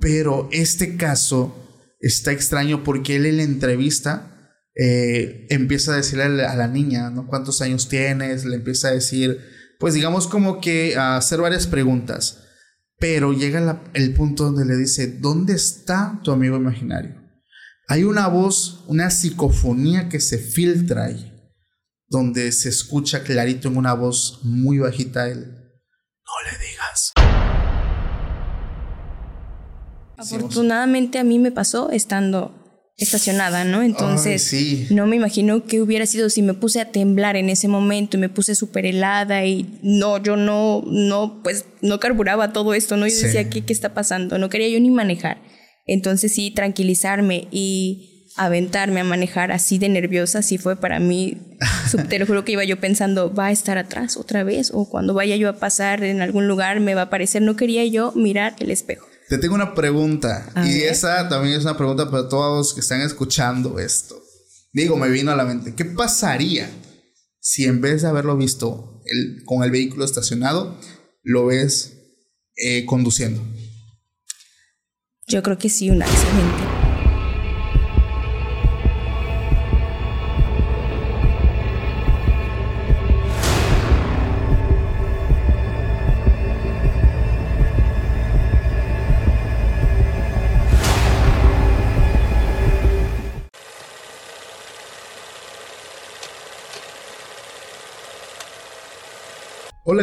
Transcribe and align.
Pero 0.00 0.48
este 0.52 0.96
caso 0.96 1.54
está 2.00 2.32
extraño 2.32 2.82
porque 2.84 3.16
él 3.16 3.26
en 3.26 3.36
la 3.38 3.42
entrevista 3.44 4.34
eh, 4.74 5.46
empieza 5.50 5.92
a 5.92 5.96
decirle 5.96 6.44
a 6.44 6.56
la 6.56 6.68
niña, 6.68 7.10
¿no? 7.10 7.26
¿Cuántos 7.26 7.62
años 7.62 7.88
tienes? 7.88 8.44
Le 8.44 8.56
empieza 8.56 8.88
a 8.88 8.92
decir, 8.92 9.40
pues 9.78 9.94
digamos 9.94 10.26
como 10.26 10.60
que 10.60 10.96
a 10.96 11.16
hacer 11.16 11.40
varias 11.40 11.66
preguntas. 11.66 12.40
Pero 12.98 13.32
llega 13.32 13.82
el 13.92 14.14
punto 14.14 14.44
donde 14.44 14.64
le 14.64 14.76
dice, 14.76 15.08
¿dónde 15.08 15.54
está 15.54 16.20
tu 16.22 16.32
amigo 16.32 16.56
imaginario? 16.56 17.20
Hay 17.88 18.04
una 18.04 18.28
voz, 18.28 18.84
una 18.86 19.10
psicofonía 19.10 20.08
que 20.08 20.20
se 20.20 20.38
filtra 20.38 21.04
ahí, 21.04 21.32
donde 22.08 22.50
se 22.52 22.70
escucha 22.70 23.22
clarito 23.22 23.68
en 23.68 23.76
una 23.76 23.92
voz 23.92 24.40
muy 24.42 24.78
bajita 24.78 25.28
él, 25.28 25.40
no 25.40 26.50
le 26.50 26.66
digas. 26.66 27.43
Afortunadamente 30.24 31.18
a 31.18 31.24
mí 31.24 31.38
me 31.38 31.52
pasó 31.52 31.90
estando 31.90 32.64
estacionada, 32.96 33.64
¿no? 33.64 33.82
Entonces, 33.82 34.54
no 34.90 35.06
me 35.06 35.16
imagino 35.16 35.64
qué 35.64 35.80
hubiera 35.80 36.06
sido 36.06 36.30
si 36.30 36.42
me 36.42 36.54
puse 36.54 36.80
a 36.80 36.92
temblar 36.92 37.36
en 37.36 37.48
ese 37.48 37.66
momento 37.66 38.16
y 38.16 38.20
me 38.20 38.28
puse 38.28 38.54
súper 38.54 38.86
helada 38.86 39.44
y 39.44 39.78
no, 39.82 40.22
yo 40.22 40.36
no, 40.36 40.84
no, 40.86 41.40
pues 41.42 41.64
no 41.82 41.98
carburaba 41.98 42.52
todo 42.52 42.72
esto, 42.74 42.96
¿no? 42.96 43.06
Yo 43.06 43.16
decía, 43.16 43.50
¿qué, 43.50 43.64
¿qué 43.64 43.72
está 43.72 43.94
pasando? 43.94 44.38
No 44.38 44.48
quería 44.48 44.68
yo 44.68 44.78
ni 44.80 44.90
manejar. 44.90 45.42
Entonces 45.86 46.32
sí, 46.32 46.50
tranquilizarme 46.50 47.48
y 47.50 48.10
aventarme 48.36 49.00
a 49.00 49.04
manejar 49.04 49.52
así 49.52 49.78
de 49.78 49.88
nerviosa, 49.88 50.42
sí 50.42 50.58
fue 50.58 50.76
para 50.76 50.98
mí, 50.98 51.38
te 52.08 52.18
lo 52.18 52.26
juro 52.26 52.44
que 52.44 52.52
iba 52.52 52.64
yo 52.64 52.80
pensando, 52.80 53.32
va 53.32 53.46
a 53.46 53.52
estar 53.52 53.78
atrás 53.78 54.16
otra 54.16 54.42
vez 54.42 54.72
o 54.74 54.88
cuando 54.88 55.14
vaya 55.14 55.36
yo 55.36 55.48
a 55.48 55.58
pasar 55.58 56.02
en 56.02 56.20
algún 56.20 56.48
lugar 56.48 56.80
me 56.80 56.94
va 56.94 57.02
a 57.02 57.04
aparecer, 57.04 57.42
no 57.42 57.54
quería 57.54 57.84
yo 57.84 58.12
mirar 58.12 58.56
el 58.58 58.70
espejo. 58.70 59.06
Te 59.28 59.38
tengo 59.38 59.54
una 59.54 59.74
pregunta. 59.74 60.50
y 60.66 60.82
esa 60.82 61.28
también 61.28 61.54
es 61.54 61.62
una 61.62 61.76
pregunta 61.76 62.10
para 62.10 62.28
todos 62.28 62.58
los 62.58 62.74
que 62.74 62.80
están 62.80 63.00
escuchando 63.00 63.78
esto. 63.78 64.20
Digo, 64.72 64.96
me 64.96 65.08
vino 65.08 65.30
a 65.30 65.36
la 65.36 65.44
mente. 65.44 65.74
¿Qué 65.74 65.84
pasaría 65.84 66.70
si 67.40 67.64
en 67.64 67.80
vez 67.80 68.02
de 68.02 68.08
haberlo 68.08 68.36
visto 68.36 69.02
con 69.44 69.62
el 69.62 69.70
vehículo 69.70 70.04
estacionado, 70.04 70.78
lo 71.22 71.46
ves 71.46 71.94
eh, 72.56 72.84
conduciendo? 72.84 73.42
Yo 75.26 75.42
creo 75.42 75.58
que 75.58 75.70
sí, 75.70 75.90
un 75.90 76.02
accidente. 76.02 76.73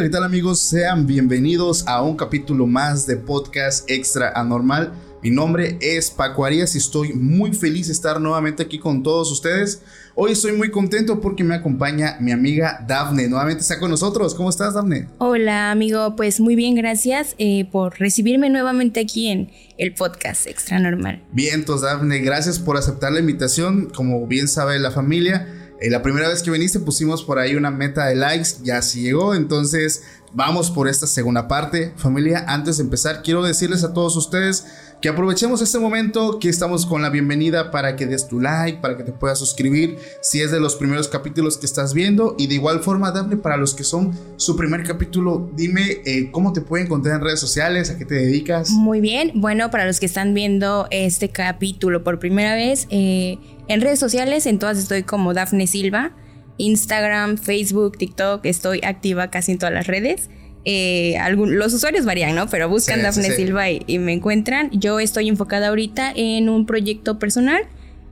Hola, 0.02 0.08
¿qué 0.08 0.16
tal 0.16 0.24
amigos? 0.24 0.58
Sean 0.58 1.06
bienvenidos 1.06 1.86
a 1.86 2.02
un 2.02 2.16
capítulo 2.16 2.66
más 2.66 3.06
de 3.06 3.16
Podcast 3.16 3.88
Extra 3.88 4.32
Anormal. 4.34 4.92
Mi 5.22 5.30
nombre 5.30 5.78
es 5.80 6.10
Paco 6.10 6.44
Arias 6.44 6.74
y 6.74 6.78
estoy 6.78 7.12
muy 7.12 7.52
feliz 7.52 7.86
de 7.86 7.92
estar 7.92 8.20
nuevamente 8.20 8.64
aquí 8.64 8.80
con 8.80 9.04
todos 9.04 9.30
ustedes. 9.30 9.80
Hoy 10.16 10.32
estoy 10.32 10.54
muy 10.54 10.72
contento 10.72 11.20
porque 11.20 11.44
me 11.44 11.54
acompaña 11.54 12.16
mi 12.18 12.32
amiga 12.32 12.84
Dafne. 12.88 13.28
Nuevamente 13.28 13.62
está 13.62 13.78
con 13.78 13.92
nosotros. 13.92 14.34
¿Cómo 14.34 14.50
estás, 14.50 14.74
Dafne? 14.74 15.06
Hola, 15.18 15.70
amigo. 15.70 16.16
Pues 16.16 16.40
muy 16.40 16.56
bien, 16.56 16.74
gracias 16.74 17.36
eh, 17.38 17.68
por 17.70 18.00
recibirme 18.00 18.50
nuevamente 18.50 18.98
aquí 18.98 19.28
en 19.28 19.52
el 19.78 19.94
podcast 19.94 20.48
Extra 20.48 20.80
Normal. 20.80 21.22
Bien, 21.30 21.54
entonces, 21.54 21.88
Dafne, 21.88 22.18
gracias 22.18 22.58
por 22.58 22.76
aceptar 22.76 23.12
la 23.12 23.20
invitación. 23.20 23.88
Como 23.94 24.26
bien 24.26 24.48
sabe 24.48 24.80
la 24.80 24.90
familia, 24.90 25.46
eh, 25.82 25.90
la 25.90 26.00
primera 26.00 26.28
vez 26.28 26.42
que 26.44 26.50
viniste 26.52 26.78
pusimos 26.78 27.24
por 27.24 27.40
ahí 27.40 27.56
una 27.56 27.72
meta 27.72 28.06
de 28.06 28.14
likes, 28.14 28.50
ya 28.62 28.80
sí 28.82 29.02
llegó, 29.02 29.34
entonces 29.34 30.04
vamos 30.32 30.70
por 30.70 30.86
esta 30.86 31.08
segunda 31.08 31.48
parte. 31.48 31.92
Familia, 31.96 32.44
antes 32.46 32.76
de 32.76 32.84
empezar, 32.84 33.22
quiero 33.22 33.42
decirles 33.42 33.82
a 33.82 33.92
todos 33.92 34.16
ustedes 34.16 34.64
que 35.02 35.08
aprovechemos 35.08 35.60
este 35.60 35.80
momento, 35.80 36.38
que 36.38 36.48
estamos 36.48 36.86
con 36.86 37.02
la 37.02 37.10
bienvenida 37.10 37.72
para 37.72 37.96
que 37.96 38.06
des 38.06 38.28
tu 38.28 38.38
like, 38.38 38.78
para 38.80 38.96
que 38.96 39.02
te 39.02 39.10
puedas 39.10 39.36
suscribir 39.40 39.98
si 40.20 40.40
es 40.40 40.52
de 40.52 40.60
los 40.60 40.76
primeros 40.76 41.08
capítulos 41.08 41.58
que 41.58 41.66
estás 41.66 41.92
viendo 41.92 42.36
y 42.38 42.46
de 42.46 42.54
igual 42.54 42.78
forma 42.78 43.10
dable 43.10 43.36
para 43.36 43.56
los 43.56 43.74
que 43.74 43.82
son 43.82 44.16
su 44.36 44.54
primer 44.54 44.84
capítulo, 44.84 45.50
dime 45.56 46.02
eh, 46.04 46.30
cómo 46.30 46.52
te 46.52 46.60
pueden 46.60 46.86
encontrar 46.86 47.16
en 47.16 47.22
redes 47.22 47.40
sociales, 47.40 47.90
a 47.90 47.98
qué 47.98 48.04
te 48.04 48.14
dedicas. 48.14 48.70
Muy 48.70 49.00
bien, 49.00 49.32
bueno, 49.34 49.72
para 49.72 49.86
los 49.86 49.98
que 49.98 50.06
están 50.06 50.34
viendo 50.34 50.86
este 50.92 51.30
capítulo 51.30 52.04
por 52.04 52.20
primera 52.20 52.54
vez, 52.54 52.86
eh, 52.90 53.38
en 53.68 53.80
redes 53.80 53.98
sociales, 53.98 54.46
en 54.46 54.58
todas 54.58 54.78
estoy 54.78 55.02
como 55.02 55.34
Dafne 55.34 55.66
Silva. 55.66 56.12
Instagram, 56.58 57.38
Facebook, 57.38 57.96
TikTok, 57.98 58.44
estoy 58.44 58.80
activa 58.84 59.30
casi 59.30 59.52
en 59.52 59.58
todas 59.58 59.74
las 59.74 59.86
redes. 59.86 60.28
Eh, 60.64 61.16
los 61.34 61.72
usuarios 61.72 62.04
varían, 62.04 62.34
¿no? 62.34 62.48
Pero 62.48 62.68
buscan 62.68 63.02
Dafne 63.02 63.30
Silva 63.32 63.70
y, 63.70 63.98
me 63.98 64.12
encuentran. 64.12 64.70
Yo 64.70 65.00
estoy 65.00 65.28
enfocada 65.28 65.68
ahorita 65.68 66.12
en 66.14 66.48
un 66.48 66.66
proyecto 66.66 67.18
personal 67.18 67.62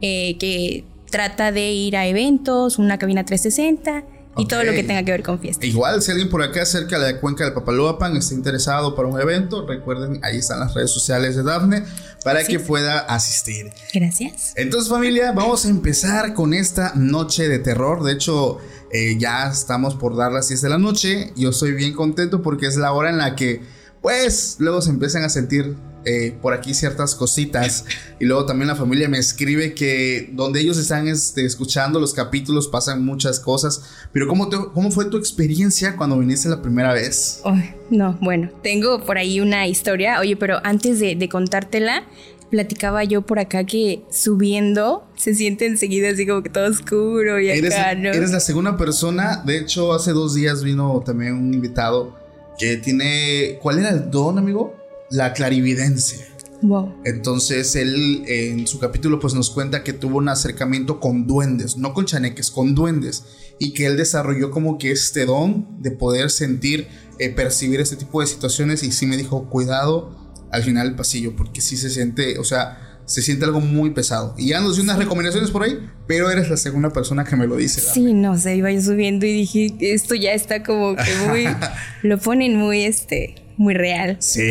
eh, 0.00 0.36
que 0.38 0.84
trata 1.10 1.52
de 1.52 1.70
ir 1.72 1.96
a 1.96 2.06
eventos, 2.06 2.78
una 2.78 2.98
cabina 2.98 3.24
360 3.24 4.04
y 4.40 4.46
todo 4.46 4.64
lo 4.64 4.72
que 4.72 4.82
tenga 4.82 5.02
que 5.04 5.12
ver 5.12 5.22
con 5.22 5.38
fiestas. 5.38 5.64
Igual, 5.64 6.02
si 6.02 6.10
alguien 6.10 6.28
por 6.28 6.42
acá 6.42 6.64
cerca 6.64 6.98
de 6.98 7.12
la 7.12 7.20
cuenca 7.20 7.44
del 7.44 7.52
Papaloapan 7.52 8.16
está 8.16 8.34
interesado 8.34 8.94
para 8.94 9.08
un 9.08 9.20
evento, 9.20 9.66
recuerden, 9.66 10.20
ahí 10.22 10.38
están 10.38 10.60
las 10.60 10.74
redes 10.74 10.90
sociales 10.90 11.36
de 11.36 11.42
Dafne 11.42 11.84
para 12.24 12.44
que 12.44 12.60
pueda 12.60 13.00
asistir. 13.00 13.70
Gracias. 13.94 14.52
Entonces, 14.56 14.90
familia, 14.90 15.32
vamos 15.32 15.64
a 15.64 15.68
empezar 15.68 16.34
con 16.34 16.54
esta 16.54 16.92
noche 16.94 17.48
de 17.48 17.58
terror. 17.58 18.02
De 18.02 18.12
hecho, 18.12 18.58
eh, 18.92 19.16
ya 19.18 19.48
estamos 19.48 19.94
por 19.94 20.16
dar 20.16 20.32
las 20.32 20.48
10 20.48 20.62
de 20.62 20.68
la 20.68 20.78
noche. 20.78 21.32
Yo 21.36 21.50
estoy 21.50 21.72
bien 21.72 21.94
contento 21.94 22.42
porque 22.42 22.66
es 22.66 22.76
la 22.76 22.92
hora 22.92 23.10
en 23.10 23.18
la 23.18 23.36
que, 23.36 23.62
pues, 24.02 24.56
luego 24.58 24.82
se 24.82 24.90
empiezan 24.90 25.24
a 25.24 25.28
sentir 25.28 25.76
eh, 26.04 26.34
por 26.40 26.54
aquí 26.54 26.72
ciertas 26.72 27.14
cositas. 27.14 27.84
Y 28.18 28.24
luego 28.24 28.46
también 28.46 28.68
la 28.68 28.76
familia 28.76 29.08
me 29.08 29.18
escribe 29.18 29.74
que 29.74 30.30
donde 30.32 30.60
ellos 30.60 30.78
están 30.78 31.08
este, 31.08 31.44
escuchando 31.44 32.00
los 32.00 32.14
capítulos 32.14 32.68
pasan 32.68 33.04
muchas 33.04 33.38
cosas. 33.38 33.82
Pero 34.12 34.26
¿cómo, 34.26 34.48
¿cómo 34.72 34.90
fue 34.90 35.06
tu 35.06 35.18
experiencia 35.18 35.96
cuando 35.96 36.18
viniste 36.18 36.48
la 36.48 36.62
primera 36.62 36.92
vez? 36.92 37.42
no, 37.90 38.18
bueno, 38.20 38.50
tengo 38.62 39.04
por 39.04 39.18
ahí 39.18 39.40
una 39.40 39.66
historia. 39.66 40.20
Oye, 40.20 40.36
pero 40.36 40.58
antes 40.64 41.00
de, 41.00 41.28
contártela, 41.28 42.04
platicaba 42.50 43.04
yo 43.04 43.22
por 43.22 43.38
acá 43.38 43.64
que 43.64 44.02
subiendo 44.10 45.06
se 45.16 45.34
siente 45.34 45.66
enseguida 45.66 46.10
así 46.10 46.26
como 46.26 46.42
que 46.42 46.48
todo 46.48 46.68
oscuro 46.68 47.40
y 47.40 47.50
acá, 47.50 47.94
¿no? 47.94 48.08
Eres 48.08 48.32
la 48.32 48.40
segunda 48.40 48.76
persona. 48.76 49.42
De 49.44 49.58
hecho, 49.58 49.92
hace 49.92 50.12
dos 50.12 50.34
días 50.34 50.64
vino 50.64 51.02
también 51.04 51.34
un 51.34 51.52
invitado 51.52 52.18
que 52.58 52.78
tiene. 52.78 53.58
¿Cuál 53.60 53.80
era 53.80 53.90
el 53.90 54.10
don, 54.10 54.38
amigo? 54.38 54.79
La 55.10 55.32
clarividencia. 55.32 56.26
Wow. 56.62 56.94
Entonces 57.04 57.74
él 57.74 58.22
en 58.26 58.66
su 58.66 58.78
capítulo 58.78 59.18
pues 59.18 59.34
nos 59.34 59.50
cuenta 59.50 59.82
que 59.82 59.92
tuvo 59.92 60.18
un 60.18 60.28
acercamiento 60.28 61.00
con 61.00 61.26
duendes, 61.26 61.76
no 61.76 61.94
con 61.94 62.04
chaneques, 62.04 62.50
con 62.50 62.74
duendes, 62.74 63.24
y 63.58 63.72
que 63.72 63.86
él 63.86 63.96
desarrolló 63.96 64.50
como 64.50 64.78
que 64.78 64.90
este 64.90 65.24
don 65.24 65.66
de 65.80 65.90
poder 65.90 66.30
sentir, 66.30 66.86
eh, 67.18 67.30
percibir 67.30 67.80
este 67.80 67.96
tipo 67.96 68.20
de 68.20 68.26
situaciones 68.26 68.82
y 68.82 68.92
sí 68.92 69.06
me 69.06 69.16
dijo, 69.16 69.48
cuidado 69.48 70.18
al 70.50 70.62
final 70.62 70.88
del 70.88 70.96
pasillo, 70.96 71.34
porque 71.34 71.60
sí 71.60 71.76
se 71.76 71.90
siente, 71.90 72.38
o 72.38 72.44
sea, 72.44 73.00
se 73.06 73.22
siente 73.22 73.44
algo 73.44 73.60
muy 73.60 73.90
pesado. 73.90 74.34
Y 74.36 74.48
ya 74.48 74.60
nos 74.60 74.76
dio 74.76 74.84
unas 74.84 74.98
recomendaciones 74.98 75.50
por 75.50 75.62
ahí, 75.62 75.78
pero 76.06 76.30
eres 76.30 76.50
la 76.50 76.56
segunda 76.56 76.90
persona 76.90 77.24
que 77.24 77.36
me 77.36 77.46
lo 77.46 77.56
dice. 77.56 77.80
Sí, 77.80 78.12
no 78.12 78.38
sé, 78.38 78.56
iba 78.56 78.70
yo 78.70 78.82
subiendo 78.82 79.26
y 79.26 79.32
dije, 79.32 79.76
esto 79.80 80.14
ya 80.14 80.32
está 80.32 80.62
como 80.62 80.94
que 80.94 81.14
muy, 81.26 81.46
lo 82.02 82.18
ponen 82.18 82.56
muy 82.56 82.82
este 82.82 83.49
muy 83.60 83.74
real. 83.74 84.16
Sí. 84.20 84.50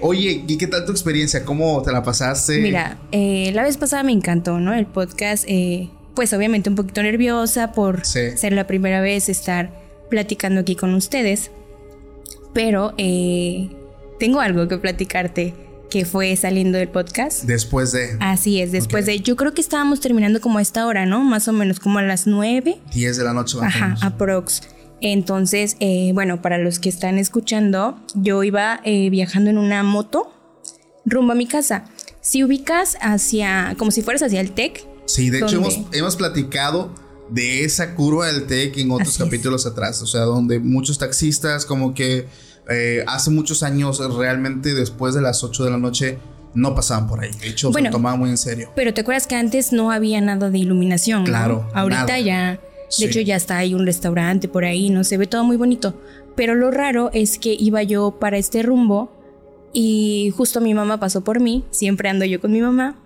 Oye, 0.00 0.42
¿y 0.48 0.56
qué 0.56 0.66
tal 0.66 0.86
tu 0.86 0.90
experiencia? 0.90 1.44
¿Cómo 1.44 1.82
te 1.82 1.92
la 1.92 2.02
pasaste? 2.02 2.60
Mira, 2.60 2.98
eh, 3.12 3.50
la 3.52 3.62
vez 3.62 3.76
pasada 3.76 4.02
me 4.02 4.12
encantó, 4.12 4.58
¿no? 4.58 4.72
El 4.72 4.86
podcast, 4.86 5.44
eh, 5.46 5.90
pues 6.14 6.32
obviamente 6.32 6.70
un 6.70 6.76
poquito 6.76 7.02
nerviosa 7.02 7.72
por 7.72 8.06
ser 8.06 8.54
la 8.54 8.66
primera 8.66 9.02
vez 9.02 9.28
estar 9.28 9.70
platicando 10.08 10.62
aquí 10.62 10.76
con 10.76 10.94
ustedes, 10.94 11.50
pero 12.54 12.94
eh, 12.96 13.68
tengo 14.18 14.40
algo 14.40 14.66
que 14.66 14.78
platicarte 14.78 15.52
que 15.90 16.06
fue 16.06 16.34
saliendo 16.36 16.78
del 16.78 16.88
podcast. 16.88 17.44
Después 17.44 17.92
de. 17.92 18.16
Así 18.20 18.62
es, 18.62 18.72
después 18.72 19.04
de. 19.04 19.20
Yo 19.20 19.36
creo 19.36 19.52
que 19.52 19.60
estábamos 19.60 20.00
terminando 20.00 20.40
como 20.40 20.56
a 20.56 20.62
esta 20.62 20.86
hora, 20.86 21.04
¿no? 21.04 21.22
Más 21.22 21.48
o 21.48 21.52
menos 21.52 21.80
como 21.80 21.98
a 21.98 22.02
las 22.02 22.26
nueve. 22.26 22.78
Diez 22.94 23.18
de 23.18 23.24
la 23.24 23.34
noche. 23.34 23.58
Ajá, 23.60 23.94
aprox. 24.00 24.62
Entonces, 25.02 25.76
eh, 25.80 26.12
bueno, 26.14 26.40
para 26.40 26.58
los 26.58 26.78
que 26.78 26.88
están 26.88 27.18
escuchando, 27.18 27.98
yo 28.14 28.42
iba 28.44 28.80
eh, 28.84 29.10
viajando 29.10 29.50
en 29.50 29.58
una 29.58 29.82
moto 29.82 30.32
rumbo 31.04 31.32
a 31.32 31.34
mi 31.34 31.46
casa. 31.46 31.84
Si 32.20 32.44
ubicas 32.44 32.96
hacia, 33.00 33.74
como 33.78 33.90
si 33.90 34.02
fueras 34.02 34.22
hacia 34.22 34.40
el 34.40 34.52
TEC. 34.52 34.86
Sí, 35.06 35.28
de 35.28 35.40
hecho 35.40 35.60
hemos, 35.92 36.16
platicado 36.16 36.94
de 37.28 37.64
esa 37.64 37.96
curva 37.96 38.28
del 38.28 38.46
TEC 38.46 38.78
en 38.78 38.92
otros 38.92 39.18
capítulos 39.18 39.66
atrás, 39.66 40.00
o 40.02 40.06
sea, 40.06 40.20
donde 40.20 40.60
muchos 40.60 40.98
taxistas 40.98 41.66
como 41.66 41.94
que 41.94 42.28
eh, 42.70 43.04
hace 43.08 43.30
muchos 43.30 43.64
años, 43.64 43.98
realmente 44.16 44.72
después 44.72 45.14
de 45.14 45.20
las 45.20 45.42
8 45.42 45.64
de 45.64 45.70
la 45.70 45.78
noche, 45.78 46.18
no 46.54 46.76
pasaban 46.76 47.08
por 47.08 47.24
ahí. 47.24 47.30
De 47.40 47.48
hecho, 47.48 47.72
se 47.72 47.82
tomaban 47.90 48.20
muy 48.20 48.30
en 48.30 48.38
serio. 48.38 48.70
Pero 48.76 48.94
te 48.94 49.00
acuerdas 49.00 49.26
que 49.26 49.34
antes 49.34 49.72
no 49.72 49.90
había 49.90 50.20
nada 50.20 50.48
de 50.48 50.58
iluminación. 50.58 51.24
Claro. 51.24 51.68
Ahorita 51.74 52.20
ya. 52.20 52.60
De 52.98 53.06
hecho, 53.06 53.20
ya 53.20 53.36
está 53.36 53.58
ahí 53.58 53.74
un 53.74 53.86
restaurante 53.86 54.48
por 54.48 54.64
ahí, 54.64 54.90
no 54.90 55.04
se 55.04 55.16
ve 55.16 55.26
todo 55.26 55.44
muy 55.44 55.56
bonito. 55.56 55.94
Pero 56.36 56.54
lo 56.54 56.70
raro 56.70 57.10
es 57.12 57.38
que 57.38 57.56
iba 57.58 57.82
yo 57.82 58.18
para 58.18 58.38
este 58.38 58.62
rumbo 58.62 59.10
y 59.72 60.32
justo 60.36 60.60
mi 60.60 60.74
mamá 60.74 61.00
pasó 61.00 61.24
por 61.24 61.40
mí, 61.40 61.64
siempre 61.70 62.08
ando 62.08 62.24
yo 62.24 62.40
con 62.40 62.52
mi 62.52 62.60
mamá. 62.60 62.96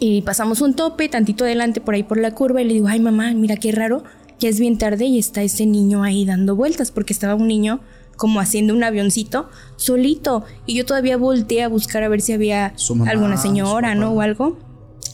Y 0.00 0.22
pasamos 0.22 0.60
un 0.60 0.74
tope, 0.74 1.08
tantito 1.08 1.44
adelante 1.44 1.80
por 1.80 1.94
ahí 1.94 2.02
por 2.02 2.18
la 2.18 2.34
curva, 2.34 2.62
y 2.62 2.64
le 2.64 2.74
digo, 2.74 2.88
ay 2.88 3.00
mamá, 3.00 3.32
mira 3.32 3.56
qué 3.56 3.72
raro, 3.72 4.04
ya 4.38 4.48
es 4.48 4.60
bien 4.60 4.78
tarde 4.78 5.06
y 5.06 5.18
está 5.18 5.42
ese 5.42 5.66
niño 5.66 6.02
ahí 6.04 6.24
dando 6.24 6.54
vueltas, 6.54 6.90
porque 6.90 7.12
estaba 7.12 7.34
un 7.34 7.48
niño 7.48 7.80
como 8.16 8.40
haciendo 8.40 8.74
un 8.74 8.84
avioncito 8.84 9.48
solito. 9.76 10.44
Y 10.66 10.74
yo 10.74 10.84
todavía 10.84 11.16
volteé 11.16 11.62
a 11.62 11.68
buscar 11.68 12.02
a 12.02 12.08
ver 12.08 12.20
si 12.20 12.32
había 12.32 12.74
alguna 13.06 13.36
señora, 13.36 13.94
¿no? 13.94 14.12
O 14.12 14.20
algo. 14.20 14.58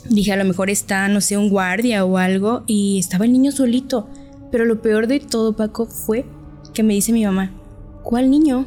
Dije, 0.09 0.33
a 0.33 0.37
lo 0.37 0.45
mejor 0.45 0.71
está, 0.71 1.09
no 1.09 1.21
sé, 1.21 1.37
un 1.37 1.49
guardia 1.49 2.05
o 2.05 2.19
algo. 2.19 2.65
Y 2.67 2.99
estaba 2.99 3.25
el 3.25 3.33
niño 3.33 3.53
solito. 3.53 4.09
Pero 4.51 4.65
lo 4.65 4.81
peor 4.83 5.06
de 5.06 5.21
todo, 5.21 5.55
Paco, 5.55 5.87
fue 5.87 6.25
que 6.73 6.83
me 6.83 6.95
dice 6.95 7.12
mi 7.12 7.25
mamá, 7.25 7.53
¿cuál 8.03 8.31
niño? 8.31 8.67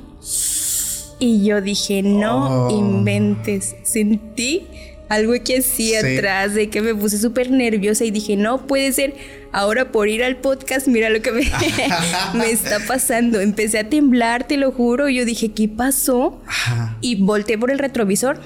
Y 1.19 1.44
yo 1.44 1.62
dije, 1.62 2.01
no 2.04 2.68
oh. 2.68 2.69
inventes. 2.69 3.75
Sentí 3.84 4.68
algo 5.10 5.34
que 5.44 5.57
así 5.57 5.95
atrás 5.95 6.54
de 6.54 6.69
que 6.69 6.81
me 6.81 6.94
puse 6.94 7.18
súper 7.18 7.51
nerviosa 7.51 8.04
y 8.04 8.12
dije, 8.12 8.36
no 8.36 8.68
puede 8.68 8.92
ser. 8.92 9.16
Ahora 9.54 9.92
por 9.92 10.10
ir 10.10 10.24
al 10.24 10.38
podcast, 10.38 10.88
mira 10.88 11.10
lo 11.10 11.22
que 11.22 11.31
me, 11.31 11.50
me 12.34 12.51
está 12.51 12.80
pasando. 12.86 13.39
Empecé 13.39 13.80
a 13.80 13.89
temblar, 13.89 14.45
te 14.45 14.57
lo 14.57 14.72
juro. 14.72 15.10
Yo 15.10 15.25
dije, 15.25 15.54
¿qué 15.54 15.68
pasó? 15.68 16.42
Y 17.01 17.16
volteé 17.22 17.57
por 17.57 17.72
el 17.72 17.80
retrovisor. 17.80 18.39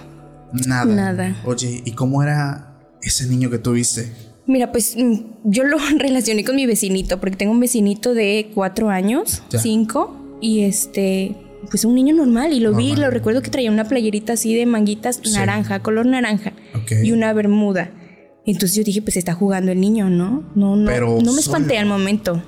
Nada. 0.54 0.86
Nada. 0.86 1.36
Oye, 1.46 1.82
¿y 1.86 1.92
cómo 1.94 2.22
era 2.24 2.71
ese 3.02 3.28
niño 3.28 3.50
que 3.50 3.58
tuviste? 3.58 4.12
Mira, 4.48 4.72
pues 4.72 4.96
mm, 4.98 5.20
yo 5.46 5.64
lo 5.64 5.78
relacioné 5.98 6.44
con 6.44 6.56
mi 6.56 6.66
vecinito, 6.66 7.20
porque 7.20 7.38
tengo 7.38 7.52
un 7.52 7.60
vecinito 7.60 8.14
de 8.14 8.52
cuatro 8.54 8.90
años, 8.90 9.44
cinco, 9.62 10.38
y 10.42 10.62
este, 10.62 11.36
pues 11.70 11.86
un 11.86 11.96
niño 11.96 12.16
normal 12.16 12.54
y 12.54 12.60
lo 12.60 12.74
vi, 12.74 12.96
lo 12.96 13.10
recuerdo 13.10 13.42
que 13.42 13.50
traía 13.50 13.72
una 13.72 13.86
playerita 13.86 14.34
así 14.34 14.56
de 14.56 14.66
manguitas 14.66 15.22
naranja, 15.32 15.82
color 15.82 16.06
naranja 16.06 16.54
y 17.04 17.12
una 17.12 17.32
bermuda. 17.34 17.92
Entonces 18.46 18.76
yo 18.76 18.84
dije, 18.84 19.02
pues 19.04 19.18
está 19.18 19.34
jugando 19.34 19.72
el 19.72 19.80
niño, 19.80 20.10
¿no? 20.10 20.44
No, 20.56 20.76
no, 20.76 21.22
no 21.22 21.34
me 21.34 21.40
espanté 21.40 21.78
al 21.78 21.86
momento. 21.86 22.42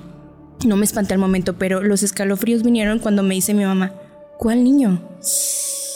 No 0.66 0.76
me 0.76 0.84
espanté 0.84 1.14
al 1.14 1.20
momento, 1.20 1.56
pero 1.56 1.82
los 1.82 2.02
escalofríos 2.02 2.62
vinieron 2.62 2.98
cuando 2.98 3.22
me 3.22 3.34
dice 3.34 3.54
mi 3.54 3.64
mamá, 3.64 3.94
¿cuál 4.38 4.64
niño? 4.64 5.00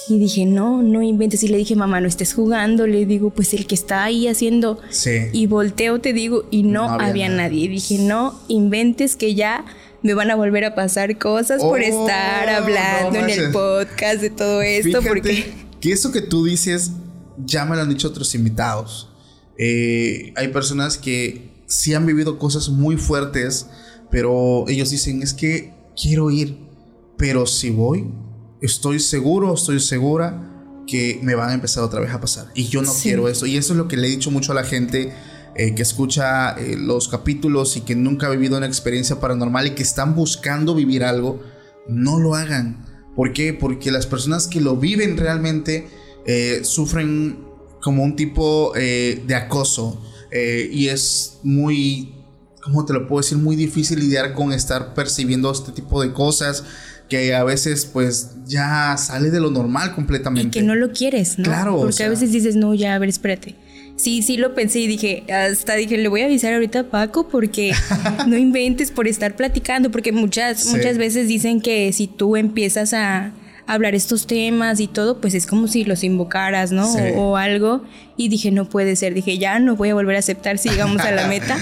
Y 0.09 0.19
dije, 0.19 0.47
no, 0.47 0.83
no 0.83 1.03
inventes. 1.03 1.43
Y 1.43 1.49
le 1.49 1.59
dije, 1.59 1.77
mamá, 1.77 2.01
no 2.01 2.09
estés 2.09 2.35
jugando. 2.35 2.87
Le 2.87 3.07
digo, 3.07 3.31
pues 3.31 3.55
el 3.55 3.67
que 3.67 3.75
está 3.75 4.05
ahí 4.05 4.29
haciendo. 4.29 4.81
Sí. 4.91 5.29
Y 5.33 5.47
volteo, 5.47 6.01
te 6.01 6.13
digo, 6.13 6.47
y 6.51 6.63
no, 6.63 6.89
había, 6.89 7.29
nadie. 7.29 7.65
Y 7.65 7.69
dije, 7.69 7.99
no 7.99 8.41
inventes 8.49 9.17
que 9.17 9.35
ya 9.35 9.65
me 10.03 10.15
van 10.15 10.31
a 10.31 10.37
volver 10.37 10.65
a 10.65 10.75
pasar 10.75 11.19
cosas 11.19 11.63
por 11.63 11.81
estar 11.81 12.49
oh, 12.49 12.65
hablando 12.65 13.19
en 13.19 13.31
el 13.31 13.51
podcast 13.51 14.21
de 14.21 14.31
todo 14.31 14.63
esto. 14.63 15.01
porque 15.03 15.53
que 15.81 15.93
eso 15.93 16.13
que 16.13 16.21
tú 16.21 16.45
dices 16.45 16.93
ya 17.45 17.65
me 17.65 17.77
lo 17.77 17.83
han 17.83 17.89
dicho 17.89 18.09
otros 18.09 18.35
invitados. 18.35 19.09
Eh, 19.59 20.33
hay 20.37 20.49
personas 20.49 20.99
que 20.99 21.51
sí 21.67 21.95
han 21.95 22.07
vivido 22.07 22.39
cosas 22.39 22.69
muy 22.69 22.97
fuertes, 22.97 23.67
pero 24.11 24.65
ellos 24.69 24.91
dicen, 24.91 25.23
es 25.23 25.35
que 25.35 25.73
quiero 26.01 26.31
ir, 26.31 26.59
pero 27.17 27.47
si 27.47 27.71
voy, 27.71 28.07
estoy 28.61 29.01
seguro, 29.01 29.55
estoy 29.55 29.81
segura 29.81 30.55
que 30.87 31.21
me 31.23 31.35
van 31.35 31.51
a 31.51 31.55
empezar 31.55 31.85
otra 31.85 32.01
vez 32.01 32.11
a 32.11 32.21
pasar. 32.21 32.47
Y 32.55 32.65
yo 32.69 32.83
no 32.83 32.93
quiero 32.93 33.29
eso. 33.29 33.47
Y 33.47 33.57
eso 33.57 33.75
es 33.75 33.77
lo 33.77 33.89
que 33.89 33.97
le 33.97 34.09
he 34.09 34.11
dicho 34.11 34.31
mucho 34.31 34.53
a 34.53 34.55
la 34.55 34.65
gente 34.65 35.13
eh, 35.55 35.75
que 35.75 35.83
escucha 35.83 36.53
eh, 36.53 36.77
los 36.79 37.09
capítulos 37.09 37.77
y 37.77 37.83
que 37.83 37.95
nunca 37.95 38.27
ha 38.27 38.31
vivido 38.31 38.57
una 38.57 38.67
experiencia 38.67 39.21
paranormal 39.21 39.67
y 39.67 39.71
que 39.73 39.83
están 39.83 40.15
buscando 40.15 40.75
vivir 40.75 41.05
algo, 41.05 41.43
no 41.89 42.19
lo 42.19 42.35
hagan. 42.35 42.87
¿Por 43.15 43.33
qué? 43.33 43.53
Porque 43.53 43.91
las 43.91 44.07
personas 44.07 44.47
que 44.49 44.61
lo 44.61 44.77
viven 44.77 45.17
realmente 45.17 45.89
eh, 46.27 46.61
sufren 46.63 47.45
como 47.81 48.03
un 48.03 48.17
tipo 48.17 48.73
de 48.75 49.35
acoso 49.35 50.03
y 50.33 50.89
es 50.89 51.39
muy, 51.43 52.13
¿cómo 52.63 52.85
te 52.85 52.93
lo 52.93 53.07
puedo 53.07 53.23
decir? 53.23 53.39
Muy 53.39 53.57
difícil 53.57 54.01
lidiar 54.01 54.35
con 54.35 54.53
estar 54.53 54.95
percibiendo 54.95 55.51
este 55.51 55.73
tipo 55.73 56.03
de 56.03 56.13
cosas 56.13 56.65
que 57.09 57.35
a 57.35 57.45
veces 57.45 57.87
pues 57.87 58.33
ya 58.47 58.97
sale 58.97 59.31
de 59.31 59.41
lo 59.41 59.51
normal 59.51 59.95
completamente. 59.95 60.59
Y 60.59 60.61
que 60.61 60.67
no 60.67 60.75
lo 60.75 60.93
quieres, 60.93 61.39
¿no? 61.39 61.45
Claro. 61.45 61.77
Porque 61.79 62.05
a 62.05 62.09
veces 62.09 62.33
dices, 62.33 62.57
no, 62.57 62.75
ya, 62.75 62.95
a 62.95 62.99
ver, 62.99 63.09
espérate 63.09 63.55
sí, 63.99 64.23
sí 64.23 64.37
lo 64.37 64.55
pensé 64.55 64.81
y 64.81 64.87
dije, 64.87 65.25
hasta 65.31 65.75
dije, 65.75 65.99
le 65.99 66.09
voy 66.09 66.23
a 66.23 66.25
avisar 66.25 66.55
ahorita 66.55 66.81
a 66.81 66.85
Paco 66.85 67.29
porque 67.29 67.73
no 68.27 68.39
inventes 68.39 68.91
por 68.91 69.07
estar 69.07 69.37
platicando, 69.37 69.91
porque 69.91 70.13
muchas, 70.13 70.67
muchas 70.67 70.97
veces 70.97 71.29
dicen 71.29 71.61
que 71.61 71.93
si 71.93 72.07
tú 72.07 72.37
empiezas 72.37 72.95
a 72.95 73.33
hablar 73.69 73.95
estos 73.95 74.27
temas 74.27 74.81
y 74.81 74.89
todo, 74.89 75.21
pues 75.21 75.35
es 75.35 75.47
como 75.47 75.69
si 75.69 75.85
los 75.85 76.03
invocaras, 76.03 76.73
¿no? 76.73 76.91
O, 77.17 77.37
algo. 77.37 77.83
Y 78.17 78.31
dije, 78.31 78.51
no 78.51 78.67
puede 78.67 78.97
ser. 78.97 79.13
Dije, 79.13 79.37
ya 79.37 79.59
no 79.59 79.77
voy 79.77 79.91
a 79.91 79.95
volver 79.95 80.17
a 80.17 80.21
aceptar 80.21 80.57
si 80.57 80.71
llegamos 80.71 81.03
a 81.03 81.13
la 81.13 81.29
meta. 81.29 81.57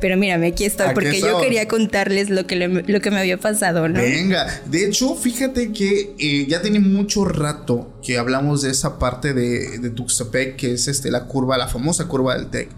Pero 0.00 0.16
mírame, 0.16 0.48
aquí 0.48 0.64
estoy, 0.64 0.88
porque 0.92 1.20
yo 1.20 1.40
quería 1.40 1.68
contarles 1.68 2.30
lo 2.30 2.48
que, 2.48 2.56
lo 2.56 3.00
que 3.00 3.10
me 3.12 3.20
había 3.20 3.38
pasado, 3.38 3.88
¿no? 3.88 4.00
Venga, 4.00 4.48
de 4.66 4.86
hecho, 4.86 5.14
fíjate 5.14 5.72
que 5.72 6.16
eh, 6.18 6.46
ya 6.48 6.60
tiene 6.60 6.80
mucho 6.80 7.24
rato 7.24 7.96
que 8.02 8.18
hablamos 8.18 8.62
de 8.62 8.70
esa 8.70 8.98
parte 8.98 9.32
de, 9.32 9.78
de 9.78 9.90
Tuxtepec, 9.90 10.56
que 10.56 10.72
es 10.72 10.88
este, 10.88 11.12
la 11.12 11.26
curva, 11.26 11.56
la 11.56 11.68
famosa 11.68 12.08
curva 12.08 12.36
del 12.36 12.48
TEC, 12.48 12.70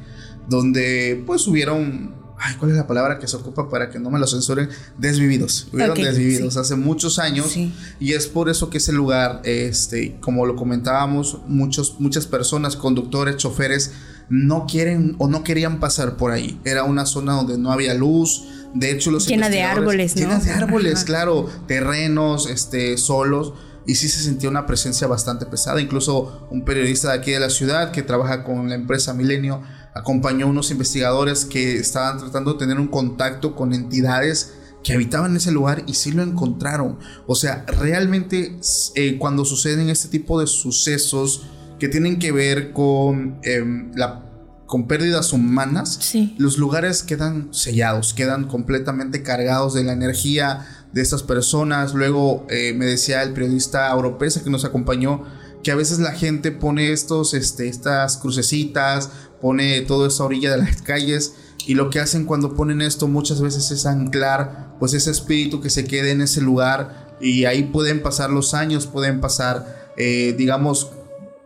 donde 0.46 1.22
pues 1.26 1.46
hubieron 1.46 2.23
Ay, 2.46 2.56
¿cuál 2.56 2.72
es 2.72 2.76
la 2.76 2.86
palabra 2.86 3.18
que 3.18 3.26
se 3.26 3.36
ocupa 3.36 3.70
para 3.70 3.88
que 3.88 3.98
no 3.98 4.10
me 4.10 4.18
lo 4.18 4.26
censuren? 4.26 4.68
Desvividos. 4.98 5.66
Hubieron 5.72 5.96
desvividos 5.96 6.58
hace 6.58 6.76
muchos 6.76 7.18
años. 7.18 7.56
Y 7.98 8.12
es 8.12 8.26
por 8.26 8.50
eso 8.50 8.68
que 8.68 8.76
ese 8.76 8.92
lugar, 8.92 9.40
este, 9.44 10.18
como 10.20 10.44
lo 10.44 10.54
comentábamos, 10.54 11.38
muchos, 11.48 11.96
muchas 12.00 12.26
personas, 12.26 12.76
conductores, 12.76 13.38
choferes, 13.38 13.92
no 14.28 14.66
quieren 14.66 15.16
o 15.18 15.26
no 15.26 15.42
querían 15.42 15.80
pasar 15.80 16.18
por 16.18 16.32
ahí. 16.32 16.60
Era 16.66 16.84
una 16.84 17.06
zona 17.06 17.32
donde 17.32 17.56
no 17.56 17.72
había 17.72 17.94
luz. 17.94 18.44
De 18.74 18.90
hecho, 18.90 19.10
los 19.10 19.26
llena 19.26 19.48
de 19.48 19.62
árboles, 19.62 20.14
¿no? 20.14 20.20
Llena 20.20 20.38
de 20.38 20.50
árboles, 20.50 21.04
claro, 21.04 21.48
terrenos, 21.66 22.50
este, 22.50 22.98
solos 22.98 23.54
y 23.86 23.94
sí 23.94 24.08
se 24.08 24.22
sentía 24.22 24.50
una 24.50 24.66
presencia 24.66 25.06
bastante 25.06 25.46
pesada. 25.46 25.80
Incluso 25.80 26.46
un 26.50 26.64
periodista 26.64 27.12
de 27.12 27.18
aquí 27.18 27.30
de 27.30 27.40
la 27.40 27.50
ciudad 27.50 27.90
que 27.90 28.02
trabaja 28.02 28.44
con 28.44 28.68
la 28.68 28.74
empresa 28.74 29.14
Milenio 29.14 29.62
acompañó 29.94 30.46
a 30.46 30.50
unos 30.50 30.70
investigadores 30.70 31.44
que 31.44 31.76
estaban 31.76 32.18
tratando 32.18 32.54
de 32.54 32.58
tener 32.58 32.78
un 32.78 32.88
contacto 32.88 33.54
con 33.54 33.72
entidades 33.72 34.54
que 34.82 34.92
habitaban 34.92 35.34
ese 35.36 35.50
lugar 35.50 35.84
y 35.86 35.94
sí 35.94 36.12
lo 36.12 36.22
encontraron. 36.22 36.98
O 37.26 37.34
sea, 37.34 37.64
realmente 37.66 38.58
eh, 38.94 39.16
cuando 39.18 39.44
suceden 39.44 39.88
este 39.88 40.08
tipo 40.08 40.40
de 40.40 40.46
sucesos 40.46 41.46
que 41.78 41.88
tienen 41.88 42.18
que 42.18 42.32
ver 42.32 42.72
con 42.72 43.38
em, 43.42 43.92
la 43.94 44.20
con 44.66 44.88
pérdidas 44.88 45.32
humanas, 45.32 46.14
los 46.38 46.58
lugares 46.58 47.02
quedan 47.02 47.52
sellados, 47.52 48.14
quedan 48.14 48.48
completamente 48.48 49.22
cargados 49.22 49.74
de 49.74 49.84
la 49.84 49.92
energía 49.92 50.66
de 50.92 51.02
estas 51.02 51.22
personas. 51.22 51.94
Luego 51.94 52.46
eh, 52.48 52.72
me 52.74 52.86
decía 52.86 53.22
el 53.22 53.34
periodista 53.34 53.90
europeo 53.92 54.30
que 54.42 54.50
nos 54.50 54.64
acompañó 54.64 55.22
que 55.62 55.70
a 55.70 55.76
veces 55.76 55.98
la 55.98 56.12
gente 56.12 56.50
pone 56.50 56.92
estos, 56.92 57.34
este, 57.34 57.68
estas 57.68 58.16
crucecitas, 58.16 59.10
pone 59.44 59.82
toda 59.82 60.08
esa 60.08 60.24
orilla 60.24 60.52
de 60.52 60.56
las 60.56 60.80
calles 60.80 61.34
y 61.66 61.74
lo 61.74 61.90
que 61.90 62.00
hacen 62.00 62.24
cuando 62.24 62.54
ponen 62.54 62.80
esto 62.80 63.08
muchas 63.08 63.42
veces 63.42 63.70
es 63.72 63.84
anclar 63.84 64.74
pues 64.80 64.94
ese 64.94 65.10
espíritu 65.10 65.60
que 65.60 65.68
se 65.68 65.84
quede 65.84 66.12
en 66.12 66.22
ese 66.22 66.40
lugar 66.40 67.14
y 67.20 67.44
ahí 67.44 67.64
pueden 67.64 68.02
pasar 68.02 68.30
los 68.30 68.54
años, 68.54 68.86
pueden 68.86 69.20
pasar 69.20 69.90
eh, 69.98 70.34
digamos 70.38 70.92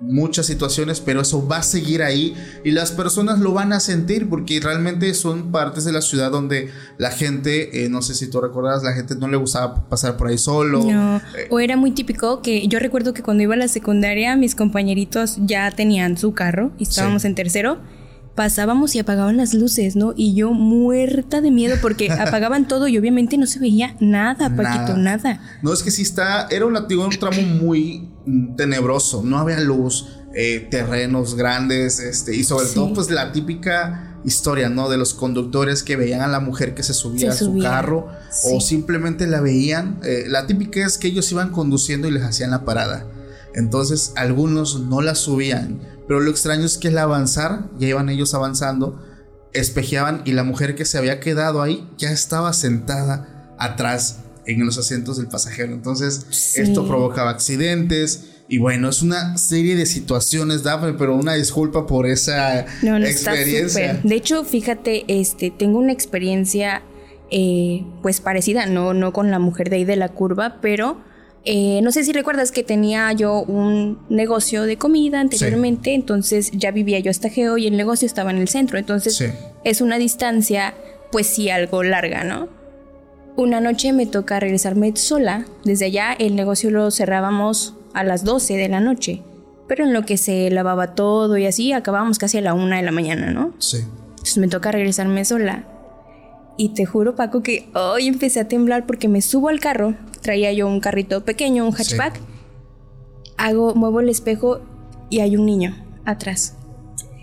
muchas 0.00 0.46
situaciones, 0.46 1.00
pero 1.00 1.20
eso 1.20 1.46
va 1.46 1.58
a 1.58 1.62
seguir 1.62 2.02
ahí 2.02 2.36
y 2.64 2.70
las 2.70 2.92
personas 2.92 3.40
lo 3.40 3.52
van 3.52 3.72
a 3.72 3.80
sentir 3.80 4.28
porque 4.28 4.60
realmente 4.60 5.12
son 5.14 5.50
partes 5.50 5.84
de 5.84 5.92
la 5.92 6.00
ciudad 6.00 6.30
donde 6.30 6.70
la 6.98 7.10
gente, 7.10 7.84
eh, 7.84 7.88
no 7.88 8.02
sé 8.02 8.14
si 8.14 8.28
tú 8.28 8.40
recuerdas, 8.40 8.82
la 8.82 8.92
gente 8.92 9.16
no 9.16 9.28
le 9.28 9.36
gustaba 9.36 9.88
pasar 9.88 10.16
por 10.16 10.28
ahí 10.28 10.38
solo. 10.38 10.84
No, 10.84 11.16
eh, 11.16 11.48
o 11.50 11.58
era 11.60 11.76
muy 11.76 11.90
típico 11.90 12.42
que 12.42 12.66
yo 12.68 12.78
recuerdo 12.78 13.12
que 13.12 13.22
cuando 13.22 13.42
iba 13.42 13.54
a 13.54 13.58
la 13.58 13.68
secundaria 13.68 14.36
mis 14.36 14.54
compañeritos 14.54 15.36
ya 15.40 15.70
tenían 15.70 16.16
su 16.16 16.32
carro 16.32 16.72
y 16.78 16.84
estábamos 16.84 17.24
en 17.24 17.34
tercero 17.34 17.78
pasábamos 18.38 18.94
y 18.94 19.00
apagaban 19.00 19.36
las 19.36 19.52
luces, 19.52 19.96
¿no? 19.96 20.14
Y 20.16 20.32
yo 20.36 20.52
muerta 20.52 21.40
de 21.40 21.50
miedo 21.50 21.74
porque 21.82 22.08
apagaban 22.26 22.68
todo 22.68 22.86
y 22.86 22.96
obviamente 22.96 23.36
no 23.36 23.46
se 23.46 23.58
veía 23.58 23.96
nada, 23.98 24.54
Paquito, 24.54 24.96
nada. 24.96 25.40
No, 25.60 25.72
es 25.72 25.82
que 25.82 25.90
sí 25.90 26.02
está, 26.02 26.46
era 26.48 26.64
un, 26.64 26.76
un 26.76 27.10
tramo 27.18 27.42
muy 27.42 28.08
tenebroso, 28.56 29.24
no 29.24 29.38
había 29.38 29.58
luz. 29.58 30.06
eh, 30.34 30.68
terrenos 30.70 31.34
grandes, 31.34 31.98
este, 31.98 32.36
y 32.36 32.44
sobre 32.44 32.66
todo 32.66 32.92
pues 32.94 33.10
la 33.10 33.32
típica 33.32 34.20
historia, 34.24 34.68
¿no? 34.68 34.88
De 34.88 34.96
los 34.96 35.14
conductores 35.14 35.82
que 35.82 35.96
veían 35.96 36.20
a 36.20 36.28
la 36.28 36.38
mujer 36.38 36.74
que 36.76 36.84
se 36.84 36.94
subía 36.94 37.30
a 37.32 37.34
su 37.34 37.58
carro 37.58 38.06
o 38.44 38.60
simplemente 38.60 39.26
la 39.26 39.40
veían. 39.40 39.98
Eh, 40.04 40.26
la 40.28 40.46
típica 40.46 40.86
es 40.86 40.96
que 40.96 41.08
ellos 41.08 41.32
iban 41.32 41.50
conduciendo 41.50 42.06
y 42.06 42.12
les 42.12 42.22
hacían 42.22 42.52
la 42.52 42.64
parada. 42.64 43.04
Entonces 43.54 44.12
algunos 44.14 44.78
no 44.80 45.00
la 45.00 45.16
subían, 45.16 45.80
pero 46.08 46.20
lo 46.20 46.30
extraño 46.30 46.64
es 46.64 46.78
que 46.78 46.88
al 46.88 46.98
avanzar, 46.98 47.68
ya 47.78 47.88
iban 47.88 48.08
ellos 48.08 48.34
avanzando, 48.34 48.98
espejeaban 49.52 50.22
y 50.24 50.32
la 50.32 50.42
mujer 50.42 50.74
que 50.74 50.86
se 50.86 50.98
había 50.98 51.20
quedado 51.20 51.62
ahí 51.62 51.86
ya 51.98 52.10
estaba 52.10 52.52
sentada 52.54 53.54
atrás 53.58 54.20
en 54.46 54.64
los 54.64 54.78
asientos 54.78 55.18
del 55.18 55.28
pasajero. 55.28 55.72
Entonces 55.74 56.54
esto 56.56 56.88
provocaba 56.88 57.30
accidentes 57.30 58.30
y 58.48 58.56
bueno, 58.56 58.88
es 58.88 59.02
una 59.02 59.36
serie 59.36 59.76
de 59.76 59.84
situaciones, 59.84 60.62
Dafne, 60.62 60.94
pero 60.94 61.14
una 61.14 61.34
disculpa 61.34 61.86
por 61.86 62.06
esa 62.06 62.60
experiencia. 62.60 64.00
de 64.02 64.14
hecho, 64.14 64.44
fíjate, 64.44 65.04
este, 65.08 65.50
tengo 65.50 65.78
una 65.78 65.92
experiencia 65.92 66.82
eh, 67.30 67.84
pues 68.00 68.22
parecida, 68.22 68.64
no, 68.64 68.94
no 68.94 69.12
con 69.12 69.30
la 69.30 69.38
mujer 69.38 69.68
de 69.68 69.76
ahí 69.76 69.84
de 69.84 69.96
la 69.96 70.08
curva, 70.08 70.58
pero 70.62 70.96
eh, 71.44 71.80
no 71.82 71.92
sé 71.92 72.04
si 72.04 72.12
recuerdas 72.12 72.52
que 72.52 72.62
tenía 72.62 73.12
yo 73.12 73.42
un 73.42 73.98
negocio 74.08 74.64
de 74.64 74.76
comida 74.76 75.20
anteriormente, 75.20 75.94
entonces 75.94 76.50
ya 76.52 76.70
vivía 76.70 76.98
yo 76.98 77.10
hasta 77.10 77.30
Geo 77.30 77.58
y 77.58 77.66
el 77.66 77.76
negocio 77.76 78.06
estaba 78.06 78.30
en 78.30 78.38
el 78.38 78.48
centro, 78.48 78.78
entonces 78.78 79.24
es 79.64 79.80
una 79.80 79.98
distancia 79.98 80.74
pues 81.10 81.26
sí 81.26 81.48
algo 81.48 81.82
larga, 81.82 82.24
¿no? 82.24 82.48
Una 83.36 83.60
noche 83.60 83.92
me 83.92 84.04
toca 84.04 84.40
regresarme 84.40 84.94
sola, 84.96 85.46
desde 85.64 85.86
allá 85.86 86.12
el 86.12 86.34
negocio 86.34 86.70
lo 86.70 86.90
cerrábamos 86.90 87.74
a 87.94 88.02
las 88.02 88.24
12 88.24 88.56
de 88.56 88.68
la 88.68 88.80
noche. 88.80 89.22
Pero 89.68 89.84
en 89.84 89.92
lo 89.92 90.04
que 90.04 90.16
se 90.16 90.50
lavaba 90.50 90.94
todo 90.94 91.36
y 91.36 91.46
así, 91.46 91.72
acabábamos 91.72 92.18
casi 92.18 92.38
a 92.38 92.40
la 92.40 92.54
1 92.54 92.76
de 92.76 92.82
la 92.82 92.90
mañana, 92.90 93.30
¿no? 93.30 93.52
Sí. 93.58 93.84
Entonces 94.10 94.38
me 94.38 94.48
toca 94.48 94.72
regresarme 94.72 95.24
sola. 95.24 95.64
Y 96.60 96.70
te 96.70 96.84
juro, 96.84 97.14
Paco, 97.14 97.40
que 97.40 97.68
hoy 97.72 98.08
empecé 98.08 98.40
a 98.40 98.48
temblar 98.48 98.84
porque 98.84 99.06
me 99.06 99.22
subo 99.22 99.48
al 99.48 99.60
carro. 99.60 99.94
Traía 100.20 100.52
yo 100.52 100.66
un 100.66 100.80
carrito 100.80 101.24
pequeño, 101.24 101.64
un 101.64 101.72
hatchback. 101.72 102.20
Hago, 103.36 103.76
muevo 103.76 104.00
el 104.00 104.08
espejo 104.08 104.60
y 105.08 105.20
hay 105.20 105.36
un 105.36 105.46
niño 105.46 105.76
atrás. 106.04 106.56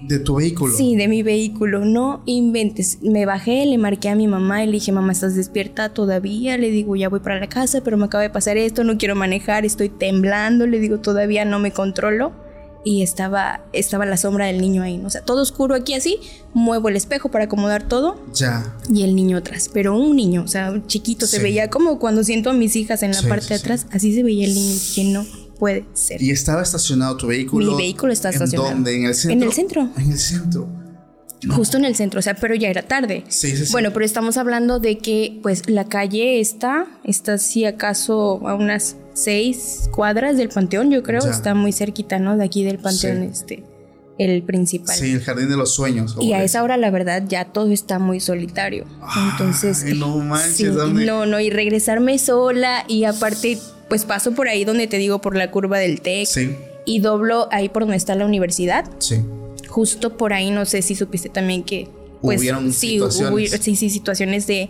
¿De 0.08 0.20
tu 0.20 0.36
vehículo? 0.36 0.74
Sí, 0.74 0.96
de 0.96 1.10
mi 1.10 1.22
vehículo. 1.22 1.84
No 1.84 2.22
inventes. 2.25 3.00
Me 3.01 3.25
bajé, 3.25 3.65
le 3.65 3.77
marqué 3.77 4.08
a 4.08 4.15
mi 4.15 4.25
mamá 4.25 4.63
y 4.63 4.68
le 4.68 4.72
dije, 4.72 4.94
mamá, 4.94 5.12
¿estás 5.12 5.36
despierta 5.36 5.94
todavía? 5.94 6.58
Le 6.58 6.70
digo, 6.70 6.96
ya 6.96 7.10
voy 7.10 7.20
para 7.20 7.38
la 7.38 7.50
casa, 7.50 7.82
pero 7.84 7.98
me 7.98 8.06
acaba 8.06 8.22
de 8.22 8.30
pasar 8.30 8.56
esto, 8.56 8.86
no 8.86 8.98
quiero 8.98 9.15
manejar, 9.15 9.65
estoy 9.65 9.89
temblando. 9.89 10.65
Le 10.65 10.80
digo, 10.80 11.00
todavía 11.00 11.44
no 11.44 11.60
me 11.60 11.72
controlo. 11.72 12.32
Y 12.86 13.01
estaba, 13.01 13.65
estaba 13.74 14.06
la 14.06 14.15
sombra 14.15 14.46
del 14.46 14.62
niño 14.62 14.84
ahí. 14.84 15.01
O 15.04 15.10
sea, 15.10 15.22
todo 15.22 15.42
oscuro 15.42 15.75
aquí 15.75 15.96
así. 15.96 16.20
Muevo 16.54 16.88
el 16.88 16.96
espejo 16.96 17.30
para 17.32 17.46
acomodar 17.46 17.88
todo. 17.88 18.24
Ya. 18.34 18.77
Y 18.94 19.04
el 19.04 19.15
niño 19.15 19.38
atrás. 19.38 19.70
Pero 19.74 19.98
un 19.98 20.15
niño, 20.15 20.44
o 20.44 20.48
sea, 20.48 20.82
chiquito. 20.86 21.25
Se 21.25 21.39
veía 21.39 21.70
como 21.70 22.00
cuando 22.00 22.24
siento 22.24 22.51
a 22.51 22.54
mis 22.54 22.75
hijas 22.75 23.01
en 23.01 23.12
la 23.12 23.22
parte 23.24 23.48
de 23.50 23.56
atrás. 23.56 23.88
Así 23.92 24.13
se 24.13 24.22
veía 24.22 24.46
el 24.46 24.54
niño. 24.54 24.75
Que 24.94 25.04
no 25.06 25.25
puede 25.58 25.86
ser. 25.94 26.22
¿Y 26.22 26.30
estaba 26.30 26.62
estacionado 26.62 27.18
tu 27.18 27.27
vehículo? 27.27 27.72
Mi 27.72 27.77
vehículo 27.77 28.13
está 28.13 28.30
estacionado. 28.30 28.70
¿En 28.70 28.75
dónde? 28.75 28.96
¿En 28.96 29.06
el 29.06 29.15
centro? 29.15 29.34
En 29.34 29.44
el 29.44 29.51
centro. 29.51 29.89
En 29.98 30.12
el 30.12 30.20
centro. 30.20 30.85
Justo 31.50 31.77
en 31.77 31.86
el 31.86 31.96
centro, 31.96 32.20
o 32.20 32.24
sea, 32.24 32.34
pero 32.34 32.56
ya 32.56 32.70
era 32.70 32.82
tarde. 32.82 33.24
Sí, 33.27 33.56
sí, 33.56 33.65
sí. 33.65 33.72
Bueno, 33.72 33.92
pero 33.94 34.06
estamos 34.06 34.38
hablando 34.38 34.80
de 34.80 34.98
que, 34.98 35.39
pues, 35.44 35.70
la 35.70 35.86
calle 35.86 36.39
está, 36.39 36.88
está 37.04 37.38
si 37.38 37.65
acaso 37.65 38.48
a 38.48 38.56
unas 38.56 38.96
seis 39.13 39.89
cuadras 39.92 40.38
del 40.38 40.50
panteón, 40.50 40.92
yo 40.92 41.04
creo. 41.04 41.20
Está 41.20 41.54
muy 41.54 41.72
cerquita, 41.72 42.20
¿no? 42.20 42.38
De 42.38 42.46
aquí 42.46 42.63
del 42.63 42.80
panteón, 42.80 43.24
este, 43.24 43.63
el 44.18 44.44
principal. 44.44 44.96
Sí, 44.96 45.13
el 45.13 45.22
jardín 45.22 45.50
de 45.50 45.58
los 45.58 45.74
sueños. 45.74 46.15
Y 46.20 46.34
a 46.34 46.44
esa 46.44 46.63
hora, 46.63 46.77
la 46.77 46.89
verdad, 46.89 47.24
ya 47.27 47.46
todo 47.46 47.72
está 47.72 48.00
muy 48.00 48.20
solitario. 48.20 48.86
Entonces. 49.32 49.84
no 49.96 50.18
manches, 50.18 50.58
sí, 50.58 50.65
No, 51.06 51.25
no, 51.25 51.39
y 51.39 51.50
regresarme 51.50 52.18
sola 52.18 52.86
y 52.88 53.04
aparte 53.04 53.58
pues 53.89 54.06
paso 54.06 54.32
por 54.32 54.48
ahí 54.48 54.65
donde 54.65 54.88
te 54.88 54.98
digo, 54.98 55.22
por 55.22 55.36
la 55.36 55.51
curva 55.51 55.77
del 55.77 56.01
TEC. 56.01 56.27
Sí. 56.27 56.56
Y 56.86 57.00
doblo 57.00 57.48
ahí 57.51 57.70
por 57.70 57.84
donde 57.84 57.98
está 57.98 58.15
la 58.15 58.25
universidad. 58.25 58.86
Sí. 59.00 59.22
Justo 59.75 60.15
por 60.15 60.32
ahí, 60.32 60.51
no 60.51 60.63
sé 60.63 60.82
si 60.82 60.96
supiste 60.96 61.27
también 61.27 61.62
que... 61.62 61.89
Pues, 62.22 62.39
Hubieron 62.39 62.72
sí, 62.72 62.91
situaciones. 62.91 63.51
sí, 63.60 63.75
sí, 63.75 63.89
situaciones 63.89 64.48
de 64.48 64.70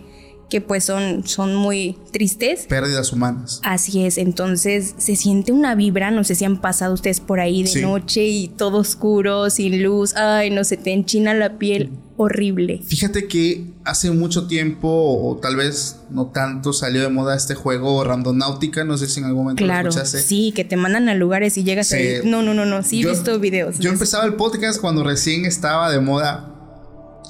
que 0.50 0.60
pues 0.60 0.82
son, 0.82 1.24
son 1.24 1.54
muy 1.54 1.96
tristes. 2.10 2.66
Pérdidas 2.66 3.12
humanas. 3.12 3.60
Así 3.62 4.04
es, 4.04 4.18
entonces 4.18 4.96
se 4.98 5.14
siente 5.14 5.52
una 5.52 5.76
vibra, 5.76 6.10
no 6.10 6.24
sé 6.24 6.34
si 6.34 6.44
han 6.44 6.60
pasado 6.60 6.92
ustedes 6.92 7.20
por 7.20 7.38
ahí 7.38 7.62
de 7.62 7.82
noche 7.82 8.24
y 8.26 8.48
todo 8.48 8.78
oscuro, 8.78 9.48
sin 9.48 9.80
luz, 9.80 10.16
ay, 10.16 10.50
no 10.50 10.64
se 10.64 10.76
te 10.76 10.92
enchina 10.92 11.34
la 11.34 11.56
piel, 11.56 11.90
horrible. 12.16 12.80
Fíjate 12.86 13.28
que 13.28 13.66
hace 13.84 14.10
mucho 14.10 14.46
tiempo, 14.46 14.88
o 14.88 15.36
tal 15.36 15.56
vez 15.56 16.00
no 16.10 16.26
tanto, 16.26 16.72
salió 16.72 17.02
de 17.02 17.08
moda 17.08 17.36
este 17.36 17.54
juego 17.54 18.02
Randonáutica, 18.04 18.84
no 18.84 18.96
sé 18.96 19.06
si 19.06 19.20
en 19.20 19.26
algún 19.26 19.44
momento 19.44 19.64
claro, 19.64 19.84
lo 19.84 19.88
escuchaste. 19.90 20.20
Sí, 20.20 20.52
que 20.54 20.64
te 20.64 20.76
mandan 20.76 21.08
a 21.08 21.14
lugares 21.14 21.56
y 21.58 21.64
llegas 21.64 21.92
a... 21.92 21.96
No, 22.24 22.42
no, 22.42 22.54
no, 22.54 22.64
no, 22.64 22.82
sí 22.82 23.02
he 23.02 23.08
visto 23.08 23.38
videos. 23.38 23.78
Yo 23.78 23.90
empezaba 23.90 24.24
el 24.24 24.34
podcast 24.34 24.80
cuando 24.80 25.04
recién 25.04 25.44
estaba 25.44 25.90
de 25.90 26.00
moda 26.00 26.52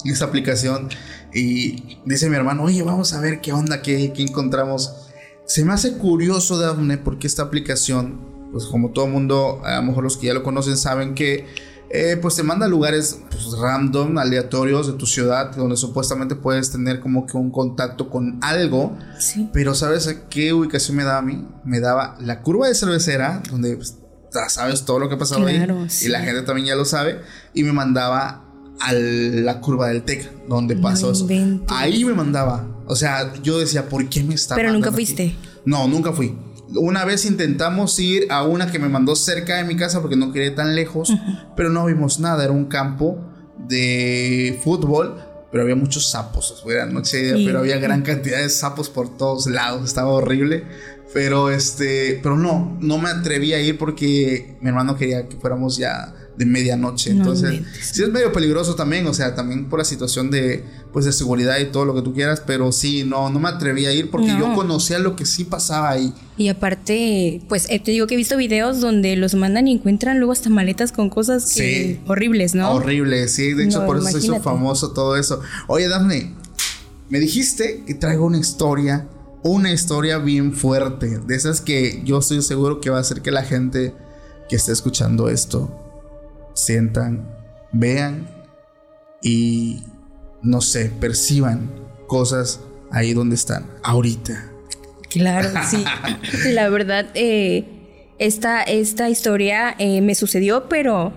esa 0.05 0.25
aplicación 0.25 0.89
y 1.33 1.99
dice 2.05 2.29
mi 2.29 2.35
hermano, 2.35 2.63
oye, 2.63 2.81
vamos 2.83 3.13
a 3.13 3.19
ver 3.19 3.41
qué 3.41 3.51
onda, 3.51 3.81
qué, 3.81 4.13
qué 4.13 4.23
encontramos. 4.23 4.93
Se 5.45 5.63
me 5.63 5.73
hace 5.73 5.97
curioso, 5.97 6.57
Daphne, 6.57 6.97
porque 6.97 7.27
esta 7.27 7.43
aplicación, 7.43 8.19
pues 8.51 8.65
como 8.65 8.91
todo 8.91 9.07
mundo, 9.07 9.61
a 9.63 9.77
lo 9.77 9.83
mejor 9.83 10.03
los 10.03 10.17
que 10.17 10.27
ya 10.27 10.33
lo 10.33 10.43
conocen 10.43 10.77
saben 10.77 11.13
que 11.15 11.45
eh, 11.89 12.17
pues 12.21 12.35
te 12.35 12.43
manda 12.43 12.65
a 12.65 12.69
lugares 12.69 13.19
pues, 13.29 13.57
random, 13.57 14.17
aleatorios 14.17 14.87
de 14.87 14.93
tu 14.93 15.05
ciudad, 15.05 15.55
donde 15.55 15.77
supuestamente 15.77 16.35
puedes 16.35 16.71
tener 16.71 16.99
como 16.99 17.25
que 17.25 17.37
un 17.37 17.51
contacto 17.51 18.09
con 18.09 18.39
algo. 18.41 18.97
Sí. 19.19 19.49
Pero 19.53 19.73
¿sabes 19.73 20.07
a 20.07 20.27
qué 20.27 20.53
ubicación 20.53 20.97
me 20.97 21.03
daba 21.03 21.19
a 21.19 21.21
mí? 21.21 21.47
Me 21.63 21.79
daba 21.79 22.17
la 22.19 22.41
curva 22.41 22.67
de 22.67 22.75
cervecera, 22.75 23.41
donde 23.49 23.77
pues, 23.77 23.97
sabes 24.49 24.83
todo 24.83 24.99
lo 24.99 25.09
que 25.09 25.15
ha 25.15 25.17
pasado 25.17 25.45
ahí. 25.45 25.65
Y 26.01 26.09
la 26.09 26.21
gente 26.21 26.41
también 26.41 26.67
ya 26.67 26.75
lo 26.75 26.85
sabe. 26.85 27.21
Y 27.53 27.63
me 27.63 27.71
mandaba 27.71 28.43
a 28.79 28.93
la 28.93 29.59
curva 29.61 29.87
del 29.87 30.03
TEC, 30.03 30.47
donde 30.47 30.75
pasó 30.75 31.11
eso. 31.11 31.27
Ahí 31.67 32.03
me 32.05 32.13
mandaba. 32.13 32.67
O 32.85 32.95
sea, 32.95 33.33
yo 33.41 33.59
decía, 33.59 33.89
¿por 33.89 34.07
qué 34.09 34.23
me 34.23 34.35
está 34.35 34.55
Pero 34.55 34.71
nunca 34.71 34.91
fuiste. 34.91 35.35
No, 35.65 35.87
nunca 35.87 36.13
fui. 36.13 36.37
Una 36.75 37.05
vez 37.05 37.25
intentamos 37.25 37.97
ir 37.99 38.27
a 38.29 38.43
una 38.43 38.71
que 38.71 38.79
me 38.79 38.89
mandó 38.89 39.15
cerca 39.15 39.57
de 39.57 39.63
mi 39.63 39.75
casa 39.75 40.01
porque 40.01 40.15
no 40.15 40.31
quería 40.31 40.53
tan 40.53 40.75
lejos, 40.75 41.13
pero 41.55 41.69
no 41.69 41.85
vimos 41.85 42.19
nada. 42.19 42.43
Era 42.43 42.53
un 42.53 42.65
campo 42.65 43.19
de 43.57 44.59
fútbol, 44.63 45.21
pero 45.51 45.63
había 45.63 45.75
muchos 45.75 46.09
sapos. 46.09 46.63
Era 46.67 46.85
noche, 46.85 47.33
pero 47.45 47.59
había 47.59 47.77
gran 47.77 48.01
cantidad 48.01 48.39
de 48.39 48.49
sapos 48.49 48.89
por 48.89 49.17
todos 49.17 49.47
lados. 49.47 49.85
Estaba 49.85 50.09
horrible. 50.09 50.65
Pero 51.13 51.49
este, 51.49 52.19
pero 52.21 52.35
no, 52.35 52.77
no 52.81 52.97
me 52.97 53.09
atreví 53.09 53.53
a 53.53 53.61
ir 53.61 53.77
porque 53.77 54.57
mi 54.59 54.67
hermano 54.67 54.97
quería 54.97 55.27
que 55.27 55.37
fuéramos 55.37 55.77
ya 55.77 56.13
de 56.37 56.45
medianoche. 56.45 57.11
Entonces, 57.11 57.61
sí 57.81 58.03
es 58.03 58.09
medio 58.09 58.31
peligroso 58.31 58.75
también, 58.75 59.07
o 59.07 59.13
sea, 59.13 59.33
también 59.33 59.65
por 59.65 59.79
la 59.79 59.85
situación 59.85 60.29
de 60.29 60.63
pues 60.93 61.05
de 61.05 61.11
seguridad 61.11 61.59
y 61.59 61.65
todo 61.65 61.85
lo 61.85 61.93
que 61.93 62.01
tú 62.01 62.13
quieras, 62.13 62.41
pero 62.45 62.71
sí, 62.71 63.03
no, 63.03 63.29
no 63.29 63.39
me 63.39 63.49
atreví 63.49 63.85
a 63.85 63.91
ir 63.91 64.09
porque 64.09 64.29
yo 64.39 64.53
conocía 64.55 64.99
lo 64.99 65.15
que 65.15 65.25
sí 65.25 65.43
pasaba 65.43 65.91
ahí. 65.91 66.13
Y 66.37 66.47
aparte, 66.47 67.41
pues 67.49 67.67
eh, 67.69 67.79
te 67.79 67.91
digo 67.91 68.07
que 68.07 68.15
he 68.15 68.17
visto 68.17 68.37
videos 68.37 68.79
donde 68.79 69.15
los 69.15 69.35
mandan 69.35 69.67
y 69.67 69.73
encuentran 69.73 70.17
luego 70.17 70.31
hasta 70.31 70.49
maletas 70.49 70.91
con 70.91 71.09
cosas 71.09 71.55
horribles, 72.07 72.55
¿no? 72.55 72.71
Horribles, 72.71 73.33
sí, 73.33 73.53
de 73.53 73.65
hecho 73.65 73.85
por 73.85 73.97
eso 73.97 74.11
se 74.11 74.19
hizo 74.19 74.41
famoso 74.41 74.91
todo 74.91 75.17
eso. 75.17 75.41
Oye, 75.67 75.87
Daphne, 75.87 76.33
me 77.09 77.19
dijiste 77.19 77.83
que 77.85 77.93
traigo 77.93 78.25
una 78.25 78.39
historia, 78.39 79.07
una 79.43 79.71
historia 79.71 80.17
bien 80.17 80.53
fuerte, 80.53 81.19
de 81.19 81.35
esas 81.35 81.61
que 81.61 82.01
yo 82.05 82.19
estoy 82.19 82.41
seguro 82.41 82.79
que 82.79 82.89
va 82.89 82.97
a 82.97 83.01
hacer 83.01 83.21
que 83.21 83.31
la 83.31 83.43
gente 83.43 83.93
que 84.49 84.55
esté 84.55 84.71
escuchando 84.71 85.29
esto 85.29 85.86
sientan, 86.57 87.27
vean 87.71 88.27
y, 89.21 89.83
no 90.41 90.61
sé, 90.61 90.91
perciban 90.99 91.69
cosas 92.07 92.61
ahí 92.91 93.13
donde 93.13 93.35
están, 93.35 93.65
ahorita. 93.83 94.51
Claro, 95.09 95.49
sí. 95.69 95.83
La 96.53 96.69
verdad, 96.69 97.07
eh, 97.13 97.65
esta, 98.19 98.63
esta 98.63 99.09
historia 99.09 99.75
eh, 99.77 100.01
me 100.01 100.15
sucedió, 100.15 100.67
pero 100.67 101.13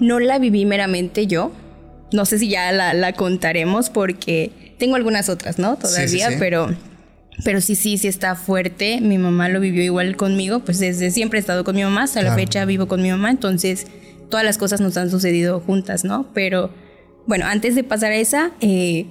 no 0.00 0.18
la 0.20 0.38
viví 0.38 0.64
meramente 0.64 1.26
yo. 1.26 1.52
No 2.12 2.24
sé 2.24 2.38
si 2.38 2.48
ya 2.48 2.72
la, 2.72 3.12
contaremos 3.12 3.90
porque 3.90 4.74
tengo 4.78 4.96
algunas 4.96 5.28
otras, 5.28 5.58
¿no? 5.58 5.76
Todavía, 5.76 6.30
pero 6.38 6.68
pero 7.44 7.60
sí, 7.60 7.76
sí, 7.76 7.98
sí 7.98 8.08
está 8.08 8.34
fuerte. 8.34 9.00
Mi 9.00 9.18
mamá 9.18 9.48
lo 9.48 9.60
vivió 9.60 9.82
igual 9.82 10.16
conmigo, 10.16 10.60
pues 10.60 10.78
desde 10.78 11.10
siempre 11.10 11.38
he 11.38 11.40
estado 11.40 11.62
con 11.64 11.76
mi 11.76 11.82
mamá, 11.82 12.04
hasta 12.04 12.22
la 12.22 12.34
fecha 12.34 12.64
vivo 12.64 12.88
con 12.88 13.02
mi 13.02 13.10
mamá, 13.10 13.30
entonces 13.30 13.86
todas 14.28 14.44
las 14.44 14.58
cosas 14.58 14.80
nos 14.80 14.96
han 14.96 15.10
sucedido 15.10 15.60
juntas, 15.60 16.04
¿no? 16.04 16.28
Pero 16.34 16.70
bueno, 17.26 17.46
antes 17.46 17.74
de 17.74 17.84
pasar 17.84 18.12
a 18.12 18.16
esa, 18.16 18.52
eh, 18.60 19.06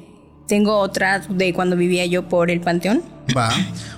tengo 0.47 0.77
otra 0.77 1.19
de 1.29 1.53
cuando 1.53 1.75
vivía 1.75 2.05
yo 2.05 2.27
por 2.27 2.50
el 2.50 2.62
Panteón. 2.62 3.03
Va. 3.36 3.51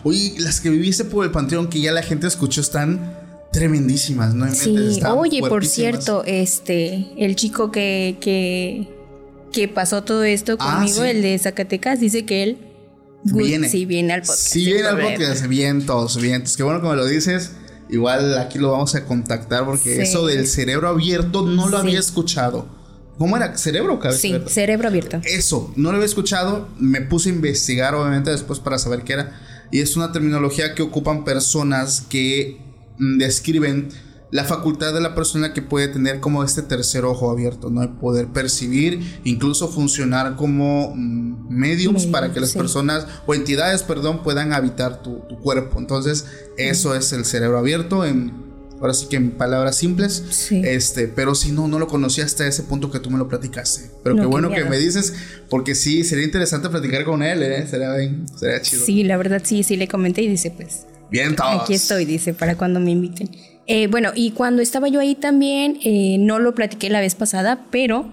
Oye, 0.04 0.34
las 0.40 0.60
que 0.60 0.70
viviste 0.70 1.06
por 1.06 1.26
el 1.26 1.32
Panteón 1.32 1.70
que 1.70 1.80
ya 1.82 1.92
la 1.92 2.02
gente 2.02 2.28
escuchó 2.28 2.62
están 2.62 3.18
tremendísimas, 3.52 4.34
¿no? 4.34 4.54
Sí, 4.54 5.00
oye, 5.08 5.42
por 5.42 5.66
cierto, 5.66 6.24
este, 6.26 7.08
el 7.18 7.36
chico 7.36 7.72
que, 7.72 8.18
que, 8.20 8.88
que 9.52 9.68
pasó 9.68 10.04
todo 10.04 10.24
esto 10.24 10.56
ah, 10.60 10.76
conmigo, 10.76 11.04
el 11.04 11.22
de 11.22 11.38
Zacatecas, 11.38 12.00
dice 12.00 12.26
que 12.26 12.44
él 12.44 12.58
viene. 13.24 13.70
Sí, 13.70 13.86
viene 13.86 14.14
al 14.14 14.22
podcast. 14.22 14.40
Sí, 14.40 14.66
viene 14.66 14.88
al 14.88 15.00
podcast, 15.00 15.46
vientos, 15.48 16.22
vientos. 16.22 16.58
Qué 16.58 16.64
bueno 16.64 16.82
que 16.82 16.88
me 16.88 16.96
lo 16.96 17.06
dices. 17.06 17.52
Igual 17.90 18.38
aquí 18.38 18.60
lo 18.60 18.72
vamos 18.72 18.96
a 18.96 19.06
contactar 19.06 19.66
porque 19.66 20.02
eso 20.02 20.26
del 20.28 20.48
cerebro 20.48 20.90
abierto 20.90 21.42
no 21.42 21.70
lo 21.70 21.78
había 21.78 22.00
escuchado. 22.00 22.68
¿Cómo 23.18 23.36
era? 23.36 23.58
¿Cerebro 23.58 23.96
o 23.96 24.00
cabeza? 24.00 24.22
Sí, 24.22 24.36
cerebro 24.48 24.88
abierto. 24.88 25.20
Eso, 25.26 25.74
no 25.76 25.90
lo 25.90 25.98
había 25.98 26.06
escuchado. 26.06 26.70
Me 26.80 27.02
puse 27.02 27.30
a 27.30 27.34
investigar, 27.34 27.94
obviamente, 27.94 28.32
después 28.32 28.60
para 28.60 28.78
saber 28.78 29.04
qué 29.04 29.14
era. 29.14 29.40
Y 29.72 29.82
es 29.82 29.98
una 29.98 30.12
terminología 30.12 30.74
que 30.74 30.84
ocupan 30.84 31.26
personas 31.26 32.02
que 32.10 32.62
mm, 32.98 33.18
describen 33.18 33.90
la 34.32 34.46
facultad 34.46 34.94
de 34.94 35.02
la 35.02 35.16
persona 35.16 35.54
que 35.54 35.62
puede 35.62 35.88
tener 35.88 36.20
como 36.20 36.44
este 36.44 36.62
tercer 36.62 37.04
ojo 37.04 37.32
abierto, 37.32 37.70
¿no? 37.70 38.00
poder 38.00 38.28
percibir, 38.28 39.20
incluso 39.24 39.68
funcionar 39.68 40.36
como 40.36 40.94
mediums 41.60 42.06
para 42.06 42.34
que 42.34 42.40
las 42.40 42.54
personas 42.54 43.06
o 43.26 43.36
entidades, 43.36 43.84
perdón, 43.84 44.24
puedan 44.24 44.54
habitar 44.54 45.04
tu, 45.04 45.20
cuerpo. 45.42 45.80
Entonces, 45.80 46.26
eso 46.58 46.96
es 46.96 47.14
el 47.14 47.26
cerebro 47.26 47.60
abierto 47.60 48.06
en 48.06 48.50
ahora 48.80 48.94
sí 48.94 49.08
que 49.10 49.18
en 49.18 49.32
palabras 49.32 49.76
simples. 49.76 50.50
Este, 50.52 51.08
pero 51.08 51.36
si 51.36 51.52
no, 51.52 51.68
no 51.68 51.80
lo 51.80 51.88
conocía 51.88 52.24
hasta 52.24 52.48
ese 52.48 52.64
punto 52.64 52.90
que 52.90 53.00
tú 53.00 53.10
me 53.10 53.18
lo 53.18 53.28
platicaste. 53.28 53.92
Pero 54.04 54.16
qué 54.16 54.26
bueno 54.26 54.50
que 54.50 54.64
me 54.64 54.78
dices, 54.78 55.14
porque 55.50 55.76
sí, 55.76 56.04
sería 56.04 56.26
interesante 56.26 56.70
platicar 56.70 57.04
con 57.04 57.22
él, 57.22 57.44
¿eh? 57.44 57.68
Sería, 57.68 57.94
sería 58.38 58.62
chido. 58.62 58.86
Sí, 58.86 59.04
la 59.04 59.18
verdad 59.18 59.42
sí, 59.44 59.64
sí 59.64 59.76
le 59.76 59.88
comenté 59.88 60.22
y 60.22 60.28
dice, 60.28 60.52
pues. 60.52 60.86
Bien, 61.12 61.36
todos. 61.36 61.64
Aquí 61.64 61.74
estoy, 61.74 62.06
dice, 62.06 62.34
para 62.34 62.56
cuando 62.56 62.80
me 62.80 62.92
inviten. 62.92 63.30
Eh, 63.68 63.88
bueno, 63.88 64.12
y 64.16 64.32
cuando 64.32 64.62
estaba 64.62 64.88
yo 64.88 65.00
ahí 65.00 65.16
también, 65.16 65.78
eh, 65.84 66.18
no 66.20 66.40
lo 66.40 66.56
platiqué 66.56 66.90
la 66.90 67.02
vez 67.02 67.16
pasada, 67.16 67.68
pero 67.72 68.10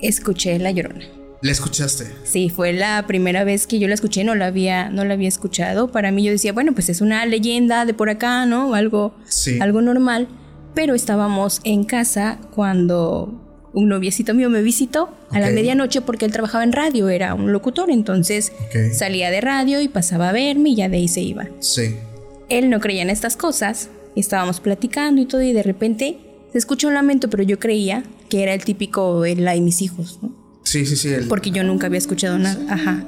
escuché 0.00 0.58
La 0.58 0.70
Llorona. 0.70 1.23
¿La 1.44 1.52
escuchaste? 1.52 2.06
Sí, 2.24 2.48
fue 2.48 2.72
la 2.72 3.06
primera 3.06 3.44
vez 3.44 3.66
que 3.66 3.78
yo 3.78 3.86
la 3.86 3.92
escuché, 3.92 4.24
no 4.24 4.34
la 4.34 4.46
había, 4.46 4.88
no 4.88 5.04
la 5.04 5.12
había 5.12 5.28
escuchado. 5.28 5.92
Para 5.92 6.10
mí 6.10 6.24
yo 6.24 6.32
decía, 6.32 6.54
bueno, 6.54 6.72
pues 6.72 6.88
es 6.88 7.02
una 7.02 7.26
leyenda 7.26 7.84
de 7.84 7.92
por 7.92 8.08
acá, 8.08 8.46
¿no? 8.46 8.72
Algo, 8.74 9.14
algo 9.60 9.82
normal. 9.82 10.26
Pero 10.74 10.94
estábamos 10.94 11.60
en 11.64 11.84
casa 11.84 12.38
cuando 12.54 13.68
un 13.74 13.90
noviecito 13.90 14.32
mío 14.32 14.48
me 14.48 14.62
visitó 14.62 15.10
a 15.32 15.38
la 15.38 15.50
medianoche 15.50 16.00
porque 16.00 16.24
él 16.24 16.32
trabajaba 16.32 16.64
en 16.64 16.72
radio, 16.72 17.10
era 17.10 17.34
un 17.34 17.52
locutor, 17.52 17.90
entonces 17.90 18.50
salía 18.94 19.30
de 19.30 19.42
radio 19.42 19.82
y 19.82 19.88
pasaba 19.88 20.30
a 20.30 20.32
verme 20.32 20.70
y 20.70 20.76
ya 20.76 20.88
de 20.88 20.96
ahí 20.96 21.08
se 21.08 21.20
iba. 21.20 21.48
Sí. 21.60 21.94
Él 22.48 22.70
no 22.70 22.80
creía 22.80 23.02
en 23.02 23.10
estas 23.10 23.36
cosas, 23.36 23.90
estábamos 24.16 24.60
platicando 24.60 25.20
y 25.20 25.26
todo, 25.26 25.42
y 25.42 25.52
de 25.52 25.62
repente 25.62 26.16
se 26.52 26.56
escucha 26.56 26.88
un 26.88 26.94
lamento, 26.94 27.28
pero 27.28 27.42
yo 27.42 27.58
creía 27.58 28.02
que 28.30 28.42
era 28.42 28.54
el 28.54 28.64
típico 28.64 29.26
el 29.26 29.44
de 29.44 29.60
mis 29.60 29.82
hijos, 29.82 30.18
¿no? 30.22 30.43
Sí, 30.64 30.86
sí, 30.86 30.96
sí. 30.96 31.10
Porque 31.28 31.50
yo 31.50 31.62
nunca 31.62 31.86
había 31.86 31.98
escuchado 31.98 32.38
nada. 32.38 32.58
Ajá. 32.68 33.04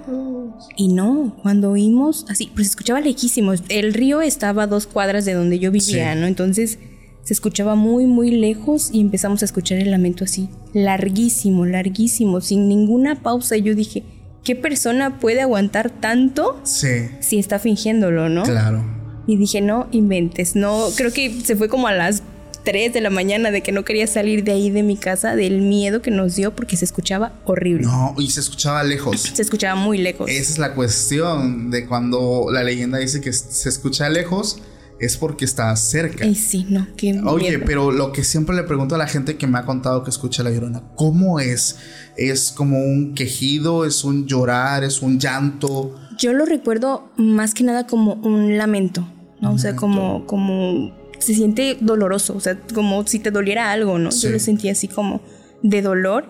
Y 0.76 0.88
no, 0.88 1.36
cuando 1.42 1.70
oímos 1.70 2.26
así, 2.28 2.50
pues 2.54 2.68
se 2.68 2.70
escuchaba 2.70 3.00
lejísimo. 3.00 3.52
El 3.68 3.92
río 3.94 4.22
estaba 4.22 4.64
a 4.64 4.66
dos 4.66 4.86
cuadras 4.86 5.24
de 5.24 5.34
donde 5.34 5.58
yo 5.58 5.70
vivía, 5.70 6.14
¿no? 6.14 6.26
Entonces 6.26 6.78
se 7.24 7.32
escuchaba 7.32 7.74
muy, 7.74 8.06
muy 8.06 8.30
lejos 8.30 8.90
y 8.92 9.00
empezamos 9.00 9.42
a 9.42 9.46
escuchar 9.46 9.78
el 9.78 9.90
lamento 9.90 10.22
así, 10.22 10.48
larguísimo, 10.72 11.66
larguísimo, 11.66 12.40
sin 12.40 12.68
ninguna 12.68 13.22
pausa. 13.22 13.56
Y 13.56 13.62
yo 13.62 13.74
dije, 13.74 14.04
¿qué 14.44 14.54
persona 14.54 15.18
puede 15.18 15.40
aguantar 15.40 15.90
tanto 15.90 16.60
sí. 16.62 17.08
si 17.20 17.38
está 17.38 17.58
fingiéndolo, 17.58 18.28
no? 18.28 18.44
Claro. 18.44 18.84
Y 19.26 19.36
dije, 19.38 19.60
no 19.60 19.88
inventes, 19.90 20.54
no, 20.54 20.86
creo 20.94 21.12
que 21.12 21.40
se 21.40 21.56
fue 21.56 21.68
como 21.68 21.88
a 21.88 21.92
las 21.92 22.22
3 22.66 22.92
de 22.92 23.00
la 23.00 23.10
mañana 23.10 23.52
de 23.52 23.62
que 23.62 23.70
no 23.70 23.84
quería 23.84 24.08
salir 24.08 24.42
de 24.42 24.50
ahí 24.50 24.70
de 24.70 24.82
mi 24.82 24.96
casa, 24.96 25.36
del 25.36 25.62
miedo 25.62 26.02
que 26.02 26.10
nos 26.10 26.34
dio 26.34 26.54
porque 26.54 26.76
se 26.76 26.84
escuchaba 26.84 27.40
horrible. 27.44 27.86
No, 27.86 28.16
y 28.18 28.28
se 28.28 28.40
escuchaba 28.40 28.82
lejos. 28.82 29.20
Se 29.20 29.40
escuchaba 29.40 29.76
muy 29.76 29.98
lejos. 29.98 30.28
Esa 30.28 30.52
es 30.52 30.58
la 30.58 30.74
cuestión 30.74 31.70
de 31.70 31.86
cuando 31.86 32.48
la 32.50 32.64
leyenda 32.64 32.98
dice 32.98 33.20
que 33.20 33.32
se 33.32 33.68
escucha 33.68 34.08
lejos. 34.10 34.60
Es 34.98 35.16
porque 35.18 35.44
está 35.44 35.76
cerca. 35.76 36.24
Ay, 36.24 36.34
sí, 36.34 36.66
no, 36.70 36.88
qué 36.96 37.20
Oye, 37.24 37.58
pero 37.58 37.92
lo 37.92 38.12
que 38.12 38.24
siempre 38.24 38.56
le 38.56 38.62
pregunto 38.62 38.94
a 38.94 38.98
la 38.98 39.06
gente 39.06 39.36
que 39.36 39.46
me 39.46 39.58
ha 39.58 39.66
contado 39.66 40.02
que 40.02 40.08
escucha 40.08 40.42
la 40.42 40.50
llorona, 40.50 40.82
¿cómo 40.96 41.38
es? 41.38 41.76
¿Es 42.16 42.50
como 42.50 42.82
un 42.82 43.14
quejido? 43.14 43.84
¿Es 43.84 44.04
un 44.04 44.26
llorar? 44.26 44.84
¿Es 44.84 45.02
un 45.02 45.20
llanto? 45.20 45.94
Yo 46.18 46.32
lo 46.32 46.46
recuerdo 46.46 47.12
más 47.18 47.52
que 47.52 47.62
nada 47.62 47.86
como 47.86 48.14
un 48.14 48.56
lamento. 48.56 49.06
¿no? 49.40 49.52
O 49.52 49.58
sea, 49.58 49.76
como, 49.76 50.26
como 50.26 50.92
se 51.18 51.34
siente 51.34 51.76
doloroso, 51.80 52.34
o 52.36 52.40
sea, 52.40 52.60
como 52.74 53.06
si 53.06 53.18
te 53.18 53.30
doliera 53.30 53.72
algo, 53.72 53.98
¿no? 53.98 54.10
Yo 54.10 54.30
lo 54.30 54.38
sentía 54.38 54.72
así 54.72 54.88
como 54.88 55.20
de 55.62 55.82
dolor, 55.82 56.26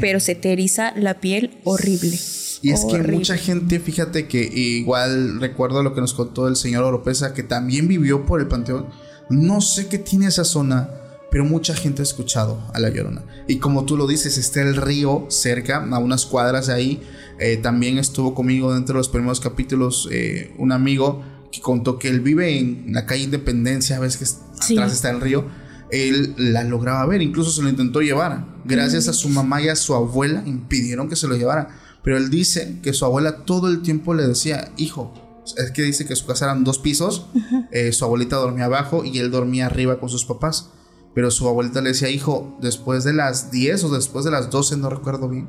pero 0.00 0.20
se 0.20 0.34
te 0.34 0.52
eriza 0.52 0.92
la 0.96 1.20
piel 1.20 1.58
horrible. 1.64 2.18
Y 2.62 2.70
es 2.70 2.84
que 2.84 2.98
mucha 2.98 3.36
gente, 3.36 3.80
fíjate 3.80 4.26
que 4.26 4.42
igual 4.42 5.40
recuerdo 5.40 5.82
lo 5.82 5.94
que 5.94 6.00
nos 6.00 6.12
contó 6.12 6.48
el 6.48 6.56
señor 6.56 6.84
Oropesa, 6.84 7.32
que 7.32 7.42
también 7.42 7.88
vivió 7.88 8.26
por 8.26 8.40
el 8.40 8.48
Panteón. 8.48 8.86
No 9.30 9.60
sé 9.60 9.88
qué 9.88 9.98
tiene 9.98 10.26
esa 10.26 10.44
zona, 10.44 10.90
pero 11.30 11.44
mucha 11.44 11.74
gente 11.74 12.02
ha 12.02 12.04
escuchado 12.04 12.60
a 12.74 12.80
La 12.80 12.90
Llorona. 12.90 13.24
Y 13.46 13.58
como 13.58 13.84
tú 13.84 13.96
lo 13.96 14.06
dices, 14.06 14.36
está 14.36 14.60
el 14.60 14.76
río 14.76 15.26
cerca, 15.28 15.86
a 15.90 15.98
unas 15.98 16.26
cuadras 16.26 16.66
de 16.66 16.74
ahí. 16.74 17.02
Eh, 17.38 17.56
también 17.56 17.96
estuvo 17.96 18.34
conmigo 18.34 18.74
dentro 18.74 18.94
de 18.94 18.98
los 18.98 19.08
primeros 19.08 19.40
capítulos 19.40 20.08
eh, 20.10 20.52
un 20.58 20.72
amigo 20.72 21.22
que 21.50 21.60
contó 21.60 21.98
que 21.98 22.08
él 22.08 22.20
vive 22.20 22.58
en 22.58 22.92
la 22.92 23.06
calle 23.06 23.24
Independencia, 23.24 23.98
ves 23.98 24.16
que 24.16 24.24
atrás 24.24 24.92
está 24.92 25.10
el 25.10 25.20
río. 25.20 25.46
Él 25.90 26.34
la 26.36 26.62
lograba 26.62 27.04
ver, 27.06 27.20
incluso 27.20 27.50
se 27.50 27.62
lo 27.62 27.68
intentó 27.68 28.00
llevar. 28.00 28.46
Gracias 28.64 29.08
a 29.08 29.12
su 29.12 29.28
mamá 29.28 29.60
y 29.60 29.68
a 29.68 29.76
su 29.76 29.94
abuela 29.94 30.42
impidieron 30.46 31.08
que 31.08 31.16
se 31.16 31.26
lo 31.26 31.36
llevara. 31.36 31.76
Pero 32.04 32.16
él 32.16 32.30
dice 32.30 32.78
que 32.82 32.92
su 32.92 33.04
abuela 33.04 33.44
todo 33.44 33.68
el 33.68 33.82
tiempo 33.82 34.14
le 34.14 34.26
decía, 34.26 34.72
hijo, 34.76 35.12
es 35.56 35.72
que 35.72 35.82
dice 35.82 36.06
que 36.06 36.14
su 36.14 36.26
casa 36.26 36.44
eran 36.44 36.62
dos 36.62 36.78
pisos, 36.78 37.26
eh, 37.72 37.92
su 37.92 38.04
abuelita 38.04 38.36
dormía 38.36 38.66
abajo 38.66 39.04
y 39.04 39.18
él 39.18 39.30
dormía 39.30 39.66
arriba 39.66 39.98
con 39.98 40.08
sus 40.08 40.24
papás. 40.24 40.70
Pero 41.12 41.32
su 41.32 41.48
abuelita 41.48 41.80
le 41.80 41.88
decía, 41.88 42.08
hijo, 42.08 42.56
después 42.62 43.02
de 43.02 43.12
las 43.12 43.50
10 43.50 43.82
o 43.84 43.88
después 43.90 44.24
de 44.24 44.30
las 44.30 44.48
12, 44.48 44.76
no 44.76 44.90
recuerdo 44.90 45.28
bien, 45.28 45.48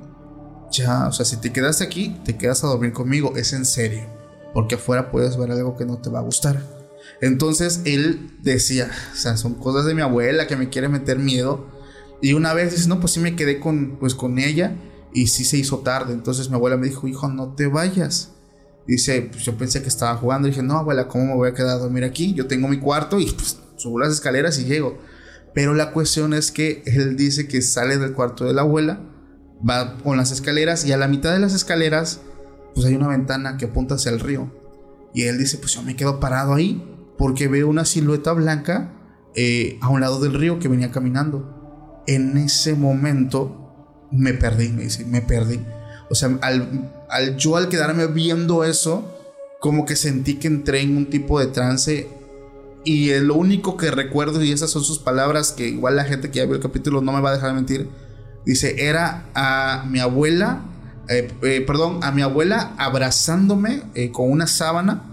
ya, 0.71 1.07
o 1.07 1.11
sea, 1.11 1.23
si 1.23 1.37
te 1.37 1.53
quedaste 1.53 1.83
aquí, 1.83 2.17
te 2.25 2.35
quedas 2.35 2.63
a 2.63 2.67
dormir 2.67 2.93
conmigo, 2.93 3.33
es 3.35 3.53
en 3.53 3.65
serio 3.65 4.20
porque 4.53 4.75
afuera 4.75 5.11
puedes 5.11 5.37
ver 5.37 5.51
algo 5.51 5.77
que 5.77 5.85
no 5.85 5.97
te 5.97 6.09
va 6.09 6.19
a 6.19 6.23
gustar. 6.23 6.61
Entonces 7.21 7.81
él 7.85 8.31
decía, 8.41 8.89
o 9.13 9.15
sea, 9.15 9.37
son 9.37 9.55
cosas 9.55 9.85
de 9.85 9.93
mi 9.93 10.01
abuela 10.01 10.47
que 10.47 10.55
me 10.55 10.69
quiere 10.69 10.89
meter 10.89 11.19
miedo. 11.19 11.67
Y 12.21 12.33
una 12.33 12.53
vez 12.53 12.71
dice, 12.71 12.87
no, 12.87 12.99
pues 12.99 13.13
sí 13.13 13.19
me 13.19 13.35
quedé 13.35 13.59
con, 13.59 13.97
pues, 13.99 14.15
con 14.15 14.39
ella 14.39 14.75
y 15.13 15.27
sí 15.27 15.43
se 15.43 15.57
hizo 15.57 15.79
tarde. 15.79 16.13
Entonces 16.13 16.49
mi 16.49 16.55
abuela 16.55 16.77
me 16.77 16.87
dijo, 16.87 17.07
hijo, 17.07 17.27
no 17.27 17.53
te 17.53 17.67
vayas. 17.67 18.31
Dice, 18.87 19.29
pues 19.31 19.43
yo 19.43 19.55
pensé 19.57 19.81
que 19.81 19.87
estaba 19.87 20.15
jugando. 20.17 20.47
Y 20.47 20.51
dije, 20.51 20.63
no, 20.63 20.77
abuela, 20.77 21.07
¿cómo 21.07 21.25
me 21.25 21.35
voy 21.35 21.49
a 21.49 21.53
quedar 21.53 21.77
a 21.77 21.79
dormir 21.79 22.03
aquí? 22.03 22.33
Yo 22.33 22.47
tengo 22.47 22.67
mi 22.67 22.79
cuarto 22.79 23.19
y 23.19 23.31
pues 23.31 23.59
subo 23.77 23.99
las 23.99 24.11
escaleras 24.11 24.59
y 24.59 24.65
llego. 24.65 24.99
Pero 25.53 25.73
la 25.73 25.91
cuestión 25.91 26.33
es 26.33 26.51
que 26.51 26.83
él 26.85 27.17
dice 27.17 27.47
que 27.47 27.61
sale 27.61 27.97
del 27.97 28.13
cuarto 28.13 28.45
de 28.45 28.53
la 28.53 28.61
abuela, 28.61 29.01
va 29.67 29.97
con 29.97 30.17
las 30.17 30.31
escaleras 30.31 30.85
y 30.85 30.91
a 30.91 30.97
la 30.97 31.07
mitad 31.07 31.33
de 31.33 31.39
las 31.39 31.53
escaleras 31.53 32.21
pues 32.73 32.85
hay 32.85 32.95
una 32.95 33.07
ventana 33.07 33.57
que 33.57 33.65
apunta 33.65 33.95
hacia 33.95 34.11
el 34.11 34.19
río. 34.19 34.51
Y 35.13 35.23
él 35.23 35.37
dice, 35.37 35.57
pues 35.57 35.73
yo 35.73 35.83
me 35.83 35.95
quedo 35.95 36.19
parado 36.19 36.53
ahí 36.53 36.83
porque 37.17 37.47
veo 37.47 37.67
una 37.67 37.85
silueta 37.85 38.31
blanca 38.33 38.93
eh, 39.35 39.77
a 39.81 39.89
un 39.89 40.01
lado 40.01 40.19
del 40.19 40.33
río 40.33 40.59
que 40.59 40.67
venía 40.67 40.91
caminando. 40.91 42.03
En 42.07 42.37
ese 42.37 42.73
momento 42.73 44.07
me 44.11 44.33
perdí, 44.33 44.69
me 44.69 44.83
dice, 44.83 45.05
me 45.05 45.21
perdí. 45.21 45.59
O 46.09 46.15
sea, 46.15 46.37
al, 46.41 46.91
al 47.09 47.37
yo 47.37 47.57
al 47.57 47.69
quedarme 47.69 48.07
viendo 48.07 48.63
eso, 48.63 49.17
como 49.59 49.85
que 49.85 49.95
sentí 49.95 50.35
que 50.35 50.47
entré 50.47 50.81
en 50.81 50.97
un 50.97 51.09
tipo 51.09 51.39
de 51.39 51.47
trance 51.47 52.07
y 52.83 53.13
lo 53.19 53.35
único 53.35 53.77
que 53.77 53.91
recuerdo, 53.91 54.43
y 54.43 54.51
esas 54.51 54.71
son 54.71 54.83
sus 54.83 54.99
palabras, 54.99 55.51
que 55.51 55.67
igual 55.67 55.95
la 55.95 56.03
gente 56.03 56.31
que 56.31 56.39
ya 56.39 56.45
vio 56.45 56.55
el 56.55 56.61
capítulo 56.61 57.01
no 57.01 57.11
me 57.11 57.21
va 57.21 57.29
a 57.29 57.33
dejar 57.33 57.49
de 57.49 57.55
mentir, 57.55 57.89
dice, 58.45 58.87
era 58.87 59.29
a 59.35 59.85
mi 59.87 59.99
abuela 59.99 60.63
eh, 61.11 61.27
eh, 61.43 61.61
perdón, 61.65 61.99
a 62.03 62.11
mi 62.11 62.21
abuela 62.21 62.73
abrazándome 62.77 63.83
eh, 63.95 64.11
con 64.11 64.31
una 64.31 64.47
sábana 64.47 65.03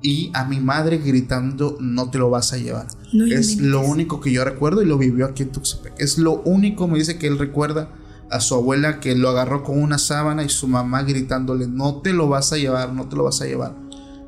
y 0.00 0.30
a 0.34 0.44
mi 0.44 0.60
madre 0.60 0.98
gritando, 0.98 1.76
no 1.80 2.10
te 2.10 2.18
lo 2.18 2.30
vas 2.30 2.52
a 2.52 2.56
llevar. 2.56 2.86
es 3.30 3.58
lo 3.58 3.82
único 3.82 4.20
que 4.20 4.32
yo 4.32 4.44
recuerdo 4.44 4.82
y 4.82 4.86
lo 4.86 4.98
vivió 4.98 5.26
aquí 5.26 5.44
en 5.44 5.52
Tuxtepec. 5.52 5.94
Es 5.98 6.18
lo 6.18 6.40
único, 6.42 6.88
me 6.88 6.98
dice 6.98 7.18
que 7.18 7.28
él 7.28 7.38
recuerda 7.38 7.90
a 8.30 8.40
su 8.40 8.54
abuela 8.54 8.98
que 8.98 9.14
lo 9.14 9.28
agarró 9.28 9.62
con 9.62 9.80
una 9.80 9.98
sábana 9.98 10.42
y 10.42 10.48
su 10.48 10.66
mamá 10.66 11.02
gritándole, 11.02 11.68
no 11.68 12.00
te 12.00 12.12
lo 12.12 12.28
vas 12.28 12.52
a 12.52 12.56
llevar, 12.56 12.92
no 12.94 13.08
te 13.08 13.16
lo 13.16 13.24
vas 13.24 13.42
a 13.42 13.46
llevar. 13.46 13.76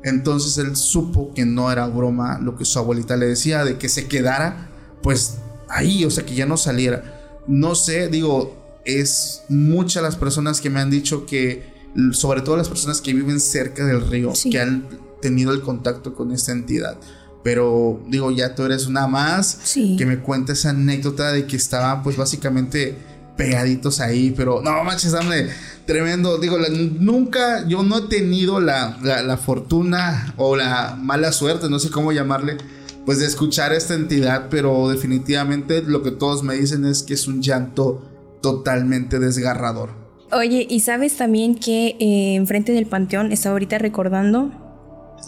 Entonces 0.03 0.59
él 0.59 0.75
supo 0.75 1.33
que 1.33 1.45
no 1.45 1.71
era 1.71 1.87
broma 1.87 2.39
lo 2.39 2.55
que 2.55 2.63
su 2.63 2.77
abuelita 2.77 3.17
le 3.17 3.25
decía, 3.25 3.65
de 3.65 3.77
que 3.77 3.89
se 3.89 4.07
quedara 4.07 4.69
pues 5.01 5.39
ahí, 5.67 6.05
o 6.05 6.11
sea, 6.11 6.25
que 6.25 6.35
ya 6.35 6.45
no 6.45 6.57
saliera. 6.57 7.41
No 7.47 7.75
sé, 7.75 8.07
digo, 8.07 8.64
es 8.85 9.43
muchas 9.49 10.03
las 10.03 10.15
personas 10.15 10.61
que 10.61 10.69
me 10.69 10.79
han 10.79 10.89
dicho 10.89 11.25
que, 11.25 11.73
sobre 12.11 12.41
todo 12.41 12.57
las 12.57 12.69
personas 12.69 13.01
que 13.01 13.13
viven 13.13 13.39
cerca 13.39 13.85
del 13.85 14.07
río, 14.07 14.31
que 14.49 14.59
han 14.59 14.87
tenido 15.21 15.51
el 15.51 15.61
contacto 15.61 16.13
con 16.13 16.31
esta 16.31 16.51
entidad. 16.51 16.97
Pero 17.43 18.01
digo, 18.07 18.31
ya 18.31 18.55
tú 18.55 18.63
eres 18.63 18.87
una 18.87 19.07
más 19.07 19.73
que 19.75 20.05
me 20.05 20.19
cuenta 20.19 20.53
esa 20.53 20.71
anécdota 20.71 21.31
de 21.31 21.45
que 21.45 21.55
estaban 21.55 22.01
pues 22.01 22.17
básicamente 22.17 22.95
pegaditos 23.37 23.99
ahí, 23.99 24.33
pero 24.35 24.61
no 24.63 24.83
manches, 24.83 25.11
dame 25.11 25.47
tremendo. 25.85 26.37
Digo, 26.37 26.57
nunca, 26.99 27.67
yo 27.67 27.83
no 27.83 27.99
he 27.99 28.01
tenido 28.07 28.59
la, 28.59 28.97
la, 29.01 29.37
fortuna 29.37 30.33
o 30.37 30.55
la 30.55 30.97
mala 30.99 31.31
suerte, 31.31 31.69
no 31.69 31.79
sé 31.79 31.89
cómo 31.89 32.11
llamarle, 32.11 32.57
pues 33.05 33.19
de 33.19 33.25
escuchar 33.25 33.73
esta 33.73 33.93
entidad, 33.93 34.47
pero 34.49 34.89
definitivamente 34.89 35.83
lo 35.83 36.01
que 36.01 36.11
todos 36.11 36.43
me 36.43 36.55
dicen 36.55 36.85
es 36.85 37.03
que 37.03 37.13
es 37.13 37.27
un 37.27 37.41
llanto 37.41 38.14
totalmente 38.41 39.19
desgarrador. 39.19 39.91
Oye, 40.31 40.65
y 40.69 40.79
sabes 40.81 41.17
también 41.17 41.55
que 41.55 41.95
eh, 41.99 42.35
enfrente 42.35 42.71
del 42.71 42.87
panteón 42.87 43.31
estaba 43.31 43.53
ahorita 43.53 43.77
recordando. 43.77 44.51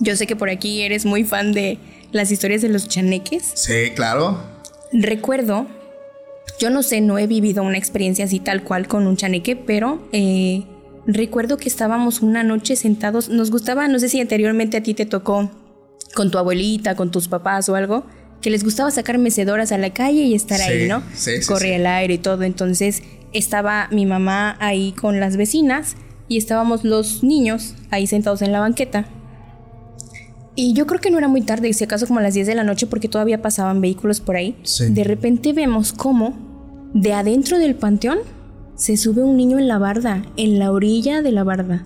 Yo 0.02 0.16
sé 0.16 0.28
que 0.28 0.36
por 0.36 0.50
aquí 0.50 0.82
eres 0.82 1.06
muy 1.06 1.24
fan 1.24 1.52
de 1.54 1.80
las 2.12 2.32
historias 2.32 2.62
de 2.62 2.70
los 2.70 2.88
chaneques. 2.88 3.52
Sí, 3.56 3.92
claro. 3.96 4.38
Recuerdo 4.92 5.68
yo 6.60 6.72
no 6.72 6.82
sé, 6.82 7.02
no 7.02 7.20
he 7.20 7.28
vivido 7.28 7.62
una 7.62 7.78
experiencia 7.78 8.26
así 8.26 8.40
tal 8.40 8.64
cual 8.64 8.88
con 8.88 9.06
un 9.06 9.16
chaneque, 9.16 9.56
pero 9.56 10.08
eh, 10.12 10.64
recuerdo 11.06 11.58
que 11.58 11.70
estábamos 11.70 12.22
una 12.22 12.44
noche 12.44 12.76
sentados, 12.76 13.30
nos 13.30 13.52
gustaba, 13.52 13.88
no 13.88 14.00
sé 14.00 14.10
si 14.10 14.20
anteriormente 14.20 14.78
a 14.78 14.84
ti 14.84 14.96
te 14.96 15.06
tocó 15.06 15.52
con 16.16 16.32
tu 16.32 16.40
abuelita, 16.40 16.96
con 16.96 17.12
tus 17.12 17.28
papás 17.28 17.70
o 17.70 17.76
algo, 17.76 18.06
que 18.42 18.50
les 18.50 18.64
gustaba 18.64 18.92
sacar 18.92 19.18
mecedoras 19.18 19.72
a 19.72 19.78
la 19.78 19.94
calle 19.94 20.24
y 20.24 20.36
estar 20.36 20.62
ahí, 20.62 20.88
¿no? 20.88 21.02
Sí, 21.14 21.42
sí, 21.42 21.48
Corría 21.48 21.76
el 21.76 21.88
aire 21.88 22.16
y 22.16 22.18
todo, 22.18 22.44
entonces 22.44 23.04
estaba 23.34 23.88
mi 23.92 24.06
mamá 24.06 24.58
ahí 24.60 24.94
con 24.94 25.20
las 25.20 25.38
vecinas 25.38 25.96
y 26.28 26.38
estábamos 26.38 26.84
los 26.84 27.24
niños 27.24 27.76
ahí 27.90 28.08
sentados 28.08 28.42
en 28.42 28.52
la 28.52 28.60
banqueta. 28.60 29.08
Y 30.56 30.74
yo 30.74 30.88
creo 30.88 31.00
que 31.00 31.12
no 31.12 31.20
era 31.20 31.28
muy 31.28 31.42
tarde, 31.42 31.72
si 31.74 31.84
acaso 31.84 32.08
como 32.08 32.20
a 32.20 32.24
las 32.24 32.34
10 32.34 32.48
de 32.48 32.56
la 32.56 32.64
noche, 32.64 32.88
porque 32.88 33.08
todavía 33.08 33.42
pasaban 33.44 33.80
vehículos 33.80 34.22
por 34.22 34.36
ahí. 34.36 34.58
De 34.90 35.04
repente 35.04 35.54
vemos 35.54 35.94
cómo 35.94 36.36
de 36.96 37.14
adentro 37.14 37.60
del 37.60 37.76
panteón 37.76 38.20
se 38.76 38.98
sube 38.98 39.22
un 39.22 39.38
niño 39.38 39.60
en 39.60 39.68
la 39.68 39.78
barda, 39.78 40.24
en 40.36 40.58
la 40.58 40.72
orilla 40.72 41.22
de 41.22 41.32
la 41.32 41.44
barda. 41.44 41.84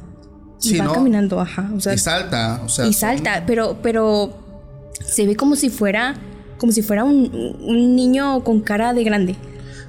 Y 0.64 0.78
va 0.78 0.94
caminando, 0.94 1.40
ajá. 1.40 1.70
y 1.76 1.98
salta, 1.98 2.62
o 2.64 2.70
sea. 2.70 2.86
Y 2.86 2.94
salta, 2.94 3.44
pero, 3.46 3.80
pero 3.82 4.34
se 5.06 5.26
ve 5.26 5.36
como 5.36 5.56
si 5.56 5.70
fuera, 5.70 6.16
como 6.62 6.72
si 6.72 6.84
fuera 6.84 7.04
un, 7.04 7.96
niño 7.96 8.44
con 8.44 8.62
cara 8.62 8.94
de 8.94 9.04
grande. 9.04 9.36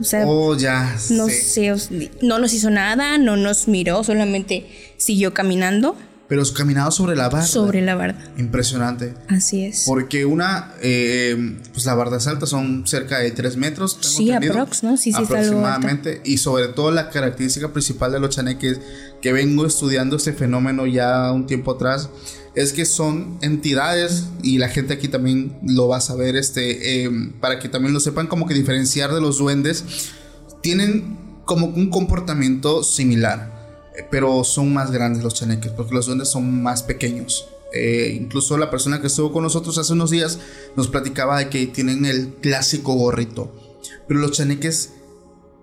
O 0.00 0.04
sea, 0.04 0.26
oh, 0.26 0.56
ya. 0.56 0.96
No 1.10 1.28
sé, 1.28 1.70
no 2.22 2.38
nos 2.38 2.54
hizo 2.54 2.70
nada, 2.70 3.18
no 3.18 3.36
nos 3.36 3.68
miró, 3.68 4.02
solamente 4.02 4.66
siguió 4.96 5.34
caminando 5.34 5.96
pero 6.32 6.42
caminado 6.54 6.90
sobre 6.90 7.14
la 7.14 7.28
barda. 7.28 7.46
Sobre 7.46 7.82
la 7.82 7.94
barda. 7.94 8.18
Impresionante. 8.38 9.12
Así 9.28 9.66
es. 9.66 9.84
Porque 9.84 10.24
una, 10.24 10.72
eh, 10.80 11.58
pues 11.74 11.84
la 11.84 11.94
barda 11.94 12.16
alta 12.26 12.46
son 12.46 12.86
cerca 12.86 13.18
de 13.18 13.32
3 13.32 13.58
metros. 13.58 13.98
Sí, 14.00 14.32
aprox, 14.32 14.82
¿no? 14.82 14.96
Sí, 14.96 15.12
sí, 15.12 15.22
aproximadamente. 15.22 16.22
Y 16.24 16.38
sobre 16.38 16.68
todo 16.68 16.90
la 16.90 17.10
característica 17.10 17.70
principal 17.74 18.12
de 18.12 18.20
los 18.20 18.34
chaneques, 18.34 18.80
que 19.20 19.30
vengo 19.30 19.66
estudiando 19.66 20.16
este 20.16 20.32
fenómeno 20.32 20.86
ya 20.86 21.30
un 21.32 21.46
tiempo 21.46 21.72
atrás, 21.72 22.08
es 22.54 22.72
que 22.72 22.86
son 22.86 23.36
entidades, 23.42 24.28
y 24.42 24.56
la 24.56 24.70
gente 24.70 24.94
aquí 24.94 25.08
también 25.08 25.58
lo 25.62 25.88
va 25.88 25.98
a 25.98 26.00
saber, 26.00 26.36
este, 26.36 27.04
em, 27.04 27.32
para 27.40 27.58
que 27.58 27.68
también 27.68 27.92
lo 27.92 28.00
sepan, 28.00 28.26
como 28.26 28.46
que 28.46 28.54
diferenciar 28.54 29.12
de 29.12 29.20
los 29.20 29.36
duendes, 29.36 29.84
tienen 30.62 31.18
como 31.44 31.66
un 31.66 31.90
comportamiento 31.90 32.82
similar 32.82 33.61
pero 34.10 34.44
son 34.44 34.72
más 34.72 34.90
grandes 34.90 35.22
los 35.22 35.34
chaneques, 35.34 35.72
porque 35.72 35.94
los 35.94 36.06
duendes 36.06 36.28
son 36.28 36.62
más 36.62 36.82
pequeños. 36.82 37.48
Eh, 37.74 38.18
incluso 38.20 38.58
la 38.58 38.70
persona 38.70 39.00
que 39.00 39.06
estuvo 39.06 39.32
con 39.32 39.42
nosotros 39.42 39.78
hace 39.78 39.94
unos 39.94 40.10
días 40.10 40.38
nos 40.76 40.88
platicaba 40.88 41.38
de 41.38 41.48
que 41.48 41.66
tienen 41.66 42.04
el 42.04 42.34
clásico 42.34 42.94
gorrito. 42.94 43.52
Pero 44.06 44.20
los 44.20 44.32
chaneques, 44.32 44.92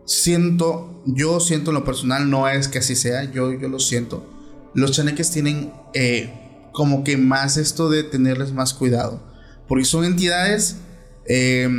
siento, 0.06 1.04
yo 1.06 1.39
siento 1.39 1.72
en 1.72 1.76
lo 1.76 1.86
personal, 1.86 2.30
no 2.30 2.48
es 2.48 2.68
que 2.68 2.80
así 2.80 2.96
sea, 2.96 3.32
yo, 3.32 3.54
yo 3.54 3.70
lo 3.70 3.80
siento. 3.80 4.26
Los 4.74 4.92
chaneques 4.92 5.32
tienen 5.32 5.72
eh, 5.94 6.70
como 6.72 7.04
que 7.04 7.18
más 7.18 7.58
esto 7.58 7.89
de 7.89 8.04
tenerles 8.04 8.54
más 8.54 8.74
cuidado. 8.74 9.22
Porque 9.68 9.86
son 9.86 10.06
entidades 10.06 10.78
eh, 11.26 11.70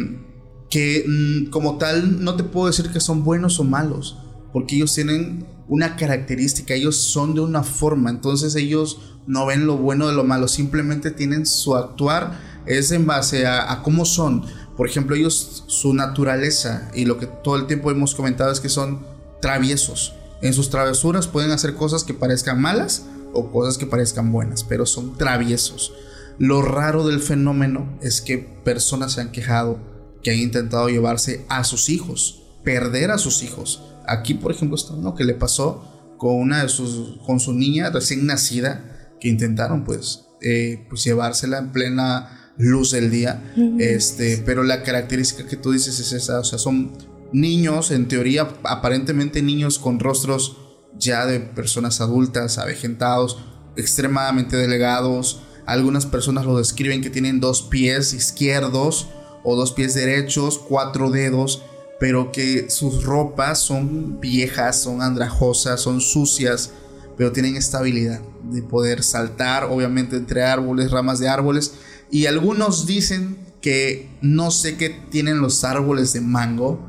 que 0.69 1.05
mm, 1.07 1.51
como 1.51 1.79
tal 1.79 2.23
no 2.23 2.37
te 2.37 2.45
puedo 2.45 2.69
decir 2.69 2.91
que 2.91 3.01
son 3.01 3.25
buenos 3.25 3.59
o 3.59 3.65
malos. 3.65 4.19
Porque 4.53 4.77
ellos 4.77 4.95
tienen 4.95 5.47
una 5.71 5.95
característica, 5.95 6.75
ellos 6.75 6.97
son 6.97 7.35
de 7.35 7.41
una 7.41 7.63
forma, 7.63 8.11
entonces 8.11 8.57
ellos 8.57 8.99
no 9.29 9.47
ven 9.47 9.69
lo 9.69 9.77
bueno 9.77 10.09
de 10.09 10.15
lo 10.15 10.25
malo, 10.25 10.49
simplemente 10.49 11.13
tienen 11.13 11.47
su 11.47 11.77
actuar, 11.77 12.41
es 12.67 12.91
en 12.91 13.07
base 13.07 13.47
a, 13.47 13.81
cómo 13.85 14.05
son. 14.05 14.45
Por 14.77 14.89
ejemplo, 14.89 15.15
ellos, 15.15 15.63
su 15.69 15.95
naturaleza 15.95 16.91
y 16.93 17.05
lo 17.05 17.19
que 17.19 17.27
todo 17.27 17.55
el 17.55 17.69
tiempo 17.69 17.93
hemos 17.93 18.17
comentado 18.17 18.51
es 18.51 18.59
que 18.59 18.69
son 18.69 19.07
traviesos. 19.41 20.13
En 20.43 20.55
sus 20.55 20.71
travesuras 20.71 21.29
pueden 21.29 21.53
hacer 21.53 21.75
cosas 21.75 22.03
que 22.03 22.15
parezcan 22.15 22.61
malas 22.61 23.05
o 23.33 23.53
cosas 23.53 23.79
que 23.79 23.87
parezcan 23.87 24.33
buenas, 24.33 24.65
pero 24.65 24.87
son 24.87 25.17
traviesos. 25.17 25.93
Lo 26.39 26.63
raro 26.63 27.07
del 27.07 27.21
fenómeno 27.21 27.97
es 28.03 28.21
que 28.21 28.39
personas 28.39 29.13
se 29.13 29.21
han 29.21 29.31
quejado 29.31 29.79
que 30.25 30.33
han 30.33 30.39
intentado 30.39 30.89
llevarse 30.89 31.47
a 31.49 31.63
sus 31.63 31.89
hijos, 31.91 32.43
perder 32.65 33.13
a 33.13 33.19
sus 33.19 33.43
hijos 33.43 33.90
Aquí, 34.11 34.35
por 34.35 34.51
ejemplo, 34.51 34.77
está 34.77 34.95
uno 34.95 35.15
que 35.15 35.23
le 35.23 35.35
pasó 35.35 36.15
con 36.19 36.35
una 36.35 36.65
de 36.65 36.69
sus, 36.69 37.19
con 37.25 37.39
su 37.39 37.53
niña 37.53 37.91
recién 37.91 38.27
nacida, 38.27 39.15
que 39.21 39.29
intentaron 39.29 39.85
pues, 39.85 40.27
eh, 40.43 40.85
pues 40.89 41.05
llevársela 41.05 41.59
en 41.59 41.71
plena 41.71 42.53
luz 42.59 42.91
del 42.91 43.09
día. 43.11 43.55
Este, 43.79 44.43
pero 44.45 44.65
la 44.65 44.83
característica 44.83 45.49
que 45.49 45.57
tú 45.57 45.71
dices 45.71 46.01
es 46.01 46.13
esa, 46.13 46.41
o 46.41 46.45
sea, 46.45 46.59
son 46.59 46.91
niños, 47.33 47.93
en 47.93 48.09
teoría, 48.09 48.49
aparentemente 48.65 49.43
niños 49.43 49.79
con 49.79 50.01
rostros 50.01 50.57
ya 50.99 51.25
de 51.25 51.39
personas 51.39 52.01
adultas, 52.01 52.59
avejentados, 52.59 53.39
extremadamente 53.77 54.57
delgados. 54.57 55.41
Algunas 55.67 56.05
personas 56.05 56.47
lo 56.47 56.59
describen 56.59 57.01
que 57.01 57.11
tienen 57.11 57.39
dos 57.39 57.63
pies 57.63 58.13
izquierdos 58.13 59.09
o 59.45 59.55
dos 59.55 59.71
pies 59.71 59.95
derechos, 59.95 60.59
cuatro 60.59 61.11
dedos 61.11 61.63
pero 62.01 62.33
que 62.33 62.71
sus 62.71 63.05
ropas 63.05 63.61
son 63.61 64.21
viejas, 64.21 64.83
son 64.83 65.03
andrajosas, 65.03 65.83
son 65.83 66.01
sucias, 66.01 66.73
pero 67.17 67.31
tienen 67.31 67.57
estabilidad 67.57 68.23
de 68.51 68.63
poder 68.63 69.03
saltar, 69.03 69.65
obviamente, 69.65 70.17
entre 70.17 70.43
árboles, 70.43 70.91
ramas 70.91 71.19
de 71.19 71.29
árboles. 71.29 71.75
Y 72.11 72.25
algunos 72.25 72.87
dicen 72.87 73.37
que 73.61 74.11
no 74.23 74.51
sé 74.51 74.79
qué 74.79 74.89
tienen 74.89 75.43
los 75.43 75.63
árboles 75.63 76.15
de 76.15 76.23
mango, 76.23 76.81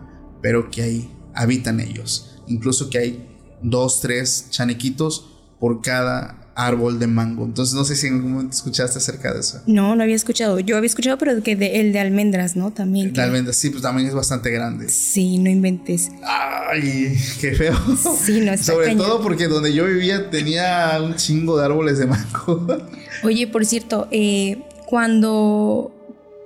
pero 0.41 0.71
que 0.71 0.81
ahí 0.81 1.13
habitan 1.35 1.81
ellos. 1.81 2.39
Incluso 2.47 2.89
que 2.89 2.97
hay 2.99 3.37
dos, 3.61 3.99
tres 3.99 4.47
chanequitos 4.49 5.29
por 5.59 5.81
cada 5.81 6.40
árbol 6.55 6.99
de 6.99 7.07
mango. 7.07 7.45
Entonces 7.45 7.75
no 7.75 7.83
sé 7.83 7.95
si 7.95 8.07
en 8.07 8.15
algún 8.15 8.33
momento 8.33 8.55
escuchaste 8.55 8.97
acerca 8.97 9.33
de 9.33 9.39
eso. 9.39 9.61
No, 9.65 9.95
no 9.95 10.03
había 10.03 10.15
escuchado. 10.15 10.59
Yo 10.59 10.77
había 10.77 10.87
escuchado, 10.87 11.17
pero 11.17 11.41
que 11.41 11.55
de, 11.55 11.79
el 11.79 11.93
de 11.93 11.99
almendras, 11.99 12.55
¿no? 12.55 12.71
También. 12.71 13.07
El 13.07 13.13
de 13.13 13.21
almendras, 13.21 13.55
sí, 13.55 13.69
pues 13.69 13.81
también 13.81 14.07
es 14.07 14.13
bastante 14.13 14.51
grande. 14.51 14.89
Sí, 14.89 15.37
no 15.37 15.49
inventes. 15.49 16.11
Ay, 16.23 17.17
qué 17.39 17.53
feo. 17.53 17.75
Sí, 18.21 18.41
no 18.41 18.51
está 18.51 18.73
Sobre 18.73 18.95
todo 18.95 19.21
porque 19.21 19.47
donde 19.47 19.73
yo 19.73 19.85
vivía 19.85 20.29
tenía 20.29 20.99
un 21.01 21.15
chingo 21.15 21.57
de 21.57 21.65
árboles 21.65 21.97
de 21.97 22.07
mango. 22.07 22.67
Oye, 23.23 23.47
por 23.47 23.65
cierto, 23.65 24.07
eh, 24.11 24.61
cuando, 24.85 25.91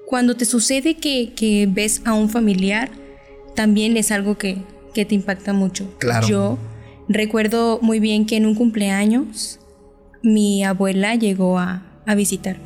cuando 0.06 0.36
te 0.36 0.46
sucede 0.46 0.96
que, 0.96 1.34
que, 1.36 1.68
ves 1.70 2.02
a 2.06 2.14
un 2.14 2.30
familiar, 2.30 2.92
también 3.56 3.98
es 3.98 4.12
algo 4.12 4.38
que, 4.38 4.58
que 4.94 5.06
te 5.06 5.16
impacta 5.16 5.54
mucho. 5.54 5.90
Claro. 6.00 6.28
Yo 6.28 6.58
recuerdo 7.08 7.80
muy 7.82 8.00
bien 8.00 8.26
que 8.26 8.38
en 8.38 8.46
un 8.46 8.56
cumpleaños 8.56 9.60
mi 10.26 10.64
abuela 10.64 11.16
llegó 11.16 11.60
a, 11.60 11.84
a 12.06 12.16
visitar. 12.16 12.58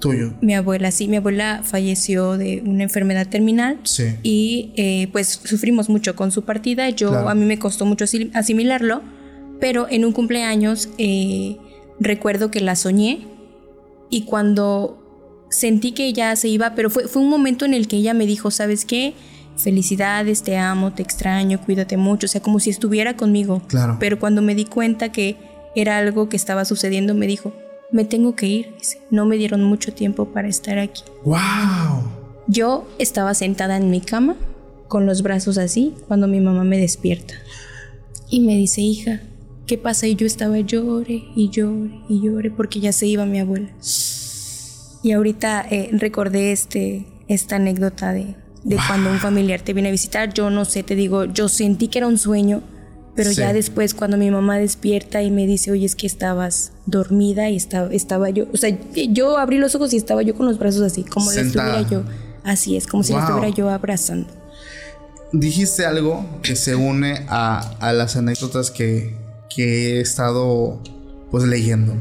Tuyo. 0.00 0.34
Mi 0.40 0.54
abuela, 0.54 0.90
sí, 0.90 1.06
mi 1.06 1.16
abuela 1.16 1.62
falleció 1.62 2.36
de 2.36 2.62
una 2.66 2.82
enfermedad 2.82 3.28
terminal. 3.28 3.78
Sí. 3.84 4.16
Y 4.22 4.72
eh, 4.76 5.08
pues 5.12 5.40
sufrimos 5.44 5.88
mucho 5.88 6.16
con 6.16 6.32
su 6.32 6.42
partida. 6.42 6.90
Yo, 6.90 7.28
a 7.28 7.34
mí 7.34 7.44
me 7.44 7.58
costó 7.58 7.86
mucho 7.86 8.04
asimilarlo, 8.34 9.02
pero 9.60 9.86
en 9.88 10.04
un 10.04 10.12
cumpleaños 10.12 10.88
eh, 10.98 11.56
recuerdo 12.00 12.50
que 12.50 12.60
la 12.60 12.74
soñé 12.74 13.20
y 14.10 14.22
cuando 14.22 15.00
sentí 15.48 15.92
que 15.92 16.06
ella 16.06 16.34
se 16.34 16.48
iba, 16.48 16.74
pero 16.74 16.90
fue, 16.90 17.06
fue 17.06 17.22
un 17.22 17.30
momento 17.30 17.64
en 17.64 17.72
el 17.72 17.86
que 17.86 17.96
ella 17.96 18.14
me 18.14 18.26
dijo, 18.26 18.50
¿sabes 18.50 18.84
qué? 18.84 19.14
Felicidades, 19.56 20.42
te 20.42 20.56
amo, 20.56 20.92
te 20.92 21.02
extraño, 21.02 21.60
cuídate 21.60 21.96
mucho, 21.96 22.26
o 22.26 22.28
sea, 22.28 22.42
como 22.42 22.58
si 22.58 22.70
estuviera 22.70 23.16
conmigo. 23.16 23.62
Claro. 23.68 23.96
Pero 24.00 24.18
cuando 24.18 24.42
me 24.42 24.56
di 24.56 24.64
cuenta 24.64 25.12
que 25.12 25.53
era 25.74 25.98
algo 25.98 26.28
que 26.28 26.36
estaba 26.36 26.64
sucediendo, 26.64 27.14
me 27.14 27.26
dijo, 27.26 27.52
me 27.90 28.04
tengo 28.04 28.34
que 28.34 28.46
ir. 28.46 28.74
No 29.10 29.24
me 29.24 29.36
dieron 29.36 29.62
mucho 29.62 29.92
tiempo 29.92 30.26
para 30.26 30.48
estar 30.48 30.78
aquí. 30.78 31.02
¡Wow! 31.24 32.02
Yo 32.46 32.86
estaba 32.98 33.34
sentada 33.34 33.76
en 33.76 33.90
mi 33.90 34.00
cama, 34.00 34.36
con 34.88 35.06
los 35.06 35.22
brazos 35.22 35.58
así, 35.58 35.94
cuando 36.08 36.26
mi 36.26 36.40
mamá 36.40 36.64
me 36.64 36.78
despierta. 36.78 37.34
Y 38.28 38.40
me 38.40 38.56
dice, 38.56 38.80
hija, 38.80 39.20
¿qué 39.66 39.78
pasa? 39.78 40.06
Y 40.06 40.14
yo 40.16 40.26
estaba 40.26 40.58
llore 40.60 41.24
y 41.34 41.50
llore 41.50 42.00
y 42.08 42.20
llore 42.20 42.50
porque 42.50 42.80
ya 42.80 42.92
se 42.92 43.06
iba 43.06 43.24
mi 43.26 43.38
abuela. 43.38 43.68
Y 45.02 45.12
ahorita 45.12 45.66
eh, 45.70 45.90
recordé 45.92 46.52
este, 46.52 47.06
esta 47.28 47.56
anécdota 47.56 48.12
de, 48.12 48.34
de 48.64 48.76
cuando 48.88 49.10
un 49.10 49.18
familiar 49.18 49.60
te 49.60 49.72
viene 49.72 49.90
a 49.90 49.92
visitar. 49.92 50.32
Yo 50.34 50.50
no 50.50 50.64
sé, 50.64 50.82
te 50.82 50.96
digo, 50.96 51.26
yo 51.26 51.48
sentí 51.48 51.88
que 51.88 51.98
era 51.98 52.08
un 52.08 52.18
sueño, 52.18 52.62
pero 53.14 53.30
ya 53.30 53.52
después 53.52 53.94
cuando 53.94 54.16
mi 54.16 54.30
mamá 54.30 54.58
despierta 54.58 55.22
y 55.22 55.30
me 55.30 55.46
dice, 55.46 55.70
oye, 55.70 55.86
es 55.86 55.94
que 55.94 56.06
estabas 56.06 56.72
dormida 56.86 57.48
y 57.50 57.56
estaba, 57.56 57.92
estaba 57.92 58.30
yo, 58.30 58.46
o 58.52 58.56
sea, 58.56 58.76
yo 59.10 59.38
abrí 59.38 59.58
los 59.58 59.74
ojos 59.74 59.92
y 59.92 59.96
estaba 59.96 60.22
yo 60.22 60.34
con 60.34 60.46
los 60.46 60.58
brazos 60.58 60.82
así, 60.82 61.04
como 61.04 61.30
si 61.30 61.40
estuviera 61.40 61.82
yo, 61.88 62.02
así 62.42 62.76
es, 62.76 62.86
como 62.86 63.02
si 63.02 63.14
estuviera 63.14 63.48
yo 63.50 63.70
abrazando. 63.70 64.28
Dijiste 65.32 65.84
algo 65.84 66.24
que 66.42 66.56
se 66.56 66.76
une 66.76 67.24
a, 67.28 67.58
a 67.80 67.92
las 67.92 68.16
anécdotas 68.16 68.70
que, 68.70 69.16
que 69.54 69.96
he 69.96 70.00
estado 70.00 70.80
pues 71.30 71.44
leyendo. 71.44 71.94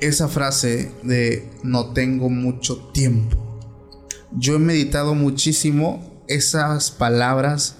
Esa 0.00 0.28
frase 0.28 0.90
de 1.02 1.48
no 1.62 1.92
tengo 1.92 2.28
mucho 2.28 2.90
tiempo. 2.92 3.36
Yo 4.32 4.56
he 4.56 4.58
meditado 4.58 5.14
muchísimo 5.14 6.24
esas 6.28 6.90
palabras 6.90 7.76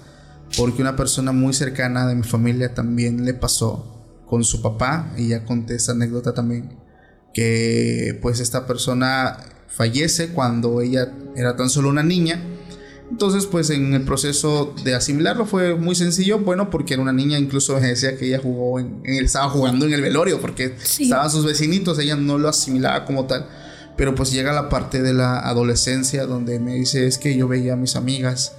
porque 0.57 0.81
una 0.81 0.95
persona 0.95 1.31
muy 1.31 1.53
cercana 1.53 2.07
de 2.07 2.15
mi 2.15 2.23
familia 2.23 2.73
también 2.73 3.25
le 3.25 3.33
pasó 3.33 4.23
con 4.25 4.43
su 4.43 4.61
papá 4.61 5.13
y 5.17 5.29
ya 5.29 5.45
conté 5.45 5.75
esa 5.75 5.91
anécdota 5.91 6.33
también 6.33 6.77
que 7.33 8.17
pues 8.21 8.39
esta 8.39 8.67
persona 8.67 9.37
fallece 9.67 10.29
cuando 10.29 10.81
ella 10.81 11.11
era 11.35 11.55
tan 11.55 11.69
solo 11.69 11.89
una 11.89 12.03
niña 12.03 12.41
entonces, 13.13 13.45
pues 13.45 13.69
en 13.69 13.93
el 13.93 14.01
proceso 14.05 14.73
de 14.83 14.95
asimilarlo 14.95 15.45
fue 15.45 15.75
muy 15.75 15.93
sencillo, 15.93 16.39
bueno, 16.39 16.71
porque 16.71 16.95
era 16.95 17.03
una 17.03 17.13
niña, 17.13 17.37
incluso 17.37 17.79
me 17.79 17.89
decía 17.89 18.17
que 18.17 18.25
ella 18.25 18.39
jugó 18.41 18.79
en, 18.79 19.03
estaba 19.05 19.49
jugando 19.49 19.85
en 19.85 19.93
el 19.93 20.01
velorio, 20.01 20.41
porque 20.41 20.75
estaban 20.81 21.29
sus 21.29 21.45
vecinitos, 21.45 21.99
ella 21.99 22.15
no 22.15 22.39
lo 22.39 22.49
asimilaba 22.49 23.05
como 23.05 23.27
tal. 23.27 23.47
Pero 23.97 24.15
pues 24.15 24.31
llega 24.31 24.51
la 24.51 24.67
parte 24.67 25.03
de 25.03 25.13
la 25.13 25.41
adolescencia 25.41 26.25
donde 26.25 26.59
me 26.59 26.73
dice, 26.73 27.05
es 27.05 27.19
que 27.19 27.37
yo 27.37 27.47
veía 27.47 27.73
a 27.73 27.75
mis 27.75 27.95
amigas 27.95 28.53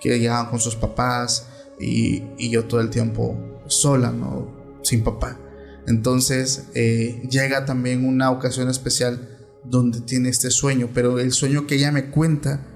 que 0.00 0.18
llegaban 0.18 0.50
con 0.50 0.60
sus 0.60 0.76
papás 0.76 1.46
y, 1.78 2.22
y 2.38 2.50
yo 2.50 2.64
todo 2.64 2.80
el 2.80 2.90
tiempo 2.90 3.62
sola, 3.66 4.10
¿no? 4.10 4.78
Sin 4.82 5.02
papá. 5.04 5.38
Entonces 5.86 6.64
eh, 6.74 7.22
llega 7.28 7.64
también 7.64 8.06
una 8.06 8.30
ocasión 8.30 8.68
especial 8.68 9.28
donde 9.64 10.00
tiene 10.00 10.28
este 10.28 10.50
sueño, 10.50 10.90
pero 10.94 11.18
el 11.18 11.32
sueño 11.32 11.66
que 11.66 11.76
ella 11.76 11.92
me 11.92 12.10
cuenta 12.10 12.66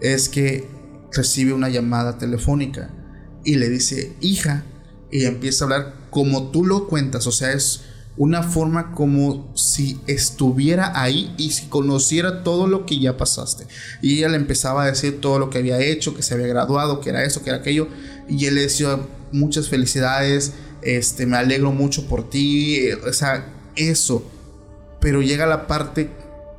es 0.00 0.28
que 0.28 0.66
recibe 1.12 1.52
una 1.52 1.68
llamada 1.68 2.18
telefónica 2.18 2.90
y 3.44 3.56
le 3.56 3.68
dice, 3.68 4.16
hija, 4.20 4.64
y 5.10 5.24
empieza 5.24 5.64
a 5.64 5.66
hablar 5.66 5.94
como 6.10 6.50
tú 6.50 6.64
lo 6.64 6.88
cuentas, 6.88 7.26
o 7.26 7.32
sea, 7.32 7.52
es 7.52 7.82
una 8.16 8.42
forma 8.42 8.92
como 8.92 9.50
si 9.54 9.98
estuviera 10.06 11.00
ahí 11.00 11.34
y 11.38 11.50
si 11.52 11.66
conociera 11.66 12.42
todo 12.42 12.66
lo 12.66 12.84
que 12.84 12.98
ya 12.98 13.16
pasaste. 13.16 13.66
Y 14.02 14.18
ella 14.18 14.28
le 14.28 14.36
empezaba 14.36 14.84
a 14.84 14.86
decir 14.86 15.20
todo 15.20 15.38
lo 15.38 15.50
que 15.50 15.58
había 15.58 15.80
hecho, 15.80 16.14
que 16.14 16.22
se 16.22 16.34
había 16.34 16.46
graduado, 16.46 17.00
que 17.00 17.10
era 17.10 17.24
eso, 17.24 17.42
que 17.42 17.50
era 17.50 17.60
aquello, 17.60 17.88
y 18.28 18.46
él 18.46 18.56
le 18.56 18.62
decía 18.62 18.98
muchas 19.32 19.68
felicidades, 19.68 20.52
este, 20.82 21.26
me 21.26 21.36
alegro 21.36 21.72
mucho 21.72 22.06
por 22.06 22.28
ti, 22.28 22.90
o 22.92 23.12
sea, 23.12 23.46
eso. 23.76 24.24
Pero 25.00 25.22
llega 25.22 25.46
la 25.46 25.66
parte 25.66 26.10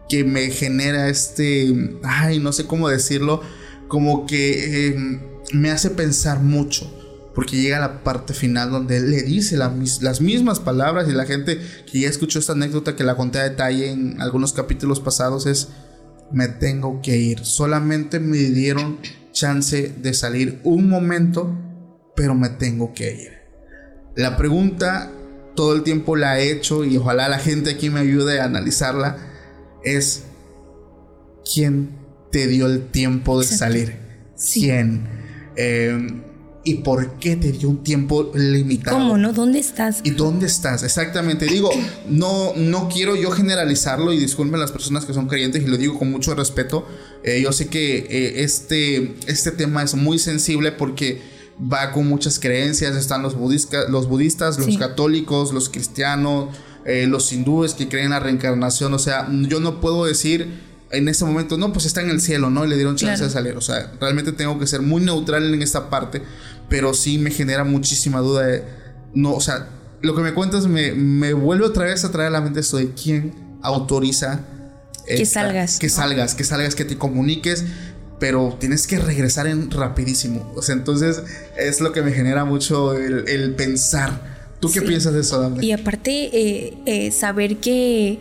que 0.09 0.23
me 0.23 0.49
genera 0.49 1.07
este, 1.07 1.99
ay, 2.03 2.39
no 2.39 2.51
sé 2.51 2.65
cómo 2.65 2.89
decirlo, 2.89 3.41
como 3.87 4.25
que 4.25 4.87
em, 4.87 5.21
me 5.53 5.69
hace 5.69 5.91
pensar 5.91 6.39
mucho. 6.39 6.91
Porque 7.33 7.61
llega 7.61 7.79
la 7.79 8.03
parte 8.03 8.33
final 8.33 8.69
donde 8.69 8.97
él 8.97 9.09
le 9.09 9.23
dice 9.23 9.57
las 9.57 10.21
mismas 10.21 10.59
palabras 10.59 11.09
y 11.09 11.13
la 11.13 11.25
gente 11.25 11.59
que 11.91 12.01
ya 12.01 12.09
escuchó 12.09 12.39
esta 12.39 12.53
anécdota 12.53 12.95
que 12.95 13.03
la 13.03 13.15
conté 13.15 13.39
a 13.39 13.43
detalle 13.43 13.89
en 13.89 14.21
algunos 14.21 14.53
capítulos 14.53 14.99
pasados 14.99 15.47
es, 15.47 15.69
me 16.31 16.47
tengo 16.47 17.01
que 17.01 17.17
ir. 17.17 17.43
Solamente 17.43 18.19
me 18.19 18.37
dieron 18.37 18.99
chance 19.31 19.93
de 19.97 20.13
salir 20.13 20.59
un 20.63 20.89
momento, 20.89 21.57
pero 22.15 22.35
me 22.35 22.49
tengo 22.49 22.93
que 22.93 23.13
ir. 23.13 23.31
La 24.15 24.37
pregunta 24.37 25.11
todo 25.55 25.75
el 25.75 25.83
tiempo 25.83 26.15
la 26.15 26.39
he 26.39 26.51
hecho 26.51 26.83
y 26.83 26.97
ojalá 26.97 27.29
la 27.29 27.39
gente 27.39 27.71
aquí 27.71 27.89
me 27.89 27.99
ayude 27.99 28.39
a 28.39 28.45
analizarla 28.45 29.17
es, 29.83 30.23
¿quién 31.51 31.91
te 32.31 32.47
dio 32.47 32.67
el 32.67 32.87
tiempo 32.87 33.39
de 33.39 33.45
salir? 33.45 33.97
¿Quién? 34.53 35.07
Em, 35.55 36.23
¿Y 36.65 36.75
por 36.75 37.15
qué 37.15 37.35
te 37.35 37.51
dio 37.51 37.69
un 37.69 37.83
tiempo 37.83 38.31
limitado? 38.33 38.97
¿Cómo 38.97 39.17
no? 39.17 39.33
¿Dónde 39.33 39.59
estás? 39.59 39.99
¿Y 40.03 40.11
dónde 40.11 40.45
estás? 40.45 40.83
Exactamente. 40.83 41.45
Digo, 41.45 41.69
no, 42.09 42.53
no 42.55 42.87
quiero 42.87 43.15
yo 43.17 43.31
generalizarlo 43.31 44.13
y 44.13 44.19
disculpen 44.19 44.59
las 44.59 44.71
personas 44.71 45.05
que 45.05 45.13
son 45.13 45.27
creyentes 45.27 45.61
y 45.61 45.67
lo 45.67 45.77
digo 45.77 45.99
con 45.99 46.09
mucho 46.09 46.33
respeto. 46.35 46.87
Eh, 47.23 47.41
yo 47.43 47.51
sé 47.51 47.67
que 47.67 47.97
eh, 48.09 48.43
este, 48.43 49.15
este 49.27 49.51
tema 49.51 49.83
es 49.83 49.95
muy 49.95 50.19
sensible 50.19 50.71
porque 50.71 51.21
va 51.61 51.91
con 51.91 52.07
muchas 52.07 52.39
creencias. 52.39 52.95
Están 52.95 53.23
los, 53.23 53.35
budistas, 53.35 53.89
los 53.89 54.07
budistas, 54.07 54.57
los 54.57 54.77
católicos, 54.77 55.51
los 55.51 55.67
cristianos, 55.67 56.55
eh, 56.85 57.07
los 57.07 57.31
hindúes 57.33 57.73
que 57.73 57.89
creen 57.89 58.05
en 58.05 58.11
la 58.11 58.19
reencarnación. 58.21 58.93
O 58.93 58.99
sea, 58.99 59.27
yo 59.29 59.59
no 59.59 59.81
puedo 59.81 60.05
decir 60.05 60.47
en 60.93 61.07
ese 61.07 61.25
momento, 61.25 61.57
no, 61.57 61.73
pues 61.73 61.85
está 61.85 62.01
en 62.01 62.11
el 62.11 62.21
cielo, 62.21 62.51
¿no? 62.51 62.65
Y 62.65 62.69
le 62.69 62.75
dieron 62.75 62.95
chance 62.95 63.23
de 63.23 63.29
salir. 63.29 63.57
O 63.57 63.61
sea, 63.61 63.91
realmente 63.99 64.31
tengo 64.31 64.59
que 64.59 64.67
ser 64.67 64.81
muy 64.81 65.01
neutral 65.01 65.51
en 65.51 65.61
esta 65.61 65.89
parte, 65.89 66.21
pero 66.73 66.95
sí 66.95 67.19
me 67.19 67.29
genera 67.29 67.63
muchísima 67.63 68.17
duda 68.17 68.47
de, 68.47 68.63
no, 69.13 69.35
o 69.35 69.41
sea, 69.41 69.67
lo 70.01 70.15
que 70.15 70.23
me 70.23 70.33
cuentas 70.33 70.65
me, 70.65 70.93
me 70.93 71.33
vuelve 71.33 71.65
otra 71.65 71.85
vez 71.85 72.03
a 72.03 72.11
traer 72.11 72.29
a 72.29 72.31
la 72.31 72.41
mente 72.41 72.61
esto 72.61 72.77
de 72.77 72.95
quién 72.95 73.31
autoriza 73.61 74.39
que 75.05 75.23
salgas. 75.27 75.77
Que 75.77 75.87
salgas, 75.87 76.33
que 76.33 76.43
salgas, 76.43 76.73
que 76.73 76.83
te 76.83 76.97
comuniques, 76.97 77.63
pero 78.19 78.57
tienes 78.59 78.87
que 78.87 78.97
regresar 78.97 79.45
en 79.45 79.69
rapidísimo. 79.69 80.51
O 80.55 80.63
sea, 80.63 80.73
entonces 80.73 81.21
es 81.59 81.79
lo 81.79 81.91
que 81.91 82.01
me 82.01 82.11
genera 82.11 82.43
mucho 82.43 82.95
el, 82.95 83.53
pensar. 83.53 84.55
¿Tú 84.59 84.71
qué 84.71 84.81
piensas 84.81 85.13
de 85.13 85.19
eso, 85.19 85.39
Dante? 85.39 85.63
Y 85.63 85.73
aparte, 85.73 86.31
eh, 86.33 86.73
eh, 86.87 87.11
saber 87.11 87.57
que 87.57 88.19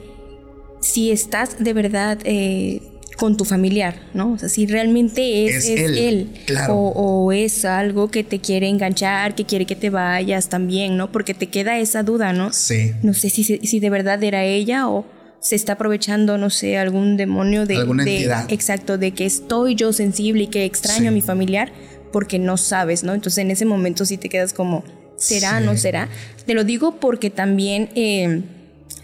si 0.83 1.11
estás 1.11 1.57
de 1.59 1.73
verdad 1.73 2.19
eh, 2.25 2.83
con 3.23 3.37
tu 3.37 3.45
familiar, 3.45 3.95
¿no? 4.15 4.33
O 4.33 4.39
sea, 4.39 4.49
si 4.49 4.67
realmente 4.67 5.47
es, 5.47 5.69
él, 5.69 6.33
o, 6.69 7.31
es 7.31 7.65
algo 7.65 8.09
que 8.09 8.25
te 8.25 8.41
quiere 8.41 8.67
enganchar, 8.67 9.37
que 9.37 9.45
quiere 9.45 9.65
que 9.65 9.77
te 9.77 9.91
vayas 9.91 10.49
también, 10.49 10.97
¿no? 10.97 11.13
Porque 11.13 11.33
te 11.33 11.47
queda 11.47 11.79
esa 11.79 12.03
duda, 12.03 12.33
¿no? 12.33 12.53
Sí. 12.53 12.91
No 13.05 13.15
sé 13.15 13.31
si, 13.31 13.45
si 13.45 13.79
de 13.79 13.91
verdad 13.91 14.21
era 14.25 14.43
ella 14.43 14.89
o 14.89 15.07
se 15.39 15.55
está 15.55 15.75
aprovechando, 15.75 16.37
no 16.37 16.51
sé, 16.51 16.79
algún 16.79 17.17
demonio 17.17 17.65
de... 17.65 17.77
Alguna 17.77 18.03
entidad. 18.03 18.53
Exacto, 18.53 18.99
de 18.99 19.13
que 19.13 19.25
estoy 19.25 19.77
yo 19.77 19.93
sensible 19.93 20.43
y 20.43 20.47
que 20.49 20.65
extraño 20.65 21.11
a 21.11 21.13
mi 21.13 21.21
familiar 21.21 21.73
porque 22.13 22.41
no 22.41 22.57
sabes, 22.57 23.05
¿no? 23.05 23.15
Entonces 23.15 23.39
en 23.39 23.53
ese 23.53 23.67
momento 23.67 24.05
sí 24.05 24.17
te 24.17 24.29
quedas 24.29 24.53
como, 24.53 24.83
¿será, 25.17 25.61
no 25.61 25.77
será? 25.77 26.09
Te 26.45 26.55
lo 26.55 26.65
digo 26.65 26.99
porque 26.99 27.31
también... 27.31 27.89
Eh, 27.95 28.43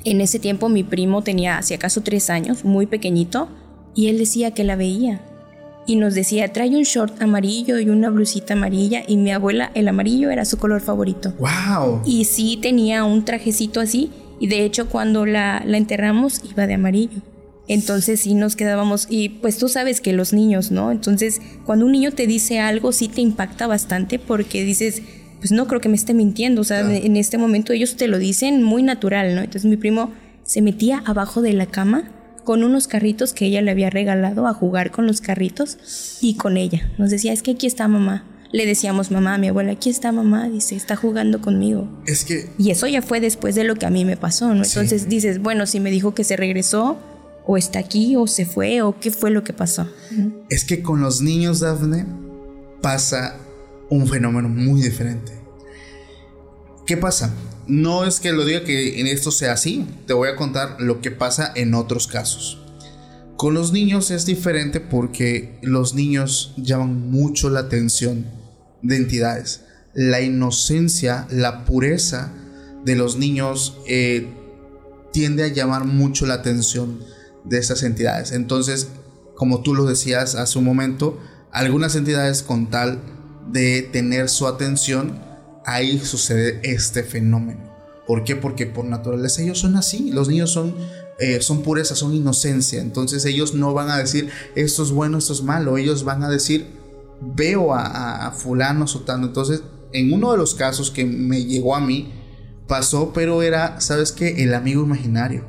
en 0.04 0.20
ese 0.20 0.38
tiempo 0.38 0.68
mi 0.68 0.84
primo 0.84 1.22
tenía, 1.22 1.60
si 1.62 1.74
acaso, 1.74 2.02
tres 2.02 2.30
años, 2.30 2.64
muy 2.64 2.86
pequeñito, 2.86 3.48
y 3.98 4.06
él 4.06 4.18
decía 4.18 4.52
que 4.52 4.62
la 4.62 4.76
veía. 4.76 5.20
Y 5.84 5.96
nos 5.96 6.14
decía, 6.14 6.52
trae 6.52 6.68
un 6.68 6.84
short 6.84 7.20
amarillo 7.20 7.80
y 7.80 7.88
una 7.88 8.10
blusita 8.10 8.54
amarilla, 8.54 9.02
y 9.04 9.16
mi 9.16 9.32
abuela, 9.32 9.72
el 9.74 9.88
amarillo 9.88 10.30
era 10.30 10.44
su 10.44 10.56
color 10.56 10.80
favorito. 10.80 11.34
¡Wow! 11.40 12.02
Y 12.04 12.24
sí 12.26 12.60
tenía 12.62 13.02
un 13.02 13.24
trajecito 13.24 13.80
así, 13.80 14.12
y 14.38 14.46
de 14.46 14.64
hecho 14.64 14.88
cuando 14.88 15.26
la, 15.26 15.64
la 15.66 15.78
enterramos 15.78 16.42
iba 16.48 16.68
de 16.68 16.74
amarillo. 16.74 17.22
Entonces 17.66 18.20
sí 18.20 18.34
nos 18.34 18.54
quedábamos, 18.54 19.08
y 19.10 19.30
pues 19.30 19.58
tú 19.58 19.68
sabes 19.68 20.00
que 20.00 20.12
los 20.12 20.32
niños, 20.32 20.70
¿no? 20.70 20.92
Entonces 20.92 21.40
cuando 21.66 21.84
un 21.84 21.90
niño 21.90 22.12
te 22.12 22.28
dice 22.28 22.60
algo 22.60 22.92
sí 22.92 23.08
te 23.08 23.20
impacta 23.20 23.66
bastante 23.66 24.20
porque 24.20 24.62
dices, 24.62 25.02
pues 25.40 25.50
no 25.50 25.66
creo 25.66 25.80
que 25.80 25.88
me 25.88 25.96
esté 25.96 26.14
mintiendo, 26.14 26.60
o 26.60 26.64
sea, 26.64 26.88
en 26.88 27.16
este 27.16 27.36
momento 27.36 27.72
ellos 27.72 27.96
te 27.96 28.06
lo 28.06 28.20
dicen 28.20 28.62
muy 28.62 28.84
natural, 28.84 29.34
¿no? 29.34 29.40
Entonces 29.40 29.68
mi 29.68 29.76
primo 29.76 30.12
se 30.44 30.62
metía 30.62 31.02
abajo 31.04 31.42
de 31.42 31.52
la 31.52 31.66
cama 31.66 32.12
con 32.48 32.64
unos 32.64 32.88
carritos 32.88 33.34
que 33.34 33.44
ella 33.44 33.60
le 33.60 33.70
había 33.70 33.90
regalado 33.90 34.46
a 34.46 34.54
jugar 34.54 34.90
con 34.90 35.06
los 35.06 35.20
carritos 35.20 36.16
y 36.22 36.36
con 36.36 36.56
ella. 36.56 36.90
Nos 36.96 37.10
decía, 37.10 37.34
es 37.34 37.42
que 37.42 37.50
aquí 37.50 37.66
está 37.66 37.88
mamá. 37.88 38.24
Le 38.52 38.64
decíamos, 38.64 39.10
mamá, 39.10 39.36
mi 39.36 39.48
abuela, 39.48 39.72
aquí 39.72 39.90
está 39.90 40.12
mamá, 40.12 40.48
dice, 40.48 40.74
está 40.74 40.96
jugando 40.96 41.42
conmigo. 41.42 41.86
Es 42.06 42.24
que... 42.24 42.48
Y 42.56 42.70
eso 42.70 42.86
ya 42.86 43.02
fue 43.02 43.20
después 43.20 43.54
de 43.54 43.64
lo 43.64 43.74
que 43.74 43.84
a 43.84 43.90
mí 43.90 44.06
me 44.06 44.16
pasó, 44.16 44.54
¿no? 44.54 44.64
Entonces 44.64 45.10
dices, 45.10 45.42
bueno, 45.42 45.66
si 45.66 45.78
me 45.78 45.90
dijo 45.90 46.14
que 46.14 46.24
se 46.24 46.38
regresó, 46.38 46.96
o 47.44 47.58
está 47.58 47.80
aquí, 47.80 48.16
o 48.16 48.26
se 48.26 48.46
fue, 48.46 48.80
o 48.80 48.98
qué 48.98 49.10
fue 49.10 49.30
lo 49.30 49.44
que 49.44 49.52
pasó. 49.52 49.86
Es 50.48 50.64
que 50.64 50.80
con 50.80 51.02
los 51.02 51.20
niños, 51.20 51.60
Dafne, 51.60 52.06
pasa 52.80 53.36
un 53.90 54.08
fenómeno 54.08 54.48
muy 54.48 54.80
diferente. 54.80 55.32
¿Qué 56.86 56.96
pasa? 56.96 57.30
No 57.68 58.04
es 58.06 58.18
que 58.18 58.32
lo 58.32 58.46
diga 58.46 58.64
que 58.64 58.98
en 58.98 59.06
esto 59.06 59.30
sea 59.30 59.52
así, 59.52 59.86
te 60.06 60.14
voy 60.14 60.30
a 60.30 60.36
contar 60.36 60.76
lo 60.80 61.02
que 61.02 61.10
pasa 61.10 61.52
en 61.54 61.74
otros 61.74 62.06
casos. 62.06 62.58
Con 63.36 63.52
los 63.52 63.72
niños 63.72 64.10
es 64.10 64.24
diferente 64.24 64.80
porque 64.80 65.58
los 65.62 65.94
niños 65.94 66.54
llaman 66.56 67.10
mucho 67.10 67.50
la 67.50 67.60
atención 67.60 68.24
de 68.82 68.96
entidades. 68.96 69.64
La 69.94 70.22
inocencia, 70.22 71.26
la 71.30 71.66
pureza 71.66 72.32
de 72.86 72.96
los 72.96 73.16
niños 73.18 73.76
eh, 73.86 74.28
tiende 75.12 75.44
a 75.44 75.48
llamar 75.48 75.84
mucho 75.84 76.24
la 76.24 76.34
atención 76.34 77.00
de 77.44 77.58
esas 77.58 77.82
entidades. 77.82 78.32
Entonces, 78.32 78.88
como 79.36 79.62
tú 79.62 79.74
lo 79.74 79.84
decías 79.84 80.34
hace 80.34 80.58
un 80.58 80.64
momento, 80.64 81.20
algunas 81.52 81.94
entidades 81.96 82.42
con 82.42 82.70
tal 82.70 83.00
de 83.52 83.82
tener 83.82 84.30
su 84.30 84.46
atención, 84.46 85.27
ahí 85.64 85.98
sucede 85.98 86.60
este 86.62 87.02
fenómeno. 87.02 87.68
¿Por 88.06 88.24
qué? 88.24 88.36
Porque 88.36 88.66
por 88.66 88.84
naturaleza 88.84 89.42
ellos 89.42 89.58
son 89.58 89.76
así. 89.76 90.10
Los 90.10 90.28
niños 90.28 90.50
son, 90.50 90.74
eh, 91.18 91.40
son 91.42 91.62
pureza, 91.62 91.94
son 91.94 92.14
inocencia. 92.14 92.80
Entonces 92.80 93.24
ellos 93.26 93.54
no 93.54 93.74
van 93.74 93.90
a 93.90 93.98
decir 93.98 94.30
esto 94.56 94.82
es 94.82 94.90
bueno, 94.90 95.18
esto 95.18 95.34
es 95.34 95.42
malo. 95.42 95.76
Ellos 95.76 96.04
van 96.04 96.22
a 96.22 96.30
decir 96.30 96.66
veo 97.20 97.74
a, 97.74 98.32
fulano, 98.32 98.86
sotano. 98.86 99.26
Entonces, 99.26 99.62
en 99.92 100.12
uno 100.12 100.32
de 100.32 100.38
los 100.38 100.54
casos 100.54 100.90
que 100.90 101.04
me 101.04 101.44
llegó 101.44 101.74
a 101.76 101.80
mí, 101.80 102.12
pasó, 102.66 103.12
pero 103.12 103.42
era, 103.42 103.80
¿sabes 103.80 104.12
qué? 104.12 104.42
El 104.42 104.54
amigo 104.54 104.82
imaginario. 104.82 105.44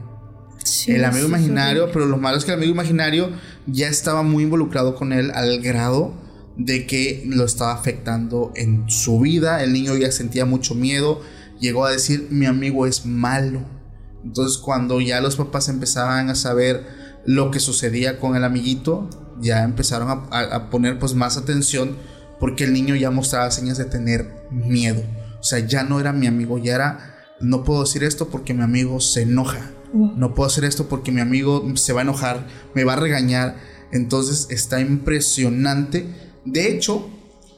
el 0.87 1.05
amigo 1.05 1.27
imaginario, 1.27 1.89
pero 1.91 2.05
lo 2.05 2.17
malo 2.17 2.37
es 2.37 2.45
que 2.45 2.51
el 2.51 2.57
amigo 2.57 2.73
imaginario 2.73 3.29
ya 3.67 3.87
estaba 3.87 4.23
muy 4.23 4.43
involucrado 4.43 4.95
con 4.95 5.13
él 5.13 5.31
al 5.33 5.61
grado 5.61 6.13
de 6.57 6.85
que 6.85 7.23
lo 7.25 7.45
estaba 7.45 7.73
afectando 7.73 8.51
en 8.55 8.89
su 8.89 9.19
vida. 9.19 9.63
El 9.63 9.73
niño 9.73 9.95
ya 9.95 10.11
sentía 10.11 10.45
mucho 10.45 10.75
miedo. 10.75 11.21
Llegó 11.59 11.85
a 11.85 11.91
decir, 11.91 12.27
mi 12.29 12.45
amigo 12.45 12.85
es 12.85 13.05
malo. 13.05 13.61
Entonces 14.23 14.57
cuando 14.57 14.99
ya 15.01 15.21
los 15.21 15.35
papás 15.35 15.69
empezaban 15.69 16.29
a 16.29 16.35
saber 16.35 16.85
lo 17.25 17.51
que 17.51 17.59
sucedía 17.59 18.19
con 18.19 18.35
el 18.35 18.43
amiguito, 18.43 19.09
ya 19.41 19.63
empezaron 19.63 20.09
a, 20.31 20.69
poner 20.69 20.99
pues 20.99 21.13
más 21.13 21.37
atención 21.37 21.95
porque 22.39 22.63
el 22.63 22.73
niño 22.73 22.95
ya 22.95 23.11
mostraba 23.11 23.51
señas 23.51 23.77
de 23.77 23.85
tener 23.85 24.47
miedo. 24.51 25.01
O 25.39 25.43
sea, 25.43 25.59
ya 25.59 25.83
no 25.83 25.99
era 25.99 26.13
mi 26.13 26.27
amigo, 26.27 26.57
ya 26.57 26.75
era, 26.75 27.15
no 27.39 27.63
puedo 27.63 27.83
decir 27.83 28.03
esto 28.03 28.29
porque 28.29 28.53
mi 28.53 28.63
amigo 28.63 28.99
se 28.99 29.23
enoja. 29.23 29.71
No 29.93 30.35
puedo 30.35 30.47
hacer 30.47 30.65
esto 30.65 30.87
porque 30.87 31.11
mi 31.11 31.19
amigo 31.19 31.65
se 31.75 31.93
va 31.93 32.01
a 32.01 32.03
enojar, 32.03 32.47
me 32.75 32.83
va 32.83 32.93
a 32.93 32.97
regañar. 32.97 33.55
Entonces 33.91 34.47
está 34.49 34.79
impresionante. 34.79 36.05
De 36.45 36.73
hecho, 36.73 37.09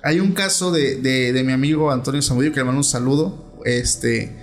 hay 0.04 0.20
un 0.20 0.32
caso 0.34 0.72
de, 0.72 1.42
mi 1.46 1.52
amigo 1.52 1.92
Antonio 1.92 2.22
Zamudio, 2.22 2.52
que 2.52 2.60
le 2.60 2.66
mando 2.66 2.80
un 2.80 2.84
saludo. 2.84 3.52
Este, 3.66 4.36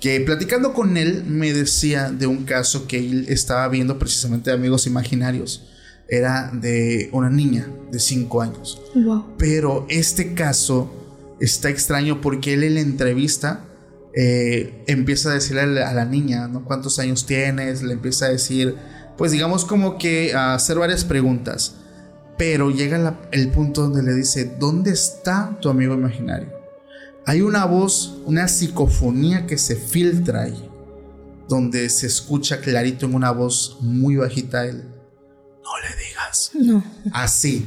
que 0.00 0.20
platicando 0.20 0.74
con 0.74 0.96
él 0.96 1.24
me 1.26 1.52
decía 1.52 2.10
de 2.10 2.26
un 2.26 2.44
caso 2.44 2.86
que 2.86 2.98
él 2.98 3.26
estaba 3.28 3.66
viendo 3.68 3.98
precisamente 3.98 4.50
de 4.50 4.56
amigos 4.56 4.86
imaginarios. 4.86 5.68
Era 6.08 6.50
de 6.52 7.08
una 7.12 7.30
niña 7.30 7.68
de 7.90 7.98
5 7.98 8.42
años. 8.42 8.80
Pero 9.38 9.86
este 9.88 10.34
caso 10.34 10.92
está 11.40 11.68
extraño 11.68 12.20
porque 12.20 12.54
él 12.54 12.62
en 12.62 12.74
la 12.74 12.80
entrevista 12.80 13.64
eh, 14.14 14.84
empieza 14.86 15.30
a 15.30 15.34
decirle 15.34 15.82
a 15.82 15.92
la, 15.92 16.04
niña, 16.04 16.48
¿no? 16.48 16.64
¿Cuántos 16.64 16.98
años 16.98 17.26
tienes? 17.26 17.82
Le 17.82 17.92
empieza 17.92 18.26
a 18.26 18.28
decir, 18.30 18.74
pues 19.18 19.32
digamos 19.32 19.64
como 19.64 19.98
que 19.98 20.34
a 20.34 20.54
hacer 20.54 20.78
varias 20.78 21.04
preguntas. 21.04 21.74
Pero 22.36 22.70
llega 22.70 23.18
el 23.32 23.48
punto 23.50 23.82
donde 23.82 24.02
le 24.02 24.14
dice, 24.14 24.56
¿dónde 24.58 24.90
está 24.90 25.56
tu 25.60 25.68
amigo 25.68 25.94
imaginario? 25.94 26.52
Hay 27.24 27.40
una 27.40 27.64
voz, 27.64 28.18
una 28.24 28.46
psicofonía 28.46 29.46
que 29.46 29.58
se 29.58 29.74
filtra 29.74 30.42
ahí, 30.42 30.70
donde 31.48 31.88
se 31.88 32.06
escucha 32.06 32.60
clarito 32.60 33.06
en 33.06 33.14
una 33.14 33.30
voz 33.30 33.78
muy 33.80 34.16
bajita 34.16 34.66
él. 34.66 34.84
No 35.64 35.70
le 35.80 36.04
digas. 36.04 36.50
No. 36.54 36.84
Así. 37.12 37.66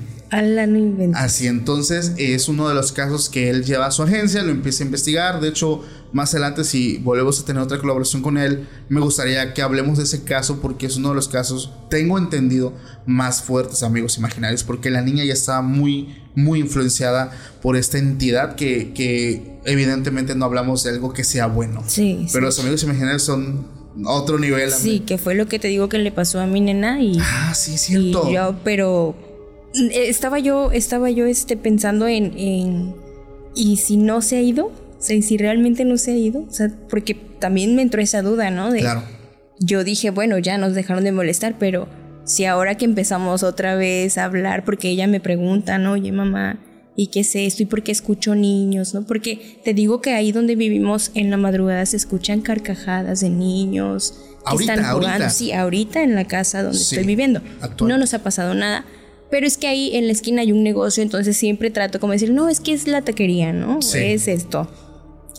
Así 1.15 1.47
entonces 1.47 2.13
es 2.17 2.47
uno 2.47 2.69
de 2.69 2.75
los 2.75 2.91
casos 2.91 3.29
que 3.29 3.49
él 3.49 3.63
lleva 3.63 3.87
a 3.87 3.91
su 3.91 4.03
agencia, 4.03 4.43
lo 4.43 4.51
empieza 4.51 4.83
a 4.83 4.85
investigar. 4.85 5.41
De 5.41 5.49
hecho, 5.49 5.83
más 6.13 6.33
adelante 6.33 6.63
si 6.63 6.97
volvemos 6.97 7.39
a 7.39 7.45
tener 7.45 7.61
otra 7.61 7.79
colaboración 7.79 8.21
con 8.21 8.37
él, 8.37 8.67
me 8.89 8.99
gustaría 8.99 9.53
que 9.53 9.61
hablemos 9.61 9.97
de 9.97 10.03
ese 10.03 10.23
caso 10.23 10.59
porque 10.61 10.85
es 10.85 10.97
uno 10.97 11.09
de 11.09 11.15
los 11.15 11.27
casos, 11.27 11.71
tengo 11.89 12.17
entendido, 12.17 12.73
más 13.05 13.41
fuertes, 13.41 13.81
amigos 13.83 14.17
imaginarios, 14.17 14.63
porque 14.63 14.89
la 14.89 15.01
niña 15.01 15.23
ya 15.23 15.33
estaba 15.33 15.61
muy, 15.61 16.15
muy 16.35 16.59
influenciada 16.59 17.31
por 17.61 17.75
esta 17.75 17.97
entidad 17.97 18.55
que, 18.55 18.93
que 18.93 19.59
evidentemente 19.65 20.35
no 20.35 20.45
hablamos 20.45 20.83
de 20.83 20.91
algo 20.91 21.13
que 21.13 21.23
sea 21.23 21.47
bueno. 21.47 21.83
Sí. 21.87 22.27
Pero 22.31 22.45
los 22.45 22.59
amigos 22.59 22.83
imaginarios 22.83 23.23
son 23.23 23.67
otro 24.05 24.37
nivel. 24.37 24.71
Sí, 24.71 25.01
que 25.01 25.17
fue 25.17 25.35
lo 25.35 25.47
que 25.47 25.59
te 25.59 25.67
digo 25.67 25.89
que 25.89 25.97
le 25.97 26.11
pasó 26.11 26.39
a 26.39 26.45
mi 26.45 26.61
nena 26.61 27.01
y... 27.01 27.17
Ah, 27.19 27.53
sí, 27.55 27.77
cierto. 27.77 28.31
yo, 28.31 28.55
pero 28.63 29.15
estaba 29.73 30.39
yo, 30.39 30.71
estaba 30.71 31.09
yo 31.09 31.25
este, 31.25 31.57
pensando 31.57 32.07
en, 32.07 32.95
¿y 33.55 33.77
si 33.77 33.97
no 33.97 34.21
se 34.21 34.37
ha 34.37 34.41
ido? 34.41 34.67
O 34.67 35.01
sea, 35.01 35.21
si 35.21 35.37
realmente 35.37 35.85
no 35.85 35.97
se 35.97 36.11
ha 36.11 36.15
ido? 36.15 36.41
O 36.41 36.51
sea, 36.51 36.71
porque 36.89 37.13
también 37.13 37.75
me 37.75 37.81
entró 37.81 38.01
esa 38.01 38.21
duda, 38.21 38.51
¿no? 38.51 38.71
De, 38.71 38.79
claro. 38.79 39.03
Yo 39.59 39.83
dije, 39.83 40.09
bueno, 40.09 40.37
ya 40.37 40.57
nos 40.57 40.73
dejaron 40.73 41.03
de 41.03 41.11
molestar, 41.11 41.55
pero 41.57 41.87
si 42.25 42.45
ahora 42.45 42.75
que 42.75 42.85
empezamos 42.85 43.43
otra 43.43 43.75
vez 43.75 44.17
a 44.17 44.25
hablar, 44.25 44.65
porque 44.65 44.89
ella 44.89 45.07
me 45.07 45.19
pregunta, 45.19 45.77
¿no? 45.77 45.93
Oye, 45.93 46.11
mamá, 46.11 46.59
¿y 46.95 47.07
qué 47.07 47.21
es 47.21 47.35
esto? 47.35 47.63
¿Y 47.63 47.65
por 47.65 47.83
qué 47.83 47.91
escucho 47.91 48.35
niños? 48.35 48.93
¿No? 48.93 49.05
Porque 49.05 49.59
te 49.63 49.73
digo 49.73 50.01
que 50.01 50.11
ahí 50.11 50.31
donde 50.31 50.55
vivimos 50.55 51.11
en 51.13 51.29
la 51.31 51.37
madrugada 51.37 51.85
se 51.85 51.97
escuchan 51.97 52.41
carcajadas 52.41 53.21
de 53.21 53.29
niños 53.29 54.15
que 54.49 54.63
están 54.63 54.77
jugando. 54.79 55.07
Ahorita. 55.07 55.29
Sí, 55.29 55.51
ahorita 55.51 56.03
en 56.03 56.15
la 56.15 56.25
casa 56.25 56.63
donde 56.63 56.77
estoy 56.77 57.05
viviendo. 57.05 57.41
No 57.81 57.97
nos 57.97 58.13
ha 58.13 58.19
pasado 58.19 58.53
nada 58.53 58.85
pero 59.29 59.45
es 59.45 59.57
que 59.57 59.67
ahí 59.67 59.95
en 59.95 60.07
la 60.07 60.13
esquina 60.13 60.41
hay 60.41 60.51
un 60.51 60.63
negocio, 60.63 61.03
entonces 61.03 61.37
siempre 61.37 61.69
trato 61.69 61.99
como 61.99 62.13
decir, 62.13 62.31
no, 62.31 62.49
es 62.49 62.59
que 62.59 62.73
es 62.73 62.87
la 62.87 63.01
taquería, 63.01 63.53
¿no? 63.53 63.79
Es 63.79 64.27
esto. 64.27 64.67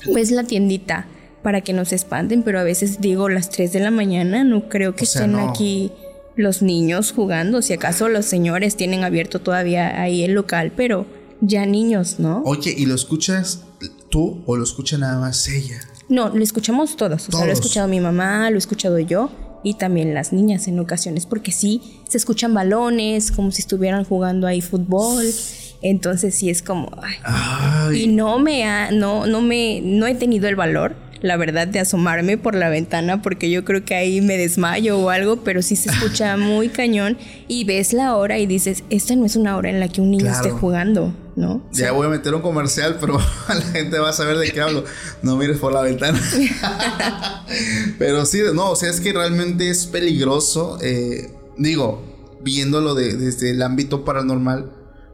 O 0.08 0.16
es 0.16 0.30
la 0.30 0.44
tiendita 0.44 1.06
para 1.42 1.60
que 1.60 1.72
no 1.72 1.84
se 1.84 1.96
espanten, 1.96 2.42
pero 2.42 2.60
a 2.60 2.62
veces 2.62 3.00
digo 3.00 3.28
las 3.28 3.50
3 3.50 3.72
de 3.72 3.80
la 3.80 3.90
mañana, 3.90 4.44
no 4.44 4.68
creo 4.68 4.94
que 4.94 5.04
estén 5.04 5.36
aquí 5.36 5.92
los 6.36 6.62
niños 6.62 7.12
jugando. 7.12 7.62
Si 7.62 7.72
acaso 7.72 8.08
los 8.08 8.26
señores 8.26 8.76
tienen 8.76 9.04
abierto 9.04 9.40
todavía 9.40 10.00
ahí 10.00 10.22
el 10.22 10.32
local, 10.32 10.72
pero 10.76 11.06
ya 11.40 11.66
niños, 11.66 12.18
¿no? 12.18 12.42
Oye, 12.44 12.74
¿y 12.76 12.86
lo 12.86 12.94
escuchas 12.94 13.64
tú 14.10 14.42
o 14.46 14.56
lo 14.56 14.64
escucha 14.64 14.98
nada 14.98 15.18
más 15.18 15.48
ella? 15.48 15.80
No, 16.08 16.28
lo 16.28 16.42
escuchamos 16.42 16.96
todos. 16.96 17.28
O 17.28 17.32
sea, 17.32 17.44
lo 17.44 17.50
he 17.50 17.54
escuchado 17.54 17.88
mi 17.88 18.00
mamá, 18.00 18.50
lo 18.50 18.56
he 18.56 18.58
escuchado 18.58 18.98
yo 18.98 19.30
y 19.62 19.74
también 19.74 20.14
las 20.14 20.32
niñas 20.32 20.68
en 20.68 20.78
ocasiones, 20.78 21.26
porque 21.26 21.52
sí 21.52 22.00
se 22.08 22.18
escuchan 22.18 22.54
balones 22.54 23.30
como 23.30 23.50
si 23.50 23.62
estuvieran 23.62 24.04
jugando 24.04 24.46
ahí 24.46 24.60
fútbol. 24.60 25.24
Entonces 25.82 26.34
sí 26.34 26.50
es 26.50 26.62
como 26.62 26.90
y 27.94 28.06
no 28.06 28.38
me 28.38 28.64
ha, 28.64 28.90
no 28.90 29.26
no 29.26 29.40
me 29.40 29.80
no 29.82 30.06
he 30.06 30.14
tenido 30.14 30.46
el 30.46 30.54
valor 30.54 30.94
la 31.22 31.36
verdad 31.36 31.68
de 31.68 31.80
asomarme 31.80 32.38
por 32.38 32.54
la 32.54 32.68
ventana 32.68 33.22
porque 33.22 33.50
yo 33.50 33.64
creo 33.64 33.84
que 33.84 33.94
ahí 33.94 34.20
me 34.20 34.36
desmayo 34.36 34.98
o 34.98 35.10
algo, 35.10 35.42
pero 35.42 35.62
sí 35.62 35.76
se 35.76 35.90
escucha 35.90 36.36
muy 36.36 36.68
cañón 36.68 37.18
y 37.48 37.64
ves 37.64 37.92
la 37.92 38.16
hora 38.16 38.38
y 38.38 38.46
dices, 38.46 38.84
esta 38.90 39.14
no 39.16 39.26
es 39.26 39.36
una 39.36 39.56
hora 39.56 39.70
en 39.70 39.80
la 39.80 39.88
que 39.88 40.00
un 40.00 40.10
niño 40.10 40.30
esté 40.30 40.50
jugando, 40.50 41.14
¿no? 41.36 41.62
Ya 41.72 41.92
voy 41.92 42.06
a 42.06 42.10
meter 42.10 42.34
un 42.34 42.42
comercial, 42.42 42.96
pero 43.00 43.18
la 43.48 43.60
gente 43.60 43.98
va 43.98 44.10
a 44.10 44.12
saber 44.12 44.38
de 44.38 44.50
qué 44.50 44.60
hablo. 44.60 44.84
No 45.22 45.36
mires 45.36 45.58
por 45.58 45.72
la 45.72 45.82
ventana. 45.82 46.20
pero 47.98 48.24
sí, 48.26 48.40
no, 48.54 48.70
o 48.70 48.76
sea, 48.76 48.90
es 48.90 49.00
que 49.00 49.12
realmente 49.12 49.70
es 49.70 49.86
peligroso, 49.86 50.78
eh, 50.82 51.30
digo, 51.58 52.02
viéndolo 52.42 52.94
desde 52.94 53.50
el 53.50 53.62
ámbito 53.62 54.04
paranormal, 54.04 54.72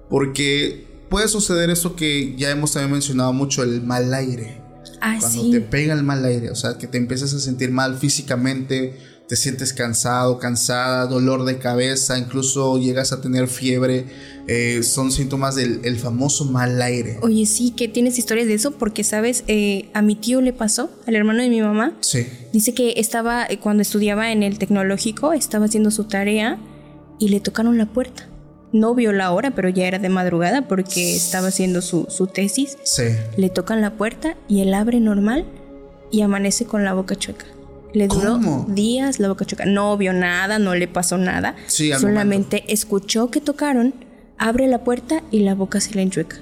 porque 0.08 0.86
puede 1.08 1.28
suceder 1.28 1.70
eso 1.70 1.96
que 1.96 2.34
ya 2.36 2.50
hemos 2.50 2.72
también 2.72 2.92
mencionado 2.92 3.32
mucho, 3.32 3.62
el 3.62 3.82
mal 3.82 4.12
aire. 4.14 4.65
Ah, 5.08 5.18
cuando 5.20 5.50
te 5.52 5.60
pega 5.60 5.94
el 5.94 6.02
mal 6.02 6.24
aire, 6.24 6.50
o 6.50 6.56
sea, 6.56 6.78
que 6.78 6.88
te 6.88 6.98
empiezas 6.98 7.32
a 7.32 7.38
sentir 7.38 7.70
mal 7.70 7.96
físicamente, 7.96 8.98
te 9.28 9.36
sientes 9.36 9.72
cansado, 9.72 10.40
cansada, 10.40 11.06
dolor 11.06 11.44
de 11.44 11.58
cabeza, 11.58 12.18
incluso 12.18 12.76
llegas 12.76 13.12
a 13.12 13.20
tener 13.20 13.46
fiebre, 13.46 14.06
eh, 14.48 14.82
son 14.82 15.12
síntomas 15.12 15.54
del 15.54 15.96
famoso 15.96 16.46
mal 16.46 16.82
aire. 16.82 17.18
Oye, 17.22 17.46
sí, 17.46 17.70
que 17.70 17.86
tienes 17.86 18.18
historias 18.18 18.48
de 18.48 18.54
eso 18.54 18.72
porque, 18.72 19.04
¿sabes? 19.04 19.44
Eh, 19.46 19.90
a 19.94 20.02
mi 20.02 20.16
tío 20.16 20.40
le 20.40 20.52
pasó, 20.52 20.90
al 21.06 21.14
hermano 21.14 21.40
de 21.40 21.50
mi 21.50 21.60
mamá. 21.60 21.96
Sí. 22.00 22.26
Dice 22.52 22.74
que 22.74 22.94
estaba, 22.96 23.46
eh, 23.46 23.60
cuando 23.60 23.82
estudiaba 23.82 24.32
en 24.32 24.42
el 24.42 24.58
tecnológico, 24.58 25.32
estaba 25.32 25.66
haciendo 25.66 25.92
su 25.92 26.04
tarea 26.04 26.58
y 27.20 27.28
le 27.28 27.38
tocaron 27.38 27.78
la 27.78 27.86
puerta 27.86 28.28
no 28.72 28.94
vio 28.94 29.12
la 29.12 29.32
hora, 29.32 29.52
pero 29.52 29.68
ya 29.68 29.86
era 29.86 29.98
de 29.98 30.08
madrugada 30.08 30.68
porque 30.68 31.16
estaba 31.16 31.48
haciendo 31.48 31.82
su, 31.82 32.06
tesis. 32.32 32.76
Sí. 32.84 33.04
Le 33.36 33.48
tocan 33.50 33.80
la 33.80 33.92
puerta 33.92 34.36
y 34.48 34.60
él 34.60 34.74
abre 34.74 35.00
normal 35.00 35.44
y 36.10 36.22
amanece 36.22 36.66
con 36.66 36.84
la 36.84 36.94
boca 36.94 37.16
chueca. 37.16 37.46
Le 37.92 38.08
duró 38.08 38.38
días 38.68 39.20
la 39.20 39.28
boca 39.28 39.44
chueca. 39.44 39.64
No 39.64 39.96
vio 39.96 40.12
nada, 40.12 40.58
no 40.58 40.74
le 40.74 40.88
pasó 40.88 41.16
nada. 41.16 41.56
Sí, 41.66 41.92
Solamente 41.92 42.64
escuchó 42.68 43.30
que 43.30 43.40
tocaron, 43.40 43.94
abre 44.36 44.66
la 44.66 44.84
puerta 44.84 45.22
y 45.30 45.40
la 45.40 45.54
boca 45.54 45.80
se 45.80 45.94
le 45.94 46.02
enchueca. 46.02 46.36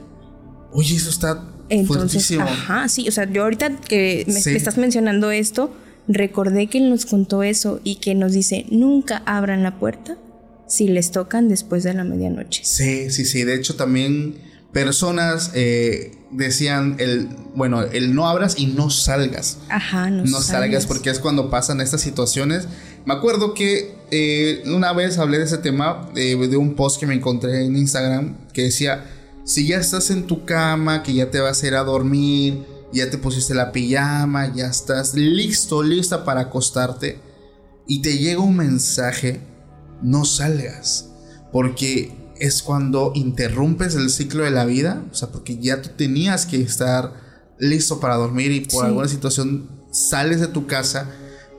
Oye, 0.73 0.97
eso 0.97 1.11
está 1.11 1.45
Entonces, 1.69 2.33
Ajá, 2.39 2.89
sí. 2.89 3.07
O 3.09 3.13
sea, 3.13 3.31
yo 3.31 3.45
ahorita 3.45 3.77
que 3.77 4.25
me 4.27 4.39
estás 4.57 4.79
mencionando 4.79 5.31
esto, 5.31 5.73
recordé 6.09 6.67
que 6.67 6.79
él 6.79 6.91
nos 6.91 7.07
contó 7.07 7.45
eso 7.45 7.81
y 7.85 7.97
que 7.97 8.17
nos 8.17 8.33
dice, 8.33 8.67
nunca 8.71 9.23
abran 9.25 9.63
la 9.63 9.79
puerta 9.79 10.17
si 10.67 10.89
les 10.89 11.11
tocan 11.11 11.49
después 11.49 11.83
de 11.85 11.95
la 11.95 12.05
medianoche. 12.05 12.63
Sí, 12.65 13.11
sí, 13.11 13.25
sí. 13.25 13.45
De 13.45 13.55
hecho, 13.55 13.77
también 13.77 14.37
personas 14.73 15.53
eh, 15.55 16.17
decían 16.31 16.97
el, 16.99 17.29
bueno, 17.55 17.83
el 17.83 18.15
no 18.15 18.27
abras 18.27 18.55
y 18.59 18.67
no 18.67 18.91
salgas. 18.91 19.59
Ajá, 19.69 20.11
no, 20.11 20.25
no 20.25 20.41
salgas. 20.41 20.87
porque 20.87 21.11
es 21.11 21.19
cuando 21.19 21.51
pasan 21.51 21.81
estas 21.81 22.01
situaciones. 22.01 22.67
Me 23.05 23.15
acuerdo 23.15 23.55
que 23.55 23.95
eh, 24.11 24.63
una 24.67 24.93
vez 24.93 25.19
hablé 25.19 25.39
de 25.39 25.45
ese 25.45 25.59
tema 25.59 26.11
de 26.15 26.57
un 26.57 26.75
post 26.75 26.99
que 26.99 27.07
me 27.07 27.15
encontré 27.15 27.65
en 27.65 27.77
Instagram 27.77 28.37
que 28.53 28.63
decía, 28.63 29.05
si 29.45 29.67
ya 29.67 29.77
estás 29.77 30.11
en 30.11 30.27
tu 30.27 30.45
cama, 30.47 31.03
que 31.03 31.13
ya 31.13 31.31
te 31.31 31.39
vas 31.41 31.63
a 31.63 31.67
ir 31.67 31.75
a 31.75 31.85
dormir, 31.85 32.65
ya 32.95 33.11
te 33.11 33.19
pusiste 33.19 33.55
la 33.55 33.73
pijama, 33.73 34.53
ya 34.55 34.67
estás 34.69 35.15
listo, 35.15 35.83
lista 35.83 36.25
para 36.25 36.43
acostarte 36.43 37.19
y 37.87 38.01
te 38.01 38.17
llega 38.17 38.41
un 38.41 38.57
mensaje, 38.57 39.41
no 40.05 40.25
salgas, 40.25 41.07
porque 41.51 42.13
es 42.39 42.63
cuando 42.63 43.13
interrumpes 43.15 43.95
el 43.97 44.11
ciclo 44.11 44.45
de 44.45 44.51
la 44.51 44.65
vida, 44.65 45.05
o 45.11 45.15
sea, 45.15 45.29
porque 45.29 45.59
ya 45.59 45.83
tú 45.83 45.91
tenías 45.97 46.47
que 46.47 46.61
estar 46.61 47.13
listo 47.59 47.99
para 47.99 48.17
dormir 48.17 48.53
y 48.53 48.61
por 48.61 48.85
alguna 48.85 49.09
situación 49.09 49.69
sales 49.91 50.41
de 50.41 50.49
tu 50.49 50.67
casa 50.67 51.11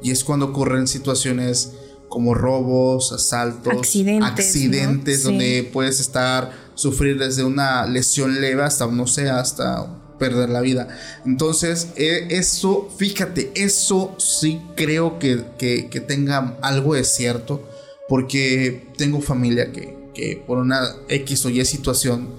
y 0.01 0.11
es 0.11 0.23
cuando 0.23 0.47
ocurren 0.47 0.87
situaciones 0.87 1.71
como 2.09 2.33
robos, 2.33 3.11
asaltos, 3.11 3.73
accidentes, 4.21 5.23
donde 5.23 5.69
puedes 5.73 5.99
estar, 5.99 6.51
sufrir 6.75 7.17
desde 7.17 7.43
una 7.43 7.85
lesión 7.87 8.39
leve 8.39 8.63
hasta, 8.63 8.87
no 8.87 9.07
sé, 9.07 9.29
hasta 9.29 9.87
perder 10.17 10.49
la 10.49 10.61
vida. 10.61 10.87
Entonces, 11.25 11.89
e, 11.95 12.27
eso, 12.29 12.89
fíjate, 12.97 13.51
eso 13.55 14.15
sí 14.17 14.61
creo 14.75 15.19
que, 15.19 15.43
que, 15.57 15.99
tenga 15.99 16.57
algo 16.61 16.93
de 16.93 17.03
cierto, 17.03 17.67
porque 18.07 18.91
tengo 18.97 19.21
familia 19.21 19.71
que, 19.71 20.09
que 20.13 20.43
por 20.45 20.57
una 20.57 20.81
X 21.09 21.45
o 21.45 21.49
Y 21.49 21.63
situación, 21.65 22.29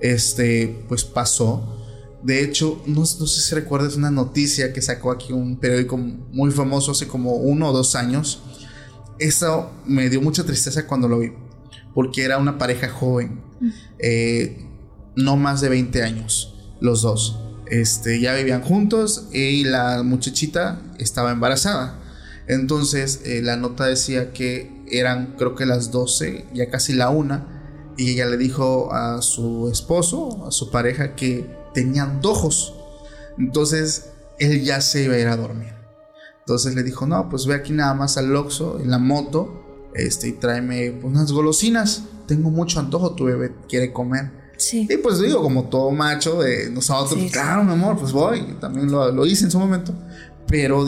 este, 0.00 0.84
pues 0.88 1.04
pasó. 1.04 1.72
De 2.22 2.42
hecho, 2.42 2.82
no, 2.86 3.00
no, 3.00 3.06
sé 3.06 3.40
si 3.40 3.54
recuerdas 3.54 3.96
una 3.96 4.10
noticia 4.10 4.72
que 4.72 4.82
sacó 4.82 5.10
aquí 5.10 5.32
un 5.32 5.58
periódico 5.58 5.96
muy 5.96 6.50
famoso 6.50 6.92
hace 6.92 7.06
como 7.06 7.36
uno 7.36 7.68
o 7.68 7.72
dos 7.72 7.94
años. 7.94 8.42
Eso 9.18 9.70
me 9.86 10.10
dio 10.10 10.20
mucha 10.20 10.44
tristeza 10.44 10.86
cuando 10.86 11.08
lo 11.08 11.20
vi, 11.20 11.32
porque 11.94 12.24
era 12.24 12.38
una 12.38 12.58
pareja 12.58 12.88
joven, 12.88 13.40
eh, 13.98 14.66
no 15.14 15.36
más 15.36 15.60
de 15.60 15.68
20 15.68 16.02
años 16.02 16.54
los 16.80 17.02
dos. 17.02 17.38
Este, 17.66 18.20
ya 18.20 18.34
vivían 18.34 18.62
juntos 18.62 19.28
y 19.32 19.64
la 19.64 20.02
muchachita 20.02 20.80
estaba 20.98 21.32
embarazada. 21.32 22.00
Entonces 22.48 23.22
eh, 23.24 23.40
la 23.42 23.56
nota 23.56 23.86
decía 23.86 24.32
que 24.32 24.75
eran 24.90 25.34
creo 25.36 25.54
que 25.54 25.66
las 25.66 25.90
12, 25.90 26.48
ya 26.52 26.70
casi 26.70 26.92
la 26.92 27.10
una, 27.10 27.92
y 27.96 28.12
ella 28.12 28.26
le 28.26 28.36
dijo 28.36 28.92
a 28.92 29.22
su 29.22 29.68
esposo, 29.70 30.46
a 30.46 30.50
su 30.50 30.70
pareja, 30.70 31.14
que 31.14 31.48
tenían 31.72 32.10
antojos. 32.10 32.74
Entonces 33.38 34.10
él 34.38 34.62
ya 34.64 34.80
se 34.80 35.04
iba 35.04 35.14
a 35.14 35.18
ir 35.18 35.28
a 35.28 35.36
dormir. 35.36 35.74
Entonces 36.40 36.74
le 36.74 36.82
dijo, 36.82 37.06
no, 37.06 37.28
pues 37.28 37.46
ve 37.46 37.54
aquí 37.54 37.72
nada 37.72 37.94
más 37.94 38.16
al 38.16 38.34
Oxxo 38.34 38.78
en 38.80 38.90
la 38.90 38.98
moto 38.98 39.90
este, 39.94 40.28
y 40.28 40.32
tráeme 40.32 40.90
unas 41.02 41.32
golosinas. 41.32 42.04
Tengo 42.26 42.50
mucho 42.50 42.80
antojo, 42.80 43.14
tu 43.14 43.24
bebé 43.24 43.52
quiere 43.68 43.92
comer. 43.92 44.30
Y 44.70 44.96
pues 44.98 45.20
digo, 45.20 45.42
como 45.42 45.64
todo 45.64 45.90
macho 45.90 46.40
de 46.40 46.70
nosotros, 46.70 47.30
claro, 47.30 47.62
mi 47.64 47.72
amor, 47.72 47.98
pues 47.98 48.12
voy. 48.12 48.56
También 48.60 48.90
lo, 48.90 49.26
hice 49.26 49.44
en 49.44 49.50
su 49.50 49.58
momento. 49.58 49.92
Pero 50.46 50.86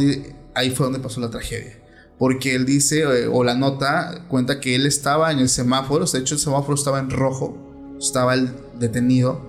ahí 0.54 0.70
fue 0.70 0.86
donde 0.86 1.00
pasó 1.00 1.20
la 1.20 1.30
tragedia. 1.30 1.77
Porque 2.18 2.54
él 2.54 2.66
dice, 2.66 3.02
eh, 3.02 3.28
o 3.30 3.44
la 3.44 3.54
nota 3.54 4.24
cuenta 4.28 4.60
que 4.60 4.74
él 4.74 4.86
estaba 4.86 5.30
en 5.30 5.38
el 5.38 5.48
semáforo, 5.48 6.04
de 6.04 6.18
hecho 6.18 6.34
el 6.34 6.40
semáforo 6.40 6.74
estaba 6.74 6.98
en 6.98 7.10
rojo, 7.10 7.56
estaba 7.98 8.34
el 8.34 8.50
detenido 8.78 9.40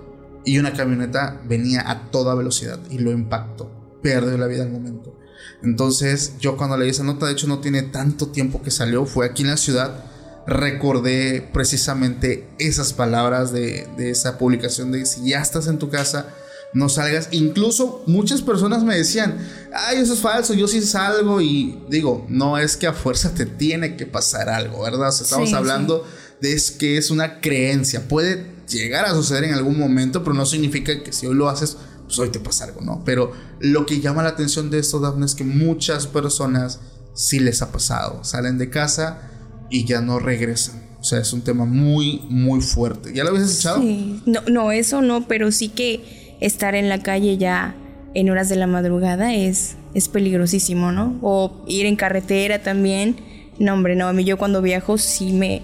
y 0.44 0.58
una 0.58 0.72
camioneta 0.72 1.40
venía 1.46 1.88
a 1.90 2.10
toda 2.10 2.34
velocidad 2.34 2.78
y 2.90 2.98
lo 2.98 3.10
impactó. 3.10 3.70
Perdió 4.02 4.38
la 4.38 4.46
vida 4.46 4.62
al 4.62 4.70
momento. 4.70 5.16
Entonces 5.62 6.34
yo 6.38 6.56
cuando 6.56 6.76
leí 6.76 6.90
esa 6.90 7.04
nota, 7.04 7.26
de 7.26 7.32
hecho 7.32 7.46
no 7.46 7.58
tiene 7.58 7.82
tanto 7.82 8.28
tiempo 8.28 8.62
que 8.62 8.70
salió, 8.70 9.04
fue 9.04 9.26
aquí 9.26 9.42
en 9.42 9.50
la 9.50 9.56
ciudad 9.56 10.04
recordé 10.46 11.48
precisamente 11.52 12.48
esas 12.58 12.92
palabras 12.92 13.52
de, 13.52 13.86
esa 13.98 14.38
publicación 14.38 14.90
de 14.92 15.06
si 15.06 15.30
ya 15.30 15.40
estás 15.40 15.66
en 15.68 15.78
tu 15.78 15.90
casa, 15.90 16.26
no 16.72 16.88
salgas. 16.88 17.28
Incluso 17.32 18.02
muchas 18.06 18.42
personas 18.42 18.84
me 18.84 18.96
decían, 18.96 19.38
ay, 19.74 19.98
eso 19.98 20.14
es 20.14 20.20
falso, 20.20 20.54
yo 20.54 20.68
sí 20.68 20.80
salgo 20.82 21.40
y 21.40 21.78
digo, 21.88 22.26
no 22.28 22.58
es 22.58 22.76
que 22.76 22.86
a 22.86 22.92
fuerza 22.92 23.34
te 23.34 23.46
tiene 23.46 23.96
que 23.96 24.06
pasar 24.06 24.48
algo, 24.48 24.82
¿verdad? 24.82 25.08
estamos 25.08 25.52
hablando 25.52 26.06
de 26.40 26.52
es 26.52 26.70
que 26.70 26.96
es 26.96 27.10
una 27.10 27.40
creencia, 27.40 28.08
puede 28.08 28.46
llegar 28.68 29.04
a 29.04 29.14
suceder 29.14 29.44
en 29.44 29.54
algún 29.54 29.78
momento, 29.78 30.22
pero 30.22 30.34
no 30.34 30.46
significa 30.46 31.02
que 31.02 31.12
si 31.12 31.26
hoy 31.26 31.34
lo 31.34 31.48
haces, 31.48 31.76
pues 32.06 32.18
hoy 32.18 32.30
te 32.30 32.40
pasa 32.40 32.64
algo, 32.64 32.80
¿no? 32.80 33.02
Pero 33.04 33.32
lo 33.60 33.84
que 33.84 34.00
llama 34.00 34.22
la 34.22 34.30
atención 34.30 34.70
de 34.70 34.78
esto, 34.78 35.00
Daphne, 35.00 35.26
es 35.26 35.34
que 35.34 35.44
muchas 35.44 36.06
personas 36.06 36.80
sí 37.14 37.40
les 37.40 37.62
ha 37.62 37.72
pasado, 37.72 38.24
salen 38.24 38.58
de 38.58 38.70
casa 38.70 39.30
y 39.70 39.84
ya 39.84 40.00
no 40.00 40.18
regresan. 40.18 40.88
O 41.00 41.04
sea, 41.04 41.18
es 41.18 41.32
un 41.32 41.42
tema 41.42 41.64
muy, 41.64 42.22
muy 42.28 42.60
fuerte. 42.60 43.12
¿Ya 43.14 43.24
lo 43.24 43.30
habías 43.30 43.50
escuchado? 43.50 43.80
Sí. 43.80 44.22
No, 44.26 44.40
no, 44.48 44.70
eso 44.70 45.00
no, 45.02 45.26
pero 45.26 45.50
sí 45.50 45.68
que 45.68 46.19
estar 46.40 46.74
en 46.74 46.88
la 46.88 47.02
calle 47.02 47.36
ya 47.36 47.74
en 48.14 48.30
horas 48.30 48.48
de 48.48 48.56
la 48.56 48.66
madrugada 48.66 49.34
es, 49.34 49.76
es 49.94 50.08
peligrosísimo, 50.08 50.92
¿no? 50.92 51.18
O 51.22 51.64
ir 51.66 51.86
en 51.86 51.96
carretera 51.96 52.60
también. 52.60 53.16
No, 53.58 53.74
hombre, 53.74 53.94
no, 53.94 54.08
a 54.08 54.12
mí 54.12 54.24
yo 54.24 54.38
cuando 54.38 54.62
viajo 54.62 54.96
sí 54.96 55.32
me, 55.32 55.62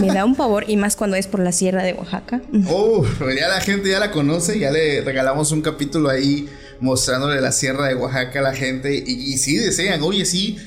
me 0.00 0.08
da 0.08 0.24
un 0.24 0.36
pavor 0.36 0.64
y 0.68 0.76
más 0.76 0.96
cuando 0.96 1.16
es 1.16 1.26
por 1.26 1.40
la 1.40 1.52
sierra 1.52 1.82
de 1.82 1.94
Oaxaca. 1.94 2.42
Oh, 2.68 3.04
ya 3.20 3.48
la 3.48 3.60
gente 3.60 3.88
ya 3.88 3.98
la 3.98 4.10
conoce, 4.10 4.58
ya 4.58 4.70
le 4.70 5.00
regalamos 5.00 5.50
un 5.50 5.62
capítulo 5.62 6.10
ahí 6.10 6.48
mostrándole 6.80 7.40
la 7.40 7.50
sierra 7.50 7.88
de 7.88 7.94
Oaxaca 7.94 8.40
a 8.40 8.42
la 8.42 8.54
gente 8.54 8.94
y, 8.94 9.12
y 9.12 9.38
sí 9.38 9.56
desean, 9.56 10.02
oye, 10.02 10.24
sí, 10.24 10.58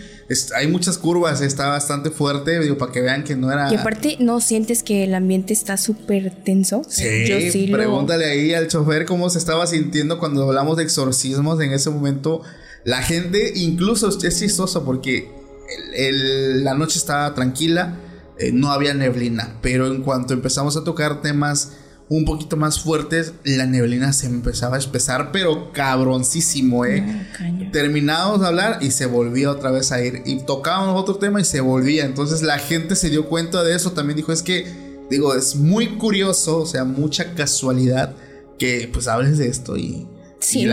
hay 0.55 0.67
muchas 0.67 0.97
curvas, 0.97 1.41
está 1.41 1.67
bastante 1.67 2.09
fuerte, 2.09 2.59
digo, 2.59 2.77
para 2.77 2.91
que 2.91 3.01
vean 3.01 3.23
que 3.23 3.35
no 3.35 3.51
era... 3.51 3.71
Y 3.71 3.75
aparte, 3.75 4.17
¿no 4.19 4.39
sientes 4.39 4.83
que 4.83 5.03
el 5.03 5.13
ambiente 5.13 5.53
está 5.53 5.77
súper 5.77 6.43
tenso? 6.43 6.83
Sí, 6.87 7.25
Yo 7.27 7.39
sí 7.51 7.69
pregúntale 7.71 8.25
ahí 8.25 8.53
al 8.53 8.67
chofer 8.67 9.05
cómo 9.05 9.29
se 9.29 9.37
estaba 9.37 9.67
sintiendo 9.67 10.19
cuando 10.19 10.47
hablamos 10.47 10.77
de 10.77 10.83
exorcismos 10.83 11.59
en 11.61 11.71
ese 11.71 11.89
momento. 11.89 12.41
La 12.83 13.01
gente, 13.01 13.53
incluso 13.55 14.09
es 14.09 14.39
chistoso 14.39 14.83
porque 14.85 15.31
la 15.93 16.73
noche 16.73 16.97
estaba 16.97 17.33
tranquila, 17.33 17.97
eh, 18.37 18.51
no 18.51 18.71
había 18.71 18.93
neblina, 18.93 19.57
pero 19.61 19.87
en 19.87 20.01
cuanto 20.01 20.33
empezamos 20.33 20.77
a 20.77 20.83
tocar 20.83 21.21
temas 21.21 21.73
un 22.11 22.25
poquito 22.25 22.57
más 22.57 22.81
fuertes, 22.81 23.31
la 23.45 23.65
neblina 23.65 24.11
se 24.11 24.25
empezaba 24.25 24.75
a 24.75 24.79
espesar, 24.79 25.31
pero 25.31 25.71
cabroncísimo, 25.71 26.83
¿eh? 26.83 27.25
Terminábamos 27.71 28.41
de 28.41 28.47
hablar 28.47 28.79
y 28.81 28.91
se 28.91 29.05
volvía 29.05 29.49
otra 29.49 29.71
vez 29.71 29.93
a 29.93 30.03
ir. 30.03 30.21
Y 30.25 30.41
tocábamos 30.43 30.99
otro 30.99 31.15
tema 31.15 31.39
y 31.39 31.45
se 31.45 31.61
volvía. 31.61 32.03
Entonces 32.03 32.41
la 32.41 32.59
gente 32.59 32.97
se 32.97 33.09
dio 33.09 33.29
cuenta 33.29 33.63
de 33.63 33.73
eso. 33.73 33.93
También 33.93 34.17
dijo, 34.17 34.33
es 34.33 34.43
que, 34.43 34.67
digo, 35.09 35.33
es 35.33 35.55
muy 35.55 35.95
curioso, 35.95 36.57
o 36.57 36.65
sea, 36.65 36.83
mucha 36.83 37.33
casualidad 37.33 38.13
que 38.59 38.89
pues 38.91 39.07
hables 39.07 39.37
de 39.37 39.47
esto 39.47 39.77
y 39.77 40.05
Sí, 40.41 40.67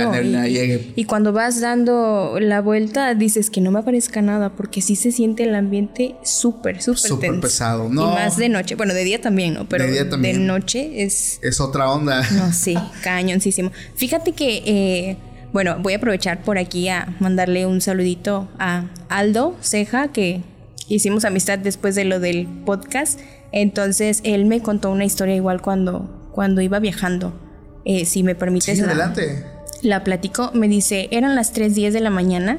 y, 0.96 1.04
cuando 1.04 1.34
vas 1.34 1.60
dando 1.60 2.38
la 2.40 2.62
vuelta 2.62 3.14
dices 3.14 3.50
que 3.50 3.60
no 3.60 3.70
me 3.70 3.80
aparezca 3.80 4.22
nada 4.22 4.48
porque 4.56 4.80
sí 4.80 4.96
se 4.96 5.12
siente 5.12 5.42
el 5.42 5.54
ambiente 5.54 6.16
súper, 6.24 6.80
súper 6.80 7.38
pesado, 7.38 7.90
¿no? 7.90 8.10
Y 8.10 8.14
más 8.14 8.38
de 8.38 8.48
noche. 8.48 8.76
Bueno, 8.76 8.94
de 8.94 9.04
día 9.04 9.20
también, 9.20 9.54
¿no? 9.54 9.68
Pero 9.68 9.84
de, 9.86 10.32
noche 10.32 11.02
es... 11.02 11.38
Es 11.42 11.60
otra 11.60 11.90
onda. 11.92 12.26
No, 12.30 12.50
sí, 12.54 12.76
cañoncísimo. 13.02 13.70
Fíjate 13.94 14.32
que, 14.32 14.62
eh, 14.64 15.16
bueno, 15.52 15.76
voy 15.80 15.92
a 15.92 15.96
aprovechar 15.98 16.42
por 16.42 16.56
aquí 16.56 16.88
a 16.88 17.14
mandarle 17.20 17.66
un 17.66 17.82
saludito 17.82 18.48
a 18.58 18.86
Aldo 19.10 19.54
Ceja, 19.60 20.08
que 20.08 20.40
hicimos 20.88 21.26
amistad 21.26 21.58
después 21.58 21.94
de 21.94 22.06
lo 22.06 22.20
del 22.20 22.48
podcast. 22.64 23.20
Entonces, 23.52 24.22
él 24.24 24.46
me 24.46 24.62
contó 24.62 24.90
una 24.90 25.04
historia 25.04 25.36
igual 25.36 25.60
cuando, 25.60 26.30
cuando 26.32 26.62
iba 26.62 26.78
viajando. 26.78 27.38
Eh, 27.84 28.06
si 28.06 28.22
me 28.22 28.34
permites. 28.34 28.78
Sí, 28.78 28.82
adelante 28.82 29.57
la 29.82 30.04
platicó, 30.04 30.50
me 30.54 30.68
dice, 30.68 31.08
eran 31.10 31.34
las 31.34 31.54
3.10 31.54 31.92
de 31.92 32.00
la 32.00 32.10
mañana 32.10 32.58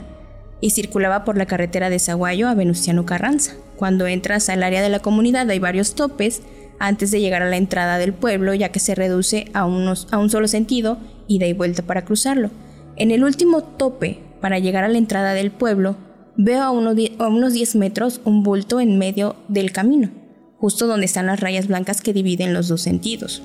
y 0.62 0.72
circulaba 0.72 1.24
por 1.24 1.38
la 1.38 1.46
carretera 1.46 1.90
de 1.90 2.00
Zaguayo 2.00 2.48
a 2.48 2.54
Venustiano 2.54 3.06
Carranza. 3.06 3.54
Cuando 3.76 4.08
entras 4.08 4.50
al 4.50 4.64
área 4.64 4.82
de 4.82 4.90
la 4.90 5.00
comunidad 5.00 5.50
hay 5.50 5.60
varios 5.60 5.96
topes 5.96 6.42
antes 6.80 7.12
de 7.12 7.20
llegar 7.20 7.42
a 7.42 7.50
la 7.50 7.58
entrada 7.58 7.98
del 7.98 8.14
pueblo, 8.14 8.54
ya 8.54 8.70
que 8.70 8.80
se 8.80 8.96
reduce 8.96 9.50
a, 9.54 9.66
unos, 9.66 10.08
a 10.12 10.18
un 10.18 10.30
solo 10.30 10.48
sentido, 10.48 10.98
ida 11.28 11.46
y 11.46 11.54
vuelta 11.54 11.84
para 11.84 12.06
cruzarlo. 12.06 12.50
En 12.96 13.12
el 13.12 13.24
último 13.24 13.64
tope, 13.64 14.20
para 14.42 14.60
llegar 14.60 14.84
a 14.84 14.90
la 14.90 14.98
entrada 14.98 15.34
del 15.34 15.52
pueblo, 15.52 15.98
veo 16.38 16.62
a, 16.62 16.68
a 16.68 16.72
unos 16.72 17.54
10 17.54 17.76
metros 17.76 18.22
un 18.24 18.44
bulto 18.44 18.80
en 18.80 18.98
medio 18.98 19.36
del 19.50 19.72
camino, 19.72 20.10
justo 20.58 20.88
donde 20.88 21.06
están 21.06 21.26
las 21.26 21.40
rayas 21.40 21.68
blancas 21.68 22.02
que 22.02 22.14
dividen 22.14 22.54
los 22.54 22.70
dos 22.70 22.82
sentidos. 22.82 23.44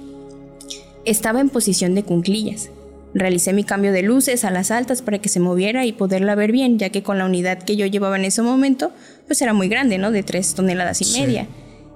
Estaba 1.04 1.40
en 1.40 1.50
posición 1.50 1.94
de 1.94 2.04
cunclillas, 2.04 2.70
Realicé 3.14 3.52
mi 3.52 3.62
cambio 3.62 3.92
de 3.92 4.02
luces 4.02 4.44
a 4.44 4.50
las 4.50 4.70
altas 4.70 5.00
para 5.00 5.20
que 5.20 5.28
se 5.28 5.40
moviera 5.40 5.86
y 5.86 5.92
poderla 5.92 6.34
ver 6.34 6.50
bien, 6.50 6.78
ya 6.78 6.90
que 6.90 7.02
con 7.02 7.18
la 7.18 7.26
unidad 7.26 7.62
que 7.62 7.76
yo 7.76 7.86
llevaba 7.86 8.16
en 8.16 8.24
ese 8.24 8.42
momento, 8.42 8.90
pues 9.26 9.40
era 9.40 9.52
muy 9.52 9.68
grande, 9.68 9.98
¿no? 9.98 10.10
De 10.10 10.22
tres 10.22 10.54
toneladas 10.54 11.00
y 11.00 11.20
media. 11.20 11.46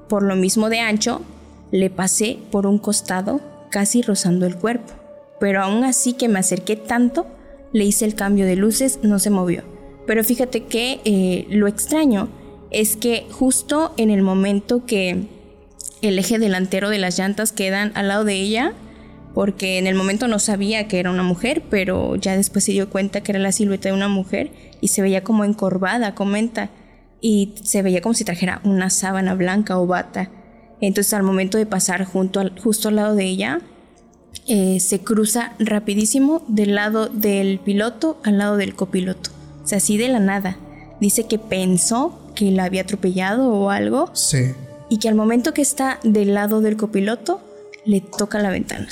Por 0.09 0.23
lo 0.23 0.37
mismo 0.37 0.69
de 0.69 0.79
ancho, 0.79 1.23
le 1.73 1.91
pasé 1.91 2.39
por 2.51 2.67
un 2.67 2.79
costado, 2.79 3.41
casi 3.71 4.01
rozando 4.03 4.47
el 4.47 4.57
cuerpo. 4.57 4.95
Pero 5.41 5.63
aún 5.63 5.85
así 5.85 6.13
que 6.13 6.29
me 6.29 6.39
acerqué 6.39 6.77
tanto, 6.77 7.27
le 7.73 7.85
hice 7.85 8.05
el 8.05 8.15
cambio 8.15 8.47
de 8.47 8.57
luces, 8.57 9.01
no 9.03 9.19
se 9.19 9.31
movió. 9.31 9.65
Pero 10.07 10.25
fíjate 10.25 10.65
que 10.65 11.01
eh, 11.05 11.47
lo 11.51 11.67
extraño 11.67 12.29
es 12.71 12.97
que 12.97 13.27
justo 13.31 13.93
en 13.97 14.11
el 14.11 14.23
momento 14.23 14.87
que 14.87 15.27
el 16.01 16.19
eje 16.19 16.39
delantero 16.39 16.91
de 16.91 16.99
las 16.99 17.19
llantas 17.19 17.53
quedan 17.53 17.93
al 17.95 18.09
lado 18.09 18.25
de 18.25 18.35
ella, 18.35 18.73
porque 19.39 19.79
en 19.79 19.87
el 19.87 19.95
momento 19.95 20.27
no 20.27 20.41
sabía 20.41 20.89
que 20.89 20.99
era 20.99 21.13
una 21.13 21.23
mujer, 21.23 21.63
pero 21.71 22.17
ya 22.17 22.37
después 22.37 22.65
se 22.65 22.73
dio 22.73 22.91
cuenta 22.91 23.21
que 23.21 23.31
era 23.31 23.39
la 23.39 23.53
silueta 23.53 23.89
de 23.89 23.95
una 23.95 24.09
mujer 24.09 24.51
y 24.81 24.89
se 24.89 25.01
veía 25.01 25.23
como 25.23 25.45
encorvada, 25.45 26.17
comenta, 26.17 26.71
y 27.21 27.55
se 27.63 27.83
veía 27.83 28.03
como 28.03 28.15
si 28.15 28.25
trajera 28.25 28.61
una 28.65 28.91
sábana 28.91 29.37
blanca 29.37 29.79
o 29.79 29.87
bata. 29.87 30.29
Entonces 30.81 31.15
al 31.15 31.23
momento 31.23 31.57
de 31.57 31.67
pasar 31.67 32.05
junto 32.05 32.41
al, 32.41 32.59
justo 32.59 32.89
al 32.89 32.97
lado 32.97 33.15
de 33.15 33.27
ella, 33.27 33.61
eh, 34.49 34.81
se 34.81 35.03
cruza 35.03 35.53
rapidísimo 35.61 36.45
del 36.49 36.75
lado 36.75 37.07
del 37.07 37.61
piloto 37.61 38.21
al 38.25 38.39
lado 38.39 38.57
del 38.57 38.75
copiloto. 38.75 39.31
O 39.63 39.69
sea, 39.69 39.79
así 39.79 39.97
de 39.99 40.09
la 40.09 40.19
nada. 40.19 40.57
Dice 41.01 41.29
que 41.29 41.39
pensó 41.39 42.19
que 42.35 42.51
la 42.51 42.65
había 42.65 42.83
atropellado 42.83 43.53
o 43.53 43.71
algo. 43.71 44.11
Sí. 44.15 44.53
Y 44.89 44.99
que 44.99 45.09
al 45.09 45.15
momento 45.15 45.55
que 45.55 45.63
está 45.63 46.01
del 46.03 46.35
lado 46.35 46.61
del 46.61 46.77
copiloto, 46.77 47.41
le 47.89 48.03
toca 48.03 48.39
la 48.39 48.51
ventana, 48.51 48.87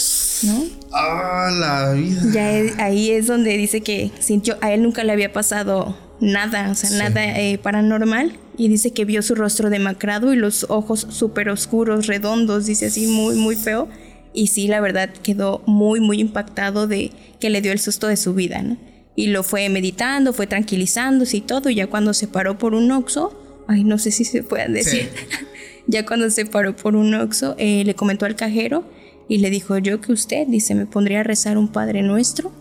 ¿no? 0.45 0.65
Ah, 0.91 1.51
la 1.53 1.93
vida. 1.93 2.23
Ya 2.33 2.83
ahí 2.83 3.11
es 3.11 3.27
donde 3.27 3.55
dice 3.59 3.83
que 3.83 4.11
sintió, 4.21 4.57
a 4.63 4.73
él 4.73 4.83
nunca 4.83 5.05
le 5.05 5.13
había 5.13 5.35
pasado 5.35 5.95
nada, 6.19 6.71
o 6.71 6.75
sea, 6.75 6.89
nada 6.89 7.39
eh, 7.39 7.59
paranormal. 7.59 8.39
Y 8.57 8.69
dice 8.69 8.93
que 8.93 9.05
vio 9.05 9.21
su 9.21 9.35
rostro 9.35 9.69
demacrado 9.69 10.33
y 10.33 10.37
los 10.37 10.65
ojos 10.71 11.07
súper 11.11 11.51
oscuros, 11.51 12.07
redondos, 12.07 12.65
dice 12.65 12.87
así, 12.87 13.07
muy, 13.07 13.35
muy 13.35 13.55
feo. 13.55 13.87
Y 14.33 14.47
sí, 14.47 14.67
la 14.67 14.81
verdad, 14.81 15.11
quedó 15.23 15.63
muy, 15.67 16.01
muy 16.01 16.19
impactado 16.19 16.87
de 16.87 17.13
que 17.39 17.51
le 17.51 17.61
dio 17.61 17.73
el 17.73 17.79
susto 17.79 18.07
de 18.07 18.17
su 18.17 18.33
vida, 18.33 18.63
¿no? 18.63 18.79
Y 19.15 19.27
lo 19.27 19.43
fue 19.43 19.69
meditando, 19.69 20.33
fue 20.33 20.47
tranquilizándose 20.47 21.37
y 21.37 21.41
todo. 21.43 21.69
Y 21.69 21.75
ya 21.75 21.87
cuando 21.87 22.15
se 22.15 22.29
paró 22.29 22.57
por 22.57 22.73
un 22.73 22.91
oxo, 22.93 23.39
ay, 23.69 23.85
no 23.85 23.99
sé 23.99 24.11
si 24.11 24.25
se 24.25 24.43
pueden 24.43 24.73
decir. 24.73 25.11
ya 25.87 26.07
cuando 26.07 26.31
se 26.31 26.47
paró 26.47 26.75
por 26.75 26.97
un 26.97 27.15
oxo, 27.15 27.55
eh, 27.59 27.85
le 27.85 27.95
comentó 27.95 28.27
al 28.27 28.37
cajero 28.37 28.85
y 29.29 29.39
le 29.39 29.51
dijo, 29.51 29.79
yo 29.79 30.01
que 30.01 30.13
usted, 30.13 30.47
dice, 30.47 30.75
me 30.75 30.87
pondría 30.87 31.21
a 31.21 31.23
rezar 31.23 31.59
un 31.59 31.69
Padre 31.69 32.03
Nuestro 32.03 32.53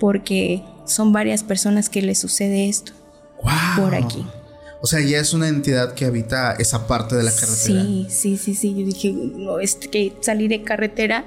porque 0.00 0.62
son 0.86 1.12
varias 1.12 1.42
personas 1.42 1.88
que 1.88 2.02
le 2.02 2.14
sucede 2.14 2.68
esto 2.68 2.92
por 3.76 3.94
aquí. 3.94 4.24
O 4.80 4.86
sea, 4.86 5.00
ya 5.00 5.18
es 5.18 5.32
una 5.32 5.48
entidad 5.48 5.94
que 5.94 6.04
habita 6.04 6.52
esa 6.52 6.86
parte 6.86 7.16
de 7.16 7.22
la 7.22 7.34
carretera. 7.34 7.82
Sí, 7.82 8.06
sí, 8.10 8.36
sí, 8.36 8.54
sí. 8.54 8.74
Yo 8.74 8.84
dije, 8.84 9.12
no, 9.12 9.58
es 9.58 9.76
que 9.76 10.14
salir 10.20 10.50
de 10.50 10.62
carretera 10.62 11.24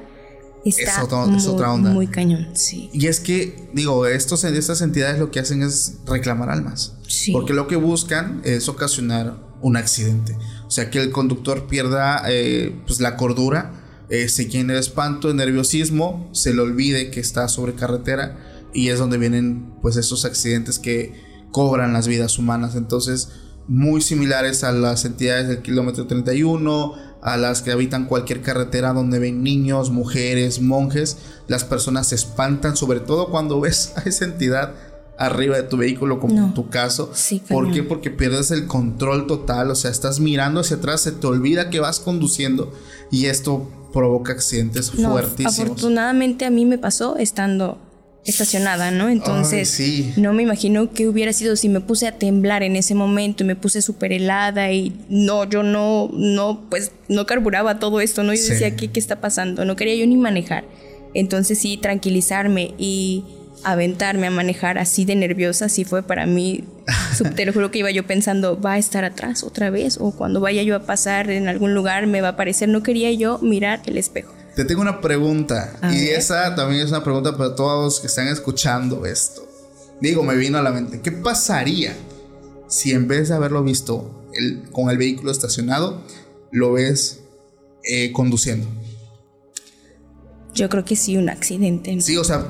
está 0.63 1.01
es, 1.35 1.47
otra 1.47 1.73
onda. 1.73 1.89
muy 1.89 2.05
cañón, 2.05 2.49
sí. 2.53 2.89
Y 2.93 3.07
es 3.07 3.19
que, 3.19 3.67
digo, 3.73 4.05
estos, 4.05 4.43
estas 4.43 4.81
entidades 4.81 5.17
lo 5.17 5.31
que 5.31 5.39
hacen 5.39 5.63
es 5.63 5.95
reclamar 6.05 6.51
almas. 6.51 6.93
Sí. 7.07 7.31
Porque 7.31 7.53
lo 7.53 7.67
que 7.67 7.77
buscan 7.77 8.41
es 8.43 8.69
ocasionar 8.69 9.37
un 9.61 9.75
accidente. 9.75 10.35
O 10.67 10.71
sea, 10.71 10.89
que 10.89 10.99
el 10.99 11.11
conductor 11.11 11.67
pierda 11.67 12.23
eh, 12.27 12.75
pues, 12.85 12.99
la 12.99 13.15
cordura, 13.15 13.71
eh, 14.09 14.29
se 14.29 14.47
llene 14.47 14.73
de 14.73 14.79
espanto, 14.79 15.29
de 15.29 15.33
nerviosismo, 15.33 16.29
se 16.33 16.53
le 16.53 16.61
olvide 16.61 17.09
que 17.09 17.19
está 17.19 17.47
sobre 17.47 17.73
carretera 17.73 18.37
y 18.73 18.89
es 18.89 18.99
donde 18.99 19.17
vienen 19.17 19.73
pues 19.81 19.95
esos 19.95 20.25
accidentes 20.25 20.79
que 20.79 21.13
cobran 21.51 21.93
las 21.93 22.07
vidas 22.07 22.37
humanas. 22.37 22.75
Entonces, 22.75 23.29
muy 23.67 24.01
similares 24.01 24.63
a 24.63 24.71
las 24.71 25.03
entidades 25.05 25.47
del 25.47 25.61
kilómetro 25.61 26.07
31, 26.07 26.95
a 27.21 27.37
las 27.37 27.61
que 27.61 27.71
habitan 27.71 28.05
cualquier 28.05 28.41
carretera 28.41 28.93
donde 28.93 29.19
ven 29.19 29.43
niños, 29.43 29.89
mujeres, 29.91 30.61
monjes. 30.61 31.17
Las 31.47 31.63
personas 31.63 32.07
se 32.07 32.15
espantan, 32.15 32.77
sobre 32.77 32.99
todo 32.99 33.29
cuando 33.29 33.59
ves 33.59 33.93
a 33.95 34.01
esa 34.01 34.25
entidad 34.25 34.73
arriba 35.17 35.55
de 35.57 35.63
tu 35.63 35.77
vehículo, 35.77 36.19
como 36.19 36.37
en 36.37 36.53
tu 36.53 36.69
caso. 36.69 37.11
¿Por 37.49 37.71
qué? 37.71 37.83
Porque 37.83 38.11
pierdes 38.11 38.51
el 38.51 38.67
control 38.67 39.27
total, 39.27 39.71
o 39.71 39.75
sea, 39.75 39.91
estás 39.91 40.19
mirando 40.19 40.61
hacia 40.61 40.77
atrás, 40.77 41.01
se 41.01 41.11
te 41.11 41.27
olvida 41.27 41.69
que 41.69 41.79
vas 41.79 41.99
conduciendo 41.99 42.73
y 43.11 43.25
esto 43.25 43.69
provoca 43.93 44.33
accidentes 44.33 44.91
fuertísimos. 44.91 45.59
Afortunadamente 45.59 46.45
a 46.45 46.49
mí 46.49 46.65
me 46.65 46.77
pasó 46.77 47.17
estando 47.17 47.79
estacionada, 48.27 48.91
¿no? 48.91 49.09
Entonces, 49.09 49.81
no 50.17 50.33
me 50.33 50.43
imagino 50.43 50.91
qué 50.91 51.07
hubiera 51.07 51.31
sido 51.31 51.55
si 51.55 51.69
me 51.69 51.79
puse 51.79 52.07
a 52.07 52.19
temblar 52.19 52.61
en 52.61 52.75
ese 52.75 52.93
momento 52.93 53.43
y 53.43 53.47
me 53.47 53.55
puse 53.55 53.81
súper 53.81 54.11
helada 54.11 54.71
y 54.71 54.93
no, 55.09 55.45
yo 55.45 55.63
no, 55.63 56.09
no, 56.13 56.65
pues 56.69 56.91
no 57.07 57.25
carburaba 57.25 57.79
todo 57.79 58.01
esto, 58.01 58.23
¿no? 58.23 58.33
Yo 58.33 58.41
decía, 58.41 58.75
¿qué, 58.75 58.89
¿qué 58.91 58.99
está 58.99 59.21
pasando? 59.21 59.63
No 59.63 59.77
quería 59.77 59.95
yo 59.95 60.05
ni 60.05 60.17
manejar. 60.17 60.65
Entonces 61.13 61.57
sí, 61.57 61.77
tranquilizarme 61.77 62.75
y 62.77 63.23
aventarme 63.71 64.27
a 64.27 64.31
manejar 64.31 64.77
así 64.77 65.03
de 65.03 65.15
nerviosa, 65.15 65.67
sí 65.67 65.83
fue 65.83 66.01
para 66.01 66.25
mí, 66.25 66.63
te 67.35 67.45
lo 67.45 67.51
juro 67.51 67.69
que 67.69 67.79
iba 67.79 67.91
yo 67.91 68.07
pensando, 68.07 68.59
va 68.59 68.73
a 68.73 68.77
estar 68.77 69.03
atrás 69.03 69.43
otra 69.43 69.69
vez 69.69 69.97
o 69.99 70.11
cuando 70.11 70.39
vaya 70.39 70.63
yo 70.63 70.75
a 70.75 70.83
pasar 70.83 71.29
en 71.29 71.49
algún 71.49 71.73
lugar 71.73 72.07
me 72.07 72.21
va 72.21 72.29
a 72.29 72.31
aparecer, 72.31 72.69
no 72.69 72.81
quería 72.81 73.11
yo 73.11 73.39
mirar 73.39 73.81
el 73.85 73.97
espejo. 73.97 74.33
Te 74.55 74.63
tengo 74.63 74.81
una 74.81 75.01
pregunta. 75.01 75.73
y 75.91 76.07
esa 76.07 76.55
también 76.55 76.81
es 76.81 76.89
una 76.89 77.03
pregunta 77.03 77.37
para 77.37 77.55
todos 77.55 77.99
que 77.99 78.07
están 78.07 78.27
escuchando 78.27 79.05
esto. 79.05 79.47
Digo, 79.99 80.23
me 80.23 80.35
vino 80.35 80.57
a 80.57 80.61
la 80.61 80.71
mente. 80.71 81.01
¿Qué 81.01 81.11
pasaría 81.11 81.93
si 82.67 82.91
en 82.91 83.07
vez 83.07 83.29
de 83.29 83.35
haberlo 83.35 83.63
visto 83.63 84.25
con 84.71 84.89
el 84.89 84.97
vehículo 84.97 85.31
estacionado, 85.31 86.01
lo 86.51 86.73
ves 86.73 87.19
eh, 87.83 88.11
conduciendo? 88.13 88.67
Yo 90.53 90.69
creo 90.69 90.85
que 90.85 90.95
sí, 90.95 91.17
un 91.17 91.29
accidente. 91.29 91.99
Sí, 92.01 92.17
o 92.17 92.23
sea, 92.23 92.47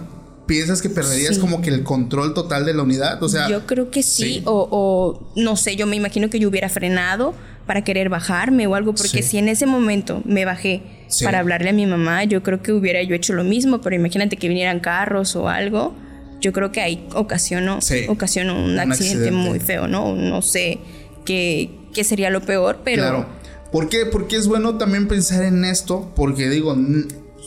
¿piensas 0.48 0.82
que 0.82 0.90
perderías 0.90 1.38
como 1.38 1.62
que 1.62 1.70
el 1.70 1.84
control 1.84 2.34
total 2.34 2.66
de 2.66 2.74
la 2.74 2.84
unidad? 2.84 3.22
O 3.22 3.30
sea, 3.30 3.48
yo 3.50 3.68
creo 3.68 3.92
que 3.92 4.02
sí, 4.02 4.42
O, 4.46 4.68
o, 4.72 5.32
no 5.36 5.56
sé, 5.56 5.76
yo 5.76 5.86
me 5.86 5.96
imagino 5.96 6.30
que 6.30 6.40
yo 6.40 6.50
hubiera 6.50 6.70
frenado 6.70 7.36
para 7.68 7.84
querer 7.84 8.10
bajarme 8.10 8.66
o 8.66 8.74
algo, 8.74 8.96
porque 8.96 9.22
si 9.22 9.38
en 9.38 9.50
ese 9.50 9.66
momento 9.66 10.24
me 10.26 10.46
bajé 10.46 10.82
para 11.24 11.40
hablarle 11.40 11.70
a 11.70 11.74
mi 11.74 11.86
mamá, 11.86 12.24
yo 12.24 12.42
creo 12.42 12.64
que 12.64 12.72
hubiera 12.72 13.04
yo 13.04 13.14
hecho 13.14 13.34
lo 13.34 13.44
mismo, 13.44 13.82
pero 13.82 13.96
imagínate 13.96 14.38
que 14.38 14.48
vinieran 14.48 14.80
carros 14.80 15.36
o 15.36 15.50
algo, 15.50 15.94
yo 16.40 16.54
creo 16.54 16.72
que 16.72 16.82
ahí 16.82 17.06
ocasionó, 17.14 17.76
un, 17.76 18.80
accidente, 18.80 19.32
muy 19.32 19.60
feo, 19.60 19.88
¿no? 19.88 20.16
No 20.16 20.42
sé 20.42 20.80
qué, 21.26 21.70
qué 21.94 22.04
sería 22.04 22.30
lo 22.30 22.42
peor, 22.42 22.80
pero... 22.84 23.04
Claro. 23.04 23.26
¿Por 23.72 23.90
qué? 23.90 24.06
Porque 24.06 24.38
es 24.38 24.48
bueno 24.48 24.78
también 24.78 25.10
pensar 25.10 25.44
en 25.44 25.66
esto, 25.66 26.10
porque 26.16 26.50
digo, 26.50 26.74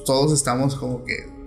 todos 0.04 0.34
estamos 0.34 0.74
como 0.74 1.02
que 1.04 1.39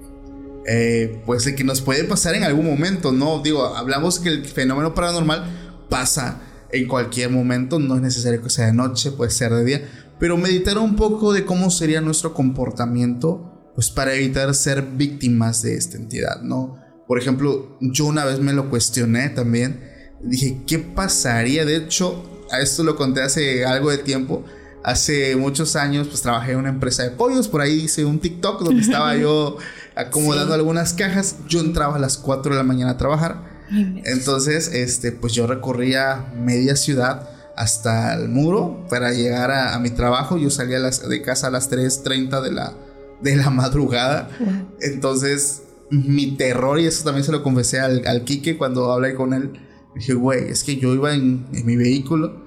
eh, 0.66 1.22
pues 1.26 1.46
de 1.46 1.56
que 1.56 1.64
nos 1.64 1.82
puede 1.82 2.04
pasar 2.06 2.36
en 2.36 2.44
algún 2.44 2.66
momento, 2.66 3.12
¿no? 3.12 3.42
Digo, 3.42 3.66
hablamos 3.66 4.20
que 4.20 4.30
el 4.30 4.46
fenómeno 4.46 4.94
paranormal 4.94 5.86
pasa 5.90 6.42
en 6.72 6.88
cualquier 6.88 7.30
momento, 7.30 7.80
no 7.80 7.96
es 7.96 8.02
necesario 8.02 8.42
que 8.42 8.50
sea 8.50 8.68
de 8.68 8.74
noche, 8.74 9.12
puede 9.12 9.32
ser 9.32 9.54
de 9.54 9.64
día, 9.64 9.90
pero 10.20 10.38
meditar 10.38 10.78
un 10.78 10.96
poco 10.96 11.34
de 11.34 11.46
cómo 11.46 11.70
sería 11.70 12.02
nuestro 12.02 12.34
comportamiento, 12.34 13.72
pues 13.76 13.92
para 13.92 14.14
evitar 14.14 14.54
ser 14.56 14.82
víctimas 14.82 15.62
de 15.62 15.76
esta 15.76 15.98
entidad, 15.98 16.42
¿no? 16.42 16.80
Por 17.08 17.20
ejemplo, 17.20 17.78
yo 17.82 18.06
una 18.06 18.26
vez 18.26 18.40
me 18.40 18.54
lo 18.54 18.70
cuestioné 18.70 19.30
también, 19.30 19.82
dije, 20.22 20.62
¿qué 20.66 20.80
pasaría? 20.80 21.66
De 21.66 21.76
hecho, 21.76 22.24
a 22.52 22.62
esto 22.62 22.84
lo 22.84 22.96
conté 22.96 23.22
hace 23.22 23.66
algo 23.66 23.92
de 23.92 23.98
tiempo, 23.98 24.46
hace 24.84 25.36
muchos 25.36 25.76
años 25.76 26.08
pues 26.08 26.22
trabajé 26.22 26.52
en 26.52 26.60
una 26.60 26.70
empresa 26.70 27.04
de 27.04 27.12
pollos, 27.12 27.48
por 27.48 27.62
ahí 27.62 27.84
hice 27.84 28.06
un 28.06 28.20
TikTok 28.20 28.62
donde 28.64 28.82
estaba 28.82 29.16
yo 29.18 29.58
acomodando 29.96 30.54
algunas 30.54 30.94
cajas, 30.94 31.38
yo 31.48 31.60
entraba 31.60 31.96
a 31.96 32.00
las 32.00 32.18
4 32.18 32.52
de 32.52 32.58
la 32.58 32.64
mañana 32.64 32.92
a 32.92 32.98
trabajar, 32.98 33.54
entonces 34.06 34.68
este 34.74 35.12
pues 35.12 35.34
yo 35.34 35.48
recorría 35.48 36.32
media 36.36 36.76
ciudad 36.76 37.30
hasta 37.56 38.14
el 38.16 38.30
muro 38.30 38.86
para 38.90 39.12
llegar 39.12 39.52
a, 39.52 39.78
mi 39.80 39.90
trabajo. 39.90 40.38
Yo 40.38 40.50
salía 40.50 40.80
de 40.80 41.22
casa 41.22 41.48
a 41.48 41.50
las 41.52 41.72
3.30 41.72 42.42
de 42.42 42.52
la, 42.52 42.74
de 43.22 43.36
la 43.36 43.50
madrugada. 43.50 44.30
Entonces, 44.82 45.64
mi 45.90 46.36
terror, 46.36 46.80
y 46.80 46.88
eso 46.88 47.04
también 47.04 47.24
se 47.24 47.32
lo 47.32 47.44
confesé 47.44 47.80
al, 47.80 48.06
al 48.08 48.24
Quique 48.24 48.58
cuando 48.58 48.92
hablé 48.92 49.16
con 49.16 49.34
él. 49.34 49.54
Dije, 49.96 50.14
güey, 50.14 50.50
es 50.50 50.64
que 50.64 50.78
yo 50.78 50.94
iba 50.94 51.14
en, 51.14 51.46
en 51.54 51.66
mi 51.66 51.76
vehículo 51.76 52.43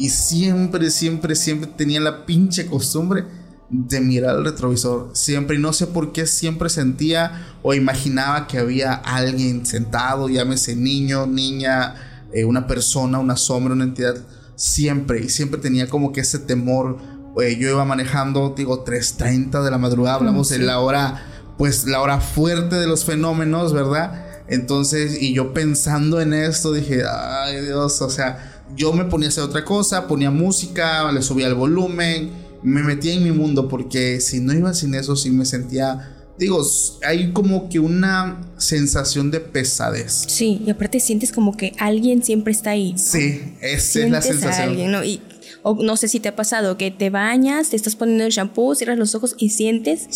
y 0.00 0.08
siempre, 0.08 0.90
siempre, 0.90 1.36
siempre 1.36 1.70
tenía 1.76 2.00
la 2.00 2.24
pinche 2.24 2.66
costumbre 2.66 3.24
de 3.68 4.00
mirar 4.00 4.36
al 4.36 4.44
retrovisor. 4.44 5.10
Siempre, 5.12 5.56
y 5.56 5.60
no 5.60 5.74
sé 5.74 5.86
por 5.86 6.12
qué 6.12 6.26
siempre 6.26 6.70
sentía 6.70 7.54
o 7.62 7.74
imaginaba 7.74 8.46
que 8.46 8.58
había 8.58 8.94
alguien 8.94 9.66
sentado, 9.66 10.30
llámese 10.30 10.74
niño, 10.74 11.26
niña, 11.26 11.96
eh, 12.32 12.46
una 12.46 12.66
persona, 12.66 13.18
una 13.18 13.36
sombra, 13.36 13.74
una 13.74 13.84
entidad 13.84 14.16
siempre, 14.56 15.20
y 15.20 15.28
siempre 15.28 15.60
tenía 15.60 15.86
como 15.86 16.12
que 16.12 16.22
ese 16.22 16.38
temor. 16.38 16.96
Eh, 17.38 17.58
yo 17.60 17.68
iba 17.68 17.84
manejando, 17.84 18.54
digo, 18.56 18.86
3.30 18.86 19.62
de 19.62 19.70
la 19.70 19.76
madrugada, 19.76 20.16
hablamos 20.16 20.48
de 20.48 20.60
la 20.60 20.80
hora, 20.80 21.26
pues 21.58 21.84
la 21.84 22.00
hora 22.00 22.20
fuerte 22.20 22.76
de 22.76 22.86
los 22.86 23.04
fenómenos, 23.04 23.74
¿verdad? 23.74 24.24
Entonces, 24.48 25.20
y 25.20 25.34
yo 25.34 25.52
pensando 25.52 26.22
en 26.22 26.32
esto, 26.32 26.72
dije, 26.72 27.02
ay 27.06 27.60
Dios, 27.60 28.00
o 28.00 28.08
sea, 28.08 28.49
yo 28.76 28.92
me 28.92 29.04
ponía 29.04 29.28
a 29.28 29.30
hacer 29.30 29.44
otra 29.44 29.64
cosa, 29.64 30.06
ponía 30.06 30.30
música, 30.30 31.10
le 31.12 31.22
subía 31.22 31.46
el 31.46 31.54
volumen, 31.54 32.30
me 32.62 32.82
metía 32.82 33.14
en 33.14 33.24
mi 33.24 33.32
mundo, 33.32 33.68
porque 33.68 34.20
si 34.20 34.40
no 34.40 34.52
iba 34.52 34.74
sin 34.74 34.94
eso, 34.94 35.16
sí 35.16 35.30
me 35.30 35.44
sentía 35.44 36.16
digo, 36.40 36.66
hay 37.06 37.32
como 37.32 37.68
que 37.68 37.78
una 37.78 38.40
sensación 38.56 39.30
de 39.30 39.40
pesadez. 39.40 40.24
Sí, 40.26 40.62
y 40.66 40.70
aparte 40.70 40.98
sientes 40.98 41.32
como 41.32 41.54
que 41.54 41.74
alguien 41.78 42.24
siempre 42.24 42.52
está 42.52 42.70
ahí. 42.70 42.94
Sí, 42.96 43.42
esa 43.60 44.00
es 44.00 44.10
la 44.10 44.22
sensación. 44.22 44.90
¿no? 44.90 45.04
Y 45.04 45.20
o 45.62 45.74
no 45.82 45.96
sé 45.96 46.08
si 46.08 46.20
te 46.20 46.30
ha 46.30 46.36
pasado 46.36 46.78
que 46.78 46.90
te 46.90 47.10
bañas, 47.10 47.68
te 47.68 47.76
estás 47.76 47.94
poniendo 47.94 48.24
el 48.24 48.30
shampoo, 48.30 48.74
cierras 48.74 48.98
los 48.98 49.14
ojos 49.14 49.34
y 49.36 49.50
sientes 49.50 50.08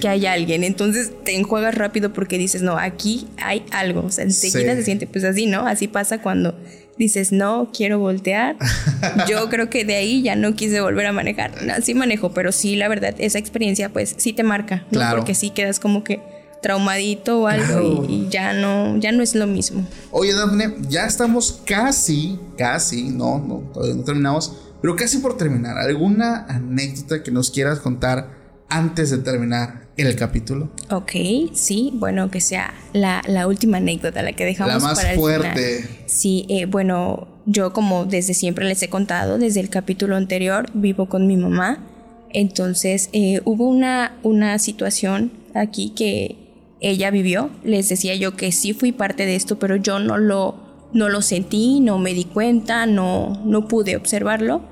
que 0.00 0.08
hay 0.08 0.26
alguien. 0.26 0.62
Entonces 0.62 1.10
te 1.24 1.34
enjuagas 1.34 1.74
rápido 1.74 2.12
porque 2.12 2.38
dices, 2.38 2.62
no, 2.62 2.78
aquí 2.78 3.26
hay 3.38 3.64
algo. 3.72 4.04
O 4.04 4.10
sea, 4.12 4.22
enseguida 4.24 4.76
se 4.76 4.84
siente, 4.84 5.08
pues 5.08 5.24
así, 5.24 5.46
¿no? 5.46 5.66
Así 5.66 5.88
pasa 5.88 6.22
cuando 6.22 6.54
dices, 6.96 7.32
no, 7.32 7.70
quiero 7.72 7.98
voltear. 7.98 8.56
Yo 9.28 9.48
creo 9.48 9.70
que 9.70 9.84
de 9.84 9.96
ahí 9.96 10.22
ya 10.22 10.36
no 10.36 10.54
quise 10.54 10.80
volver 10.80 11.06
a 11.06 11.12
manejar. 11.12 11.52
sí 11.82 11.94
manejo, 11.94 12.32
pero 12.32 12.52
sí, 12.52 12.76
la 12.76 12.88
verdad, 12.88 13.14
esa 13.18 13.38
experiencia, 13.38 13.90
pues 13.90 14.14
sí 14.18 14.32
te 14.32 14.42
marca, 14.42 14.84
¿no? 14.90 15.00
Porque 15.10 15.34
sí 15.34 15.50
quedas 15.50 15.80
como 15.80 16.04
que 16.04 16.20
traumadito 16.62 17.40
o 17.40 17.46
algo 17.48 18.06
y, 18.08 18.28
ya 18.30 18.52
no 18.52 18.96
ya 18.96 19.12
no 19.12 19.22
es 19.22 19.34
lo 19.34 19.46
mismo. 19.46 19.84
Oye, 20.12 20.32
Dafne, 20.32 20.76
ya 20.88 21.06
estamos 21.06 21.60
casi, 21.66 22.38
casi, 22.56 23.10
no, 23.10 23.38
no, 23.40 23.70
todavía 23.74 23.96
no 23.96 24.04
terminamos, 24.04 24.56
pero 24.80 24.94
casi 24.96 25.18
por 25.18 25.36
terminar. 25.36 25.76
¿Alguna 25.76 26.46
anécdota 26.46 27.22
que 27.22 27.32
nos 27.32 27.50
quieras 27.50 27.80
contar 27.80 28.30
antes 28.68 29.10
de 29.10 29.18
terminar 29.18 29.81
el 29.96 30.16
capítulo? 30.16 30.70
Ok, 30.90 31.12
sí, 31.52 31.90
bueno, 31.94 32.30
que 32.30 32.40
sea 32.40 32.74
la, 32.92 33.46
última 33.46 33.76
anécdota, 33.78 34.22
la 34.22 34.32
que 34.32 34.44
dejamos 34.44 34.74
la 34.74 34.80
más 34.80 34.98
para 34.98 35.12
el 35.12 35.18
fuerte. 35.18 35.84
Sí, 36.06 36.46
eh, 36.48 36.66
bueno, 36.66 37.28
yo 37.46 37.72
como 37.72 38.04
desde 38.04 38.34
siempre 38.34 38.64
les 38.64 38.82
he 38.82 38.88
contado, 38.88 39.38
desde 39.38 39.60
el 39.60 39.68
capítulo 39.68 40.16
anterior, 40.16 40.70
vivo 40.74 41.06
con 41.06 41.26
mi 41.26 41.36
mamá. 41.36 41.84
Entonces 42.30 43.10
eh, 43.12 43.42
hubo 43.44 43.68
una, 43.68 44.18
una 44.22 44.58
situación 44.58 45.32
aquí 45.54 45.90
que 45.90 46.36
ella 46.80 47.10
vivió. 47.10 47.50
Les 47.62 47.88
decía 47.88 48.14
yo 48.14 48.36
que 48.36 48.52
sí 48.52 48.72
fui 48.72 48.92
parte 48.92 49.26
de 49.26 49.36
esto, 49.36 49.58
pero 49.58 49.76
yo 49.76 49.98
no 49.98 50.16
lo, 50.16 50.56
no 50.92 51.08
lo 51.08 51.20
sentí, 51.20 51.80
no 51.80 51.98
me 51.98 52.14
di 52.14 52.24
cuenta, 52.24 52.86
no, 52.86 53.42
no 53.44 53.68
pude 53.68 53.96
observarlo. 53.96 54.62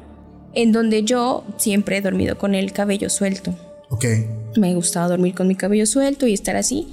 En 0.55 0.73
donde 0.73 1.05
yo 1.05 1.45
siempre 1.59 1.99
he 1.99 2.01
dormido 2.01 2.39
con 2.39 2.55
el 2.55 2.73
cabello 2.73 3.11
suelto. 3.11 3.55
Ok. 3.91 4.07
Me 4.57 4.75
gustaba 4.75 5.09
dormir 5.09 5.35
con 5.35 5.49
mi 5.49 5.55
cabello 5.55 5.87
suelto 5.87 6.27
y 6.27 6.35
estar 6.35 6.57
así. 6.57 6.89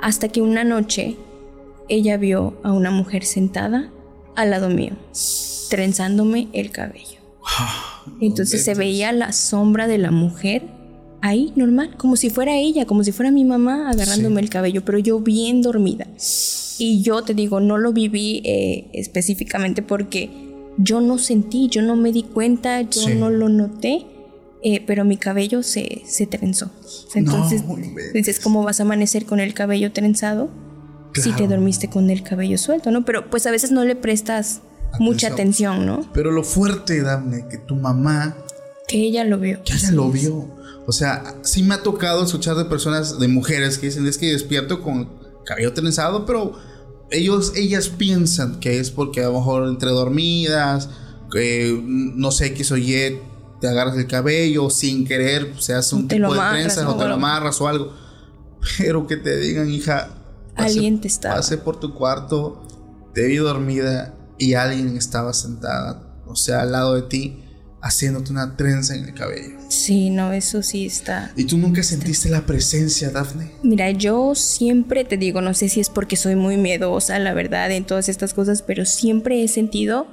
Hasta 0.00 0.28
que 0.28 0.40
una 0.40 0.64
noche 0.64 1.16
ella 1.88 2.16
vio 2.16 2.58
a 2.62 2.72
una 2.72 2.90
mujer 2.90 3.24
sentada 3.24 3.90
al 4.36 4.50
lado 4.50 4.68
mío, 4.68 4.92
trenzándome 5.70 6.48
el 6.52 6.70
cabello. 6.70 7.18
Entonces 8.20 8.64
se 8.64 8.74
veía 8.74 9.12
la 9.12 9.32
sombra 9.32 9.86
de 9.86 9.98
la 9.98 10.10
mujer 10.10 10.62
ahí, 11.20 11.52
normal, 11.56 11.96
como 11.96 12.16
si 12.16 12.30
fuera 12.30 12.56
ella, 12.56 12.86
como 12.86 13.02
si 13.04 13.12
fuera 13.12 13.30
mi 13.30 13.44
mamá 13.44 13.90
agarrándome 13.90 14.40
el 14.40 14.50
cabello, 14.50 14.84
pero 14.84 14.98
yo 14.98 15.20
bien 15.20 15.62
dormida. 15.62 16.06
Y 16.78 17.02
yo 17.02 17.22
te 17.22 17.34
digo, 17.34 17.60
no 17.60 17.78
lo 17.78 17.92
viví 17.92 18.42
eh, 18.44 18.88
específicamente 18.92 19.82
porque 19.82 20.30
yo 20.76 21.00
no 21.00 21.18
sentí, 21.18 21.68
yo 21.68 21.82
no 21.82 21.96
me 21.96 22.12
di 22.12 22.22
cuenta, 22.22 22.82
yo 22.82 23.08
no 23.08 23.30
lo 23.30 23.48
noté 23.48 24.06
eh, 24.62 24.82
pero 24.86 25.04
mi 25.04 25.16
cabello 25.16 25.62
se, 25.62 26.02
se 26.06 26.26
trenzó. 26.26 26.70
Entonces, 27.14 27.62
dices, 28.12 28.40
¿cómo 28.40 28.62
vas 28.62 28.80
a 28.80 28.82
amanecer 28.82 29.24
con 29.24 29.40
el 29.40 29.54
cabello 29.54 29.92
trenzado 29.92 30.50
si 31.14 31.32
te 31.32 31.48
dormiste 31.48 31.88
con 31.88 32.10
el 32.10 32.22
cabello 32.22 32.58
suelto, 32.58 32.90
no? 32.90 33.04
Pero 33.04 33.30
pues 33.30 33.46
a 33.46 33.50
veces 33.50 33.70
no 33.70 33.84
le 33.84 33.96
prestas 33.96 34.60
mucha 34.98 35.28
atención, 35.28 35.86
¿no? 35.86 36.08
Pero 36.12 36.30
lo 36.30 36.44
fuerte, 36.44 37.02
Dafne, 37.02 37.46
que 37.48 37.58
tu 37.58 37.76
mamá... 37.76 38.36
Que 38.86 38.98
ella 39.02 39.24
lo 39.24 39.38
vio. 39.38 39.62
Que 39.64 39.74
ella 39.74 39.90
lo 39.90 40.10
vio. 40.10 40.56
O 40.86 40.92
sea, 40.92 41.34
sí 41.42 41.62
me 41.62 41.74
ha 41.74 41.82
tocado 41.82 42.24
escuchar 42.24 42.56
de 42.56 42.64
personas, 42.64 43.18
de 43.18 43.28
mujeres 43.28 43.78
que 43.78 43.86
dicen, 43.86 44.06
es 44.06 44.16
que 44.16 44.32
despierto 44.32 44.82
con 44.82 45.10
cabello 45.44 45.72
trenzado, 45.72 46.24
pero 46.24 46.54
ellos, 47.10 47.52
ellas 47.56 47.88
piensan 47.88 48.60
que 48.60 48.80
es 48.80 48.90
porque 48.90 49.20
a 49.20 49.28
lo 49.28 49.34
mejor 49.34 49.68
entre 49.68 49.90
dormidas, 49.90 50.88
que 51.30 51.78
no 51.84 52.30
sé, 52.30 52.46
X 52.46 52.72
o 52.72 52.76
Y, 52.76 53.18
te 53.60 53.68
agarras 53.68 53.96
el 53.96 54.06
cabello 54.06 54.70
sin 54.70 55.06
querer, 55.06 55.54
se 55.58 55.74
hace 55.74 55.94
un 55.94 56.08
tipo 56.08 56.32
de 56.32 56.40
trenza 56.50 56.88
o 56.88 56.96
te 56.96 57.06
lo 57.06 57.14
amarras 57.14 57.60
o 57.60 57.68
algo. 57.68 57.92
Pero 58.78 59.06
que 59.06 59.16
te 59.16 59.36
digan, 59.38 59.70
hija, 59.70 60.10
alguien 60.56 61.00
te 61.00 61.08
estaba. 61.08 61.36
Pasé 61.36 61.58
por 61.58 61.78
tu 61.78 61.94
cuarto, 61.94 62.66
te 63.14 63.26
vi 63.26 63.36
dormida 63.36 64.14
y 64.38 64.54
alguien 64.54 64.96
estaba 64.96 65.32
sentada, 65.32 66.22
o 66.26 66.36
sea, 66.36 66.62
al 66.62 66.72
lado 66.72 66.94
de 66.94 67.02
ti, 67.02 67.44
haciéndote 67.80 68.32
una 68.32 68.56
trenza 68.56 68.94
en 68.94 69.04
el 69.04 69.14
cabello. 69.14 69.58
Sí, 69.68 70.10
no, 70.10 70.32
eso 70.32 70.62
sí 70.62 70.86
está. 70.86 71.32
¿Y 71.36 71.44
tú 71.44 71.58
nunca 71.58 71.82
sentiste 71.82 72.28
la 72.28 72.46
presencia, 72.46 73.10
Daphne? 73.10 73.52
Mira, 73.62 73.90
yo 73.90 74.34
siempre 74.34 75.04
te 75.04 75.16
digo, 75.16 75.40
no 75.40 75.54
sé 75.54 75.68
si 75.68 75.80
es 75.80 75.90
porque 75.90 76.16
soy 76.16 76.36
muy 76.36 76.56
miedosa, 76.56 77.18
la 77.18 77.34
verdad, 77.34 77.70
en 77.70 77.84
todas 77.84 78.08
estas 78.08 78.34
cosas, 78.34 78.62
pero 78.62 78.84
siempre 78.84 79.42
he 79.42 79.48
sentido 79.48 80.06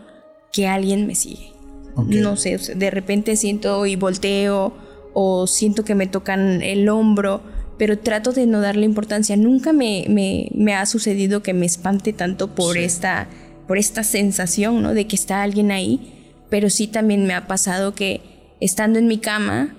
que 0.51 0.67
alguien 0.67 1.07
me 1.07 1.15
sigue. 1.15 1.54
No 1.95 2.35
sé, 2.35 2.57
de 2.57 2.91
repente 2.91 3.35
siento 3.35 3.85
y 3.85 3.95
volteo 3.95 4.73
o 5.13 5.47
siento 5.47 5.85
que 5.85 5.95
me 5.95 6.07
tocan 6.07 6.61
el 6.61 6.89
hombro, 6.89 7.41
pero 7.77 7.97
trato 7.99 8.31
de 8.31 8.45
no 8.45 8.59
darle 8.59 8.85
importancia. 8.85 9.37
Nunca 9.37 9.73
me, 9.73 10.05
me, 10.53 10.73
ha 10.73 10.85
sucedido 10.85 11.41
que 11.41 11.53
me 11.53 11.65
espante 11.65 12.13
tanto 12.13 12.53
por, 12.53 12.77
esta, 12.77 13.27
por 13.67 13.77
esta 13.77 14.03
sensación, 14.03 14.81
¿no? 14.81 14.93
De 14.93 15.07
que 15.07 15.15
está 15.15 15.41
alguien 15.41 15.71
ahí, 15.71 16.33
pero 16.49 16.69
sí 16.69 16.87
también 16.87 17.25
me 17.25 17.33
ha 17.33 17.47
pasado 17.47 17.95
que 17.95 18.21
estando 18.59 18.99
en 18.99 19.07
mi 19.07 19.17
cama 19.17 19.75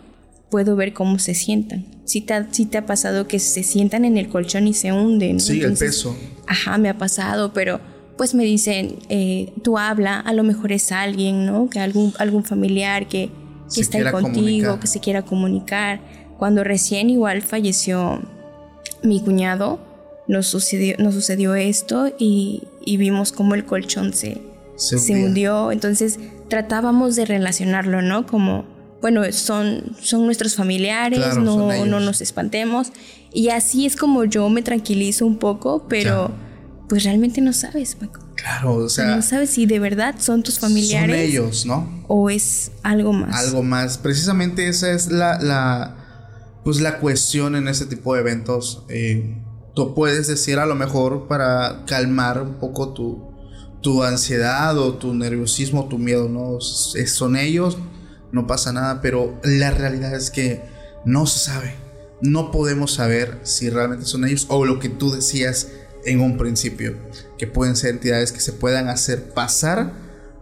puedo 0.50 0.76
ver 0.76 0.92
cómo 0.92 1.18
se 1.18 1.34
sientan. 1.34 1.86
Sí 2.04 2.20
te, 2.20 2.40
te 2.42 2.78
ha 2.78 2.86
pasado 2.86 3.26
que 3.26 3.38
se 3.38 3.62
sientan 3.62 4.04
en 4.04 4.16
el 4.16 4.28
colchón 4.28 4.68
y 4.68 4.74
se 4.74 4.92
hunden. 4.92 5.40
Sí, 5.40 5.60
el 5.60 5.74
peso. 5.74 6.16
Ajá, 6.46 6.78
me 6.78 6.88
ha 6.88 6.96
pasado, 6.96 7.52
pero 7.52 7.80
pues 8.16 8.34
me 8.34 8.44
dicen, 8.44 8.96
eh, 9.08 9.52
tú 9.62 9.78
habla, 9.78 10.20
a 10.20 10.32
lo 10.32 10.42
mejor 10.42 10.72
es 10.72 10.90
alguien, 10.90 11.44
¿no? 11.46 11.68
Que 11.68 11.80
algún, 11.80 12.14
algún 12.18 12.44
familiar 12.44 13.08
que, 13.08 13.30
está 13.76 13.98
ahí 13.98 14.10
contigo, 14.10 14.80
que 14.80 14.86
se 14.86 15.00
quiera 15.00 15.22
comunicar. 15.22 16.00
Cuando 16.38 16.64
recién 16.64 17.10
igual 17.10 17.42
falleció 17.42 18.22
mi 19.02 19.20
cuñado, 19.20 19.80
nos 20.28 20.46
sucedió, 20.46 20.96
nos 20.98 21.14
sucedió 21.14 21.54
esto 21.54 22.12
y, 22.18 22.62
vimos 22.86 23.32
cómo 23.32 23.54
el 23.54 23.66
colchón 23.66 24.14
se, 24.14 24.40
se, 24.76 25.12
hundió. 25.12 25.70
Entonces 25.70 26.18
tratábamos 26.48 27.16
de 27.16 27.26
relacionarlo, 27.26 28.00
¿no? 28.00 28.26
Como, 28.26 28.64
bueno, 29.02 29.30
son, 29.32 29.96
son 30.00 30.24
nuestros 30.24 30.54
familiares, 30.54 31.36
no, 31.36 31.84
no 31.84 32.00
nos 32.00 32.20
espantemos. 32.22 32.92
Y 33.32 33.50
así 33.50 33.84
es 33.84 33.96
como 33.96 34.24
yo 34.24 34.48
me 34.48 34.62
tranquilizo 34.62 35.26
un 35.26 35.36
poco, 35.36 35.84
pero 35.88 36.30
pues 36.88 37.04
realmente 37.04 37.40
no 37.40 37.52
sabes, 37.52 37.94
Paco. 37.94 38.20
Claro, 38.36 38.74
o 38.74 38.88
sea. 38.88 39.16
No 39.16 39.22
sabes 39.22 39.50
si 39.50 39.66
de 39.66 39.78
verdad 39.78 40.16
son 40.18 40.42
tus 40.42 40.58
familiares. 40.58 41.16
Son 41.16 41.24
ellos, 41.24 41.66
¿no? 41.66 42.04
O 42.08 42.30
es 42.30 42.70
algo 42.82 43.12
más. 43.12 43.34
Algo 43.34 43.62
más. 43.62 43.98
Precisamente 43.98 44.68
esa 44.68 44.92
es 44.92 45.08
la, 45.08 45.40
la 45.40 45.96
pues 46.66 46.80
la 46.80 46.98
cuestión 46.98 47.54
en 47.54 47.68
ese 47.68 47.86
tipo 47.86 48.14
de 48.14 48.22
eventos. 48.22 48.84
Eh, 48.88 49.36
tú 49.74 49.94
puedes 49.94 50.26
decir 50.26 50.58
a 50.58 50.66
lo 50.66 50.74
mejor 50.74 51.28
para 51.28 51.84
calmar 51.86 52.42
un 52.42 52.54
poco 52.54 52.92
tu, 52.92 53.22
tu 53.82 54.02
ansiedad 54.02 54.76
o 54.76 54.94
tu 54.94 55.14
nerviosismo, 55.14 55.86
tu 55.88 55.98
miedo, 55.98 56.28
¿no? 56.28 56.60
Son 56.60 57.36
ellos, 57.36 57.78
no 58.32 58.48
pasa 58.48 58.72
nada, 58.72 59.00
pero 59.00 59.38
la 59.44 59.70
realidad 59.70 60.12
es 60.14 60.32
que 60.32 60.64
no 61.04 61.26
se 61.26 61.38
sabe. 61.38 61.74
No 62.20 62.50
podemos 62.50 62.94
saber 62.94 63.38
si 63.44 63.70
realmente 63.70 64.04
son 64.04 64.24
ellos 64.24 64.46
o 64.48 64.64
lo 64.64 64.80
que 64.80 64.88
tú 64.88 65.12
decías 65.12 65.68
en 66.06 66.20
un 66.20 66.38
principio, 66.38 66.96
que 67.36 67.46
pueden 67.46 67.76
ser 67.76 67.90
entidades 67.90 68.32
que 68.32 68.40
se 68.40 68.52
puedan 68.52 68.88
hacer 68.88 69.34
pasar 69.34 69.92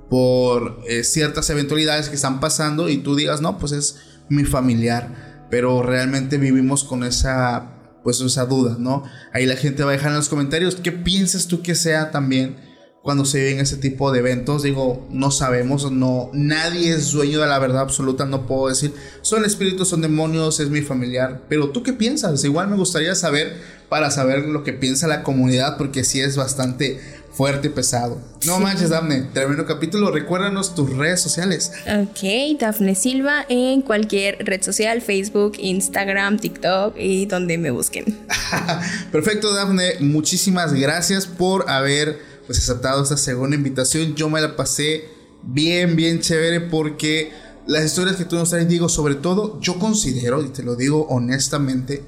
por 0.08 0.80
eh, 0.86 1.02
ciertas 1.02 1.48
eventualidades 1.50 2.08
que 2.08 2.14
están 2.14 2.38
pasando 2.38 2.88
y 2.88 2.98
tú 2.98 3.16
digas, 3.16 3.40
no, 3.40 3.58
pues 3.58 3.72
es 3.72 3.96
mi 4.28 4.44
familiar, 4.44 5.46
pero 5.50 5.82
realmente 5.82 6.38
vivimos 6.38 6.84
con 6.84 7.02
esa, 7.02 7.72
pues 8.02 8.20
esa 8.20 8.44
duda, 8.44 8.76
¿no? 8.78 9.02
Ahí 9.32 9.46
la 9.46 9.56
gente 9.56 9.82
va 9.82 9.90
a 9.90 9.94
dejar 9.94 10.10
en 10.10 10.18
los 10.18 10.28
comentarios 10.28 10.76
qué 10.76 10.92
piensas 10.92 11.48
tú 11.48 11.62
que 11.62 11.74
sea 11.74 12.10
también 12.10 12.56
cuando 13.02 13.26
se 13.26 13.38
viven 13.38 13.60
ese 13.60 13.76
tipo 13.76 14.10
de 14.12 14.20
eventos. 14.20 14.62
Digo, 14.62 15.06
no 15.10 15.30
sabemos, 15.30 15.92
no, 15.92 16.30
nadie 16.32 16.94
es 16.94 17.12
dueño 17.12 17.40
de 17.40 17.46
la 17.46 17.58
verdad 17.58 17.82
absoluta, 17.82 18.24
no 18.24 18.46
puedo 18.46 18.68
decir, 18.68 18.94
son 19.20 19.44
espíritus, 19.44 19.88
son 19.88 20.00
demonios, 20.00 20.58
es 20.58 20.70
mi 20.70 20.80
familiar, 20.80 21.44
pero 21.48 21.70
tú 21.70 21.82
qué 21.82 21.92
piensas? 21.92 22.44
Igual 22.44 22.68
me 22.68 22.76
gustaría 22.76 23.14
saber 23.14 23.83
para 23.94 24.10
saber 24.10 24.46
lo 24.46 24.64
que 24.64 24.72
piensa 24.72 25.06
la 25.06 25.22
comunidad, 25.22 25.76
porque 25.76 26.02
sí 26.02 26.20
es 26.20 26.36
bastante 26.36 27.00
fuerte 27.32 27.68
y 27.68 27.70
pesado. 27.70 28.20
No 28.44 28.58
manches, 28.58 28.90
Dafne, 28.90 29.22
termino 29.32 29.66
capítulo. 29.66 30.10
Recuérdanos 30.10 30.74
tus 30.74 30.96
redes 30.96 31.20
sociales. 31.20 31.70
Ok, 31.86 32.58
Dafne 32.58 32.96
Silva 32.96 33.46
en 33.48 33.82
cualquier 33.82 34.44
red 34.44 34.62
social, 34.62 35.00
Facebook, 35.00 35.52
Instagram, 35.58 36.40
TikTok 36.40 36.96
y 36.98 37.26
donde 37.26 37.56
me 37.56 37.70
busquen. 37.70 38.18
Perfecto, 39.12 39.54
Dafne. 39.54 40.00
Muchísimas 40.00 40.72
gracias 40.72 41.28
por 41.28 41.70
haber 41.70 42.18
pues 42.46 42.58
aceptado 42.58 43.04
esta 43.04 43.16
segunda 43.16 43.54
invitación. 43.54 44.16
Yo 44.16 44.28
me 44.28 44.40
la 44.40 44.56
pasé 44.56 45.04
bien, 45.44 45.94
bien 45.94 46.18
chévere 46.18 46.62
porque 46.62 47.30
las 47.68 47.84
historias 47.84 48.16
que 48.16 48.24
tú 48.24 48.34
nos 48.34 48.50
traes, 48.50 48.66
digo, 48.66 48.88
sobre 48.88 49.14
todo, 49.14 49.60
yo 49.60 49.78
considero, 49.78 50.42
y 50.42 50.48
te 50.48 50.64
lo 50.64 50.74
digo 50.74 51.06
honestamente, 51.10 52.02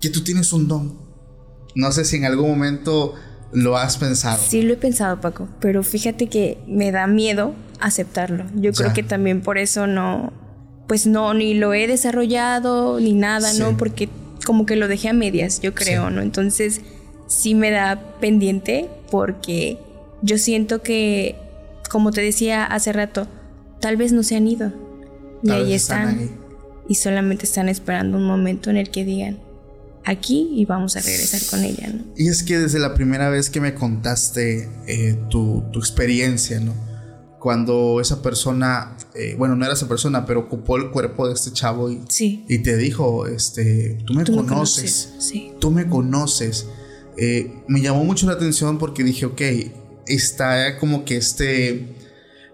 que 0.00 0.10
tú 0.10 0.24
tienes 0.24 0.52
un 0.52 0.66
don. 0.66 1.07
No 1.78 1.92
sé 1.92 2.04
si 2.04 2.16
en 2.16 2.24
algún 2.24 2.50
momento 2.50 3.14
lo 3.52 3.76
has 3.76 3.98
pensado. 3.98 4.42
Sí, 4.44 4.62
lo 4.62 4.74
he 4.74 4.76
pensado, 4.76 5.20
Paco, 5.20 5.48
pero 5.60 5.84
fíjate 5.84 6.26
que 6.26 6.58
me 6.66 6.90
da 6.90 7.06
miedo 7.06 7.54
aceptarlo. 7.78 8.46
Yo 8.56 8.72
creo 8.72 8.92
que 8.92 9.04
también 9.04 9.42
por 9.42 9.58
eso 9.58 9.86
no, 9.86 10.32
pues 10.88 11.06
no, 11.06 11.34
ni 11.34 11.54
lo 11.54 11.74
he 11.74 11.86
desarrollado, 11.86 12.98
ni 12.98 13.12
nada, 13.12 13.52
¿no? 13.52 13.76
Porque 13.76 14.08
como 14.44 14.66
que 14.66 14.74
lo 14.74 14.88
dejé 14.88 15.10
a 15.10 15.12
medias, 15.12 15.60
yo 15.60 15.72
creo, 15.72 16.10
¿no? 16.10 16.20
Entonces 16.20 16.80
sí 17.28 17.54
me 17.54 17.70
da 17.70 18.16
pendiente 18.18 18.90
porque 19.12 19.78
yo 20.20 20.36
siento 20.36 20.82
que, 20.82 21.36
como 21.90 22.10
te 22.10 22.22
decía 22.22 22.64
hace 22.64 22.92
rato, 22.92 23.28
tal 23.80 23.96
vez 23.96 24.10
no 24.10 24.24
se 24.24 24.34
han 24.34 24.48
ido. 24.48 24.72
Y 25.44 25.52
ahí 25.52 25.74
están. 25.74 26.28
Y 26.88 26.96
solamente 26.96 27.44
están 27.44 27.68
esperando 27.68 28.18
un 28.18 28.24
momento 28.24 28.68
en 28.68 28.78
el 28.78 28.90
que 28.90 29.04
digan, 29.04 29.38
aquí 30.04 30.48
y 30.54 30.64
vamos 30.64 30.96
a 30.96 31.00
regresar 31.00 31.40
con 31.50 31.64
ella, 31.64 31.88
¿no? 31.88 32.04
Y 32.16 32.28
es 32.28 32.42
que 32.42 32.58
desde 32.58 32.78
la 32.78 32.94
primera 32.94 33.28
vez 33.28 33.50
que 33.50 33.60
me 33.60 33.74
contaste 33.74 34.68
eh, 34.86 35.18
tu, 35.28 35.64
tu, 35.72 35.78
experiencia, 35.78 36.60
¿no? 36.60 36.74
Cuando 37.38 38.00
esa 38.00 38.22
persona, 38.22 38.96
eh, 39.14 39.34
bueno, 39.38 39.54
no 39.54 39.64
era 39.64 39.74
esa 39.74 39.88
persona, 39.88 40.26
pero 40.26 40.40
ocupó 40.40 40.76
el 40.76 40.90
cuerpo 40.90 41.28
de 41.28 41.34
este 41.34 41.52
chavo 41.52 41.90
y, 41.90 42.02
y 42.48 42.58
te 42.58 42.76
dijo, 42.76 43.26
este, 43.26 43.98
tú 44.06 44.14
me 44.14 44.24
conoces, 44.24 45.10
sí. 45.18 45.52
tú 45.60 45.70
me 45.70 45.88
conoces. 45.88 46.66
Eh, 47.16 47.52
me 47.68 47.80
llamó 47.80 48.04
mucho 48.04 48.26
la 48.26 48.32
atención 48.32 48.78
porque 48.78 49.04
dije, 49.04 49.26
ok, 49.26 49.42
está 50.06 50.78
como 50.78 51.04
que 51.04 51.16
este, 51.16 51.94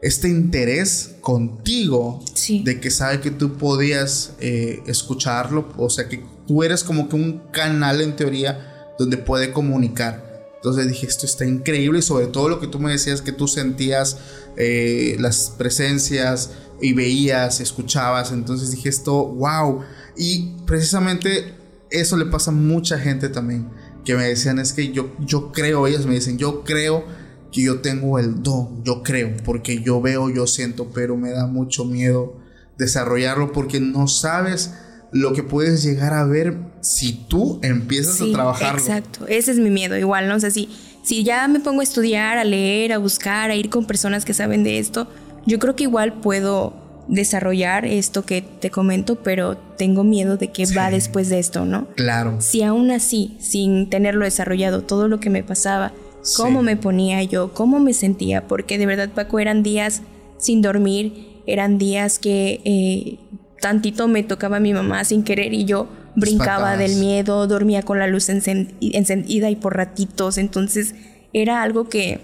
este 0.03 0.29
interés 0.29 1.15
contigo 1.21 2.23
de 2.65 2.81
que 2.81 2.91
sabe 2.91 3.21
que 3.21 3.31
tú 3.31 3.57
podías 3.57 4.35
escucharlo, 4.41 5.73
o 5.79 5.89
sea, 5.89 6.09
que 6.09 6.34
tú 6.47 6.63
eres 6.63 6.85
como 6.85 7.09
que 7.09 7.17
un 7.17 7.43
canal 7.51 8.01
en 8.01 8.17
teoría 8.17 8.93
donde 8.99 9.17
puede 9.17 9.53
comunicar. 9.53 10.53
Entonces 10.57 10.89
dije, 10.89 11.07
esto 11.07 11.27
está 11.27 11.45
increíble 11.45 11.99
y 11.99 12.03
sobre 12.03 12.27
todo 12.27 12.49
lo 12.49 12.59
que 12.59 12.67
tú 12.67 12.79
me 12.79 12.91
decías 12.91 13.21
que 13.21 13.33
tú 13.33 13.47
sentías 13.49 14.19
eh, 14.57 15.17
las 15.19 15.53
presencias 15.59 16.53
y 16.81 16.95
veías, 16.95 17.61
escuchabas. 17.61 18.33
Entonces 18.33 18.71
dije 18.71 18.89
esto, 18.89 19.27
wow. 19.27 19.81
Y 20.17 20.55
precisamente 20.67 21.55
eso 21.91 22.17
le 22.17 22.27
pasa 22.27 22.51
a 22.51 22.55
mucha 22.55 22.99
gente 22.99 23.29
también. 23.29 23.69
Que 24.05 24.15
me 24.15 24.25
decían, 24.25 24.59
es 24.59 24.73
que 24.73 24.91
yo, 24.93 25.13
yo 25.21 25.53
creo, 25.53 25.87
ellas 25.87 26.07
me 26.07 26.15
dicen, 26.15 26.39
yo 26.39 26.63
creo 26.65 27.05
que 27.53 27.63
yo 27.63 27.81
tengo 27.81 28.19
el 28.19 28.43
don, 28.43 28.83
yo 28.85 29.03
creo, 29.03 29.37
porque 29.45 29.83
yo 29.83 30.01
veo, 30.01 30.29
yo 30.29 30.47
siento, 30.47 30.91
pero 30.93 31.17
me 31.17 31.31
da 31.31 31.47
mucho 31.47 31.85
miedo 31.85 32.37
desarrollarlo 32.77 33.53
porque 33.53 33.81
no 33.81 34.09
sabes 34.09 34.75
lo 35.15 35.33
que 35.33 35.45
puedes 35.45 35.85
llegar 35.85 36.13
a 36.13 36.25
ver 36.25 36.57
si 36.81 37.13
tú 37.13 37.61
empiezas 37.63 38.21
a 38.21 38.33
trabajar. 38.33 38.75
Exacto, 38.75 39.29
ese 39.29 39.53
es 39.53 39.59
mi 39.59 39.71
miedo, 39.71 39.97
igual, 39.97 40.27
¿no? 40.27 40.35
O 40.35 40.41
sea, 40.41 40.51
si, 40.51 40.69
si 41.05 41.23
ya 41.23 41.47
me 41.47 41.61
pongo 41.61 41.81
a 41.81 41.85
estudiar, 41.85 42.37
a 42.37 42.43
leer, 42.43 42.93
a 42.93 42.99
buscar, 42.99 43.53
a 43.53 43.55
ir 43.55 43.71
con 43.71 43.87
personas 43.87 44.25
que 44.25 44.35
saben 44.35 44.65
de 44.65 44.81
esto, 44.81 45.07
yo 45.47 45.61
creo 45.61 45.77
que 45.77 45.85
igual 45.85 46.15
puedo 46.15 46.75
desarrollar 47.07 47.85
esto 47.85 48.27
que 48.27 48.43
te 48.43 48.71
comento, 48.73 49.15
pero 49.23 49.57
tengo 49.79 50.03
miedo 50.03 50.37
de 50.37 50.51
que 50.51 50.67
va 50.77 50.91
después 50.91 51.29
de 51.29 51.39
esto, 51.39 51.65
¿no? 51.65 51.87
Claro. 51.95 52.41
Si 52.41 52.65
aún 52.65 52.91
así, 52.91 53.37
sin 53.39 53.89
tenerlo 53.89 54.25
desarrollado, 54.25 54.83
todo 54.83 55.07
lo 55.07 55.21
que 55.21 55.31
me 55.31 55.45
pasaba, 55.45 55.93
cómo 56.37 56.61
me 56.63 56.77
ponía 56.77 57.23
yo, 57.23 57.55
cómo 57.55 57.79
me 57.79 57.95
sentía, 57.95 58.49
porque 58.49 58.79
de 58.79 58.87
verdad, 58.87 59.11
Paco, 59.15 59.39
eran 59.39 59.63
días 59.63 60.03
sin 60.39 60.61
dormir, 60.61 61.41
eran 61.47 61.79
días 61.79 62.19
que 62.19 62.61
eh, 62.65 63.19
tantito 63.65 64.09
me 64.09 64.23
tocaba 64.23 64.59
a 64.59 64.61
mi 64.61 64.75
mamá 64.75 65.03
sin 65.05 65.23
querer 65.23 65.55
y 65.55 65.65
yo 65.65 65.89
brincaba 66.17 66.77
del 66.77 66.97
miedo, 66.97 67.47
dormía 67.47 67.83
con 67.83 67.99
la 67.99 68.07
luz 68.07 68.29
encendida 68.29 69.49
y 69.49 69.57
por 69.57 69.75
ratitos, 69.75 70.37
entonces 70.37 70.95
era 71.33 71.63
algo 71.63 71.89
que 71.89 72.21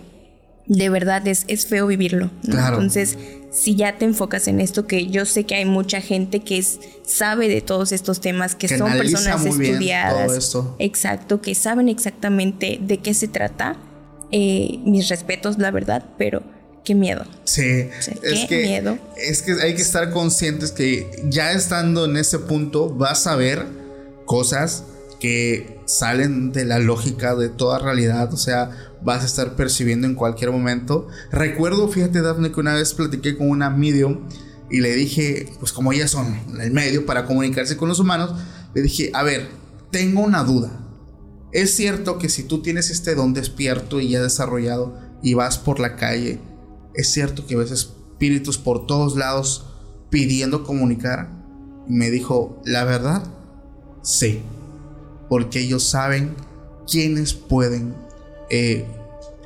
de 0.66 0.91
verdad 0.91 1.26
es, 1.26 1.47
es 1.49 1.66
feo 1.66 1.86
vivirlo. 1.86 2.30
Entonces, 2.45 3.16
si 3.51 3.74
ya 3.74 3.97
te 3.97 4.05
enfocas 4.05 4.49
en 4.49 4.61
esto, 4.61 4.86
que 4.86 5.07
yo 5.07 5.24
sé 5.24 5.45
que 5.45 5.55
hay 5.55 5.64
mucha 5.64 6.03
gente 6.03 6.41
que 6.41 6.62
sabe 7.07 7.49
de 7.49 7.62
todos 7.62 7.93
estos 7.93 8.20
temas, 8.20 8.55
que, 8.55 8.68
son 8.68 8.93
personas 8.93 9.47
estudiadas, 9.47 10.55
exacto, 10.78 11.41
que 11.41 11.55
saben 11.55 11.88
exactamente 11.88 12.78
de 12.82 12.99
qué 12.99 13.14
se 13.14 13.28
trata, 13.28 13.78
eh, 14.30 14.78
mis 14.84 15.09
respetos, 15.09 15.57
la 15.57 15.70
verdad, 15.70 16.05
pero 16.18 16.43
qué 16.85 16.95
miedo. 16.95 17.24
Sí, 17.45 17.89
es 18.22 18.47
que, 18.49 18.62
miedo. 18.62 18.99
Es 19.16 19.43
que 19.43 19.53
hay 19.62 19.74
que 19.74 19.83
estar 19.83 20.11
conscientes 20.11 20.72
que 20.72 21.11
ya 21.28 21.53
estando 21.53 22.05
en 22.05 22.16
ese 22.16 22.39
punto 22.39 22.89
vas 22.89 23.26
a 23.26 23.37
ver 23.37 23.66
cosas 24.24 24.85
que 25.20 25.81
salen 25.85 26.53
de 26.53 26.64
la 26.64 26.78
lógica 26.78 27.35
de 27.35 27.49
toda 27.49 27.78
realidad, 27.78 28.33
o 28.33 28.37
sea, 28.37 28.70
vas 29.03 29.22
a 29.22 29.26
estar 29.26 29.57
percibiendo 29.57 30.07
en 30.07 30.14
cualquier 30.14 30.51
momento. 30.51 31.09
Recuerdo, 31.31 31.89
fíjate 31.89 32.22
Daphne, 32.22 32.53
que 32.53 32.61
una 32.61 32.74
vez 32.74 32.95
platiqué 32.95 33.37
con 33.37 33.51
una 33.51 33.70
medium 33.70 34.28
y 34.70 34.81
le 34.81 34.95
dije, 34.95 35.53
pues 35.59 35.72
como 35.72 35.93
ellas 35.93 36.11
son 36.11 36.41
el 36.61 36.70
medio 36.70 37.05
para 37.07 37.26
comunicarse 37.26 37.76
con 37.76 37.89
los 37.89 37.99
humanos, 37.99 38.33
le 38.74 38.83
dije, 38.83 39.11
a 39.12 39.22
ver, 39.22 39.49
tengo 39.91 40.22
una 40.22 40.45
duda. 40.45 40.70
Es 41.53 41.74
cierto 41.74 42.18
que 42.18 42.28
si 42.28 42.45
tú 42.45 42.62
tienes 42.62 42.91
este 42.91 43.14
don 43.14 43.35
despierto 43.35 44.01
y 44.01 44.11
ya 44.11 44.22
desarrollado 44.22 44.97
y 45.22 45.35
vas 45.35 45.59
por 45.59 45.81
la 45.81 45.97
calle 45.97 46.39
es 46.95 47.09
cierto 47.09 47.47
que 47.47 47.57
ves 47.57 47.70
espíritus 47.70 48.59
por 48.59 48.86
todos 48.86 49.16
lados 49.16 49.66
pidiendo 50.11 50.64
comunicar. 50.64 51.30
Y 51.88 51.93
me 51.93 52.11
dijo, 52.11 52.61
la 52.64 52.84
verdad, 52.84 53.24
sí. 54.03 54.41
Porque 55.28 55.61
ellos 55.61 55.84
saben 55.84 56.34
quiénes 56.91 57.34
pueden 57.34 57.95
eh, 58.51 58.84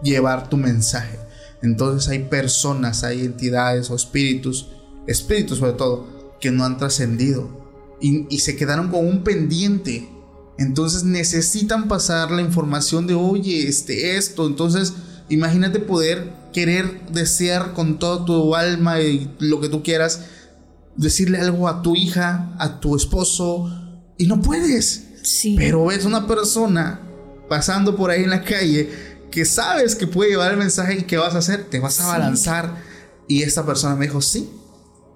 llevar 0.02 0.48
tu 0.48 0.56
mensaje. 0.56 1.18
Entonces 1.62 2.08
hay 2.10 2.20
personas, 2.24 3.04
hay 3.04 3.24
entidades 3.24 3.90
o 3.90 3.94
espíritus, 3.94 4.68
espíritus 5.06 5.58
sobre 5.58 5.72
todo, 5.72 6.36
que 6.40 6.50
no 6.50 6.64
han 6.64 6.76
trascendido 6.76 7.64
y, 8.00 8.26
y, 8.28 8.40
se 8.40 8.56
quedaron 8.56 8.90
con 8.90 9.06
un 9.06 9.24
pendiente. 9.24 10.10
Entonces 10.58 11.04
necesitan 11.04 11.88
pasar 11.88 12.30
la 12.30 12.42
información 12.42 13.06
de, 13.06 13.14
oye, 13.14 13.66
este, 13.66 14.16
esto. 14.16 14.46
Entonces 14.46 14.92
Imagínate 15.28 15.80
poder 15.80 16.32
querer 16.54 17.06
desear 17.10 17.74
con 17.74 17.98
todo 17.98 18.24
tu 18.24 18.54
alma 18.54 19.00
y 19.02 19.30
lo 19.40 19.60
que 19.60 19.68
tú 19.68 19.82
quieras, 19.82 20.24
decirle 20.96 21.38
algo 21.38 21.68
a 21.68 21.82
tu 21.82 21.96
hija, 21.96 22.54
a 22.58 22.80
tu 22.80 22.96
esposo, 22.96 23.70
y 24.16 24.26
no 24.26 24.40
puedes. 24.40 25.08
Sí. 25.22 25.56
Pero 25.58 25.84
ves 25.86 26.06
una 26.06 26.26
persona 26.26 27.00
pasando 27.48 27.96
por 27.96 28.10
ahí 28.10 28.22
en 28.22 28.30
la 28.30 28.42
calle 28.42 28.88
que 29.30 29.44
sabes 29.44 29.96
que 29.96 30.06
puede 30.06 30.30
llevar 30.30 30.52
el 30.52 30.56
mensaje 30.56 30.98
y 31.00 31.02
que 31.02 31.16
vas 31.16 31.34
a 31.34 31.38
hacer, 31.38 31.64
te 31.64 31.80
vas 31.80 32.00
a 32.00 32.06
balanzar. 32.06 32.76
Y 33.26 33.42
esta 33.42 33.66
persona 33.66 33.96
me 33.96 34.06
dijo, 34.06 34.22
sí, 34.22 34.48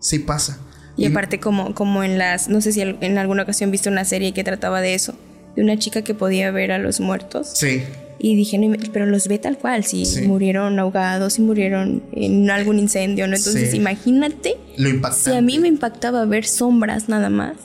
sí 0.00 0.18
pasa. 0.18 0.58
Y, 0.96 1.06
aparte 1.06 1.38
como, 1.38 1.74
como 1.74 2.02
en 2.02 2.18
las, 2.18 2.48
no 2.48 2.60
sé 2.60 2.72
si 2.72 2.80
en 2.80 3.18
alguna 3.18 3.44
ocasión 3.44 3.70
viste 3.70 3.88
una 3.88 4.04
serie 4.04 4.34
que 4.34 4.42
trataba 4.42 4.80
de 4.80 4.94
eso, 4.94 5.14
de 5.54 5.62
una 5.62 5.78
chica 5.78 6.02
que 6.02 6.14
podía 6.14 6.50
ver 6.50 6.72
a 6.72 6.78
los 6.78 6.98
muertos. 6.98 7.52
Sí. 7.54 7.84
Y 8.20 8.34
dije, 8.34 8.58
pero 8.92 9.06
los 9.06 9.28
ve 9.28 9.38
tal 9.38 9.58
cual, 9.58 9.84
si 9.84 10.04
murieron 10.26 10.78
ahogados, 10.78 11.34
si 11.34 11.42
murieron 11.42 12.02
en 12.12 12.50
algún 12.50 12.78
incendio, 12.78 13.28
¿no? 13.28 13.36
Entonces 13.36 13.74
imagínate 13.74 14.56
Lo 14.76 14.90
si 15.12 15.32
a 15.32 15.40
mí 15.40 15.58
me 15.58 15.68
impactaba 15.68 16.24
ver 16.24 16.44
sombras 16.44 17.08
nada 17.08 17.30
más, 17.30 17.56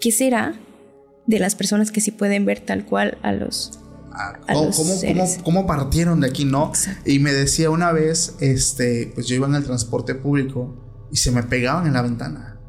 ¿qué 0.00 0.10
será 0.10 0.54
de 1.26 1.38
las 1.38 1.54
personas 1.54 1.92
que 1.92 2.00
sí 2.00 2.10
pueden 2.10 2.44
ver 2.44 2.60
tal 2.60 2.84
cual 2.84 3.18
a 3.22 3.32
los... 3.32 3.78
Ah, 4.14 4.38
¿cómo, 5.42 5.66
partieron 5.66 6.20
de 6.20 6.28
aquí, 6.28 6.44
no? 6.44 6.72
Y 7.06 7.18
me 7.18 7.32
decía 7.32 7.70
una 7.70 7.92
vez, 7.92 8.34
este, 8.40 9.10
pues 9.14 9.26
yo 9.26 9.36
iba 9.36 9.46
en 9.46 9.54
el 9.54 9.64
transporte 9.64 10.14
público 10.14 11.08
y 11.10 11.16
se 11.16 11.30
me 11.30 11.42
pegaban 11.44 11.86
en 11.86 11.94
la 11.94 12.02
ventana. 12.02 12.60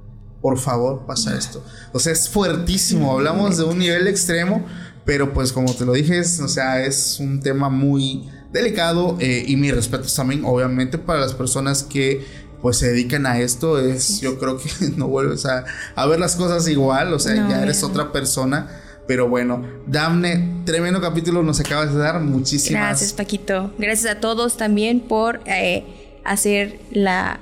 Por 0.41 0.57
favor, 0.57 1.05
pasa 1.05 1.37
esto. 1.37 1.63
O 1.93 1.99
sea, 1.99 2.13
es 2.13 2.29
fuertísimo. 2.29 3.11
Hablamos 3.11 3.57
de 3.57 3.63
un 3.63 3.79
nivel 3.79 4.07
extremo 4.07 4.65
pero 5.05 5.33
pues 5.33 5.51
como 5.51 5.73
te 5.73 5.85
lo 5.85 5.93
dije, 5.93 6.19
o 6.19 6.47
sea, 6.47 6.83
es 6.83 7.19
un 7.19 7.41
tema 7.41 7.69
muy 7.69 8.29
delicado 8.51 9.17
eh, 9.19 9.43
y 9.47 9.57
mi 9.57 9.71
respeto 9.71 10.07
también, 10.15 10.45
obviamente, 10.45 10.97
para 10.97 11.19
las 11.19 11.33
personas 11.33 11.83
que 11.83 12.25
pues 12.61 12.77
se 12.77 12.91
dedican 12.91 13.25
a 13.25 13.39
esto. 13.39 13.79
Es, 13.79 14.21
yo 14.21 14.39
creo 14.39 14.57
que 14.57 14.69
no 14.95 15.07
vuelves 15.07 15.45
a, 15.45 15.65
ver 16.07 16.19
las 16.19 16.35
cosas 16.35 16.67
igual, 16.67 17.13
o 17.13 17.19
sea, 17.19 17.35
ya 17.35 17.61
eres 17.61 17.83
otra 17.83 18.11
persona. 18.11 18.79
Pero 19.05 19.27
bueno, 19.27 19.67
Damne, 19.85 20.61
tremendo 20.65 21.01
capítulo 21.01 21.43
nos 21.43 21.59
acabas 21.59 21.93
de 21.93 21.99
dar. 21.99 22.21
Muchísimas 22.21 22.81
gracias, 22.81 23.11
Paquito. 23.11 23.73
Gracias 23.77 24.15
a 24.15 24.21
todos 24.21 24.55
también 24.55 25.01
por 25.01 25.41
eh, 25.45 25.83
hacer 26.23 26.79
la 26.89 27.41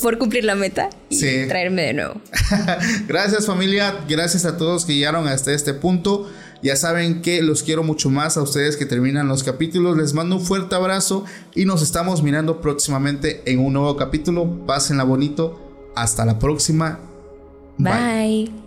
por 0.00 0.18
cumplir 0.18 0.44
la 0.44 0.54
meta 0.54 0.88
y 1.10 1.46
traerme 1.46 1.82
de 1.82 1.92
nuevo. 1.92 2.14
gracias 3.08 3.44
familia, 3.44 3.94
gracias 4.08 4.44
a 4.46 4.56
todos 4.56 4.86
que 4.86 4.94
llegaron 4.94 5.28
hasta 5.28 5.52
este 5.52 5.74
punto. 5.74 6.30
Ya 6.62 6.76
saben 6.76 7.22
que 7.22 7.42
los 7.42 7.62
quiero 7.62 7.82
mucho 7.82 8.10
más 8.10 8.36
a 8.36 8.42
ustedes 8.42 8.76
que 8.76 8.86
terminan 8.86 9.28
los 9.28 9.42
capítulos. 9.42 9.96
Les 9.96 10.12
mando 10.12 10.36
un 10.36 10.42
fuerte 10.42 10.74
abrazo 10.74 11.24
y 11.54 11.64
nos 11.64 11.82
estamos 11.82 12.22
mirando 12.22 12.60
próximamente 12.60 13.42
en 13.46 13.60
un 13.60 13.72
nuevo 13.72 13.96
capítulo. 13.96 14.66
Pásenla 14.66 15.04
bonito. 15.04 15.58
Hasta 15.96 16.24
la 16.24 16.38
próxima. 16.38 17.00
Bye. 17.78 18.59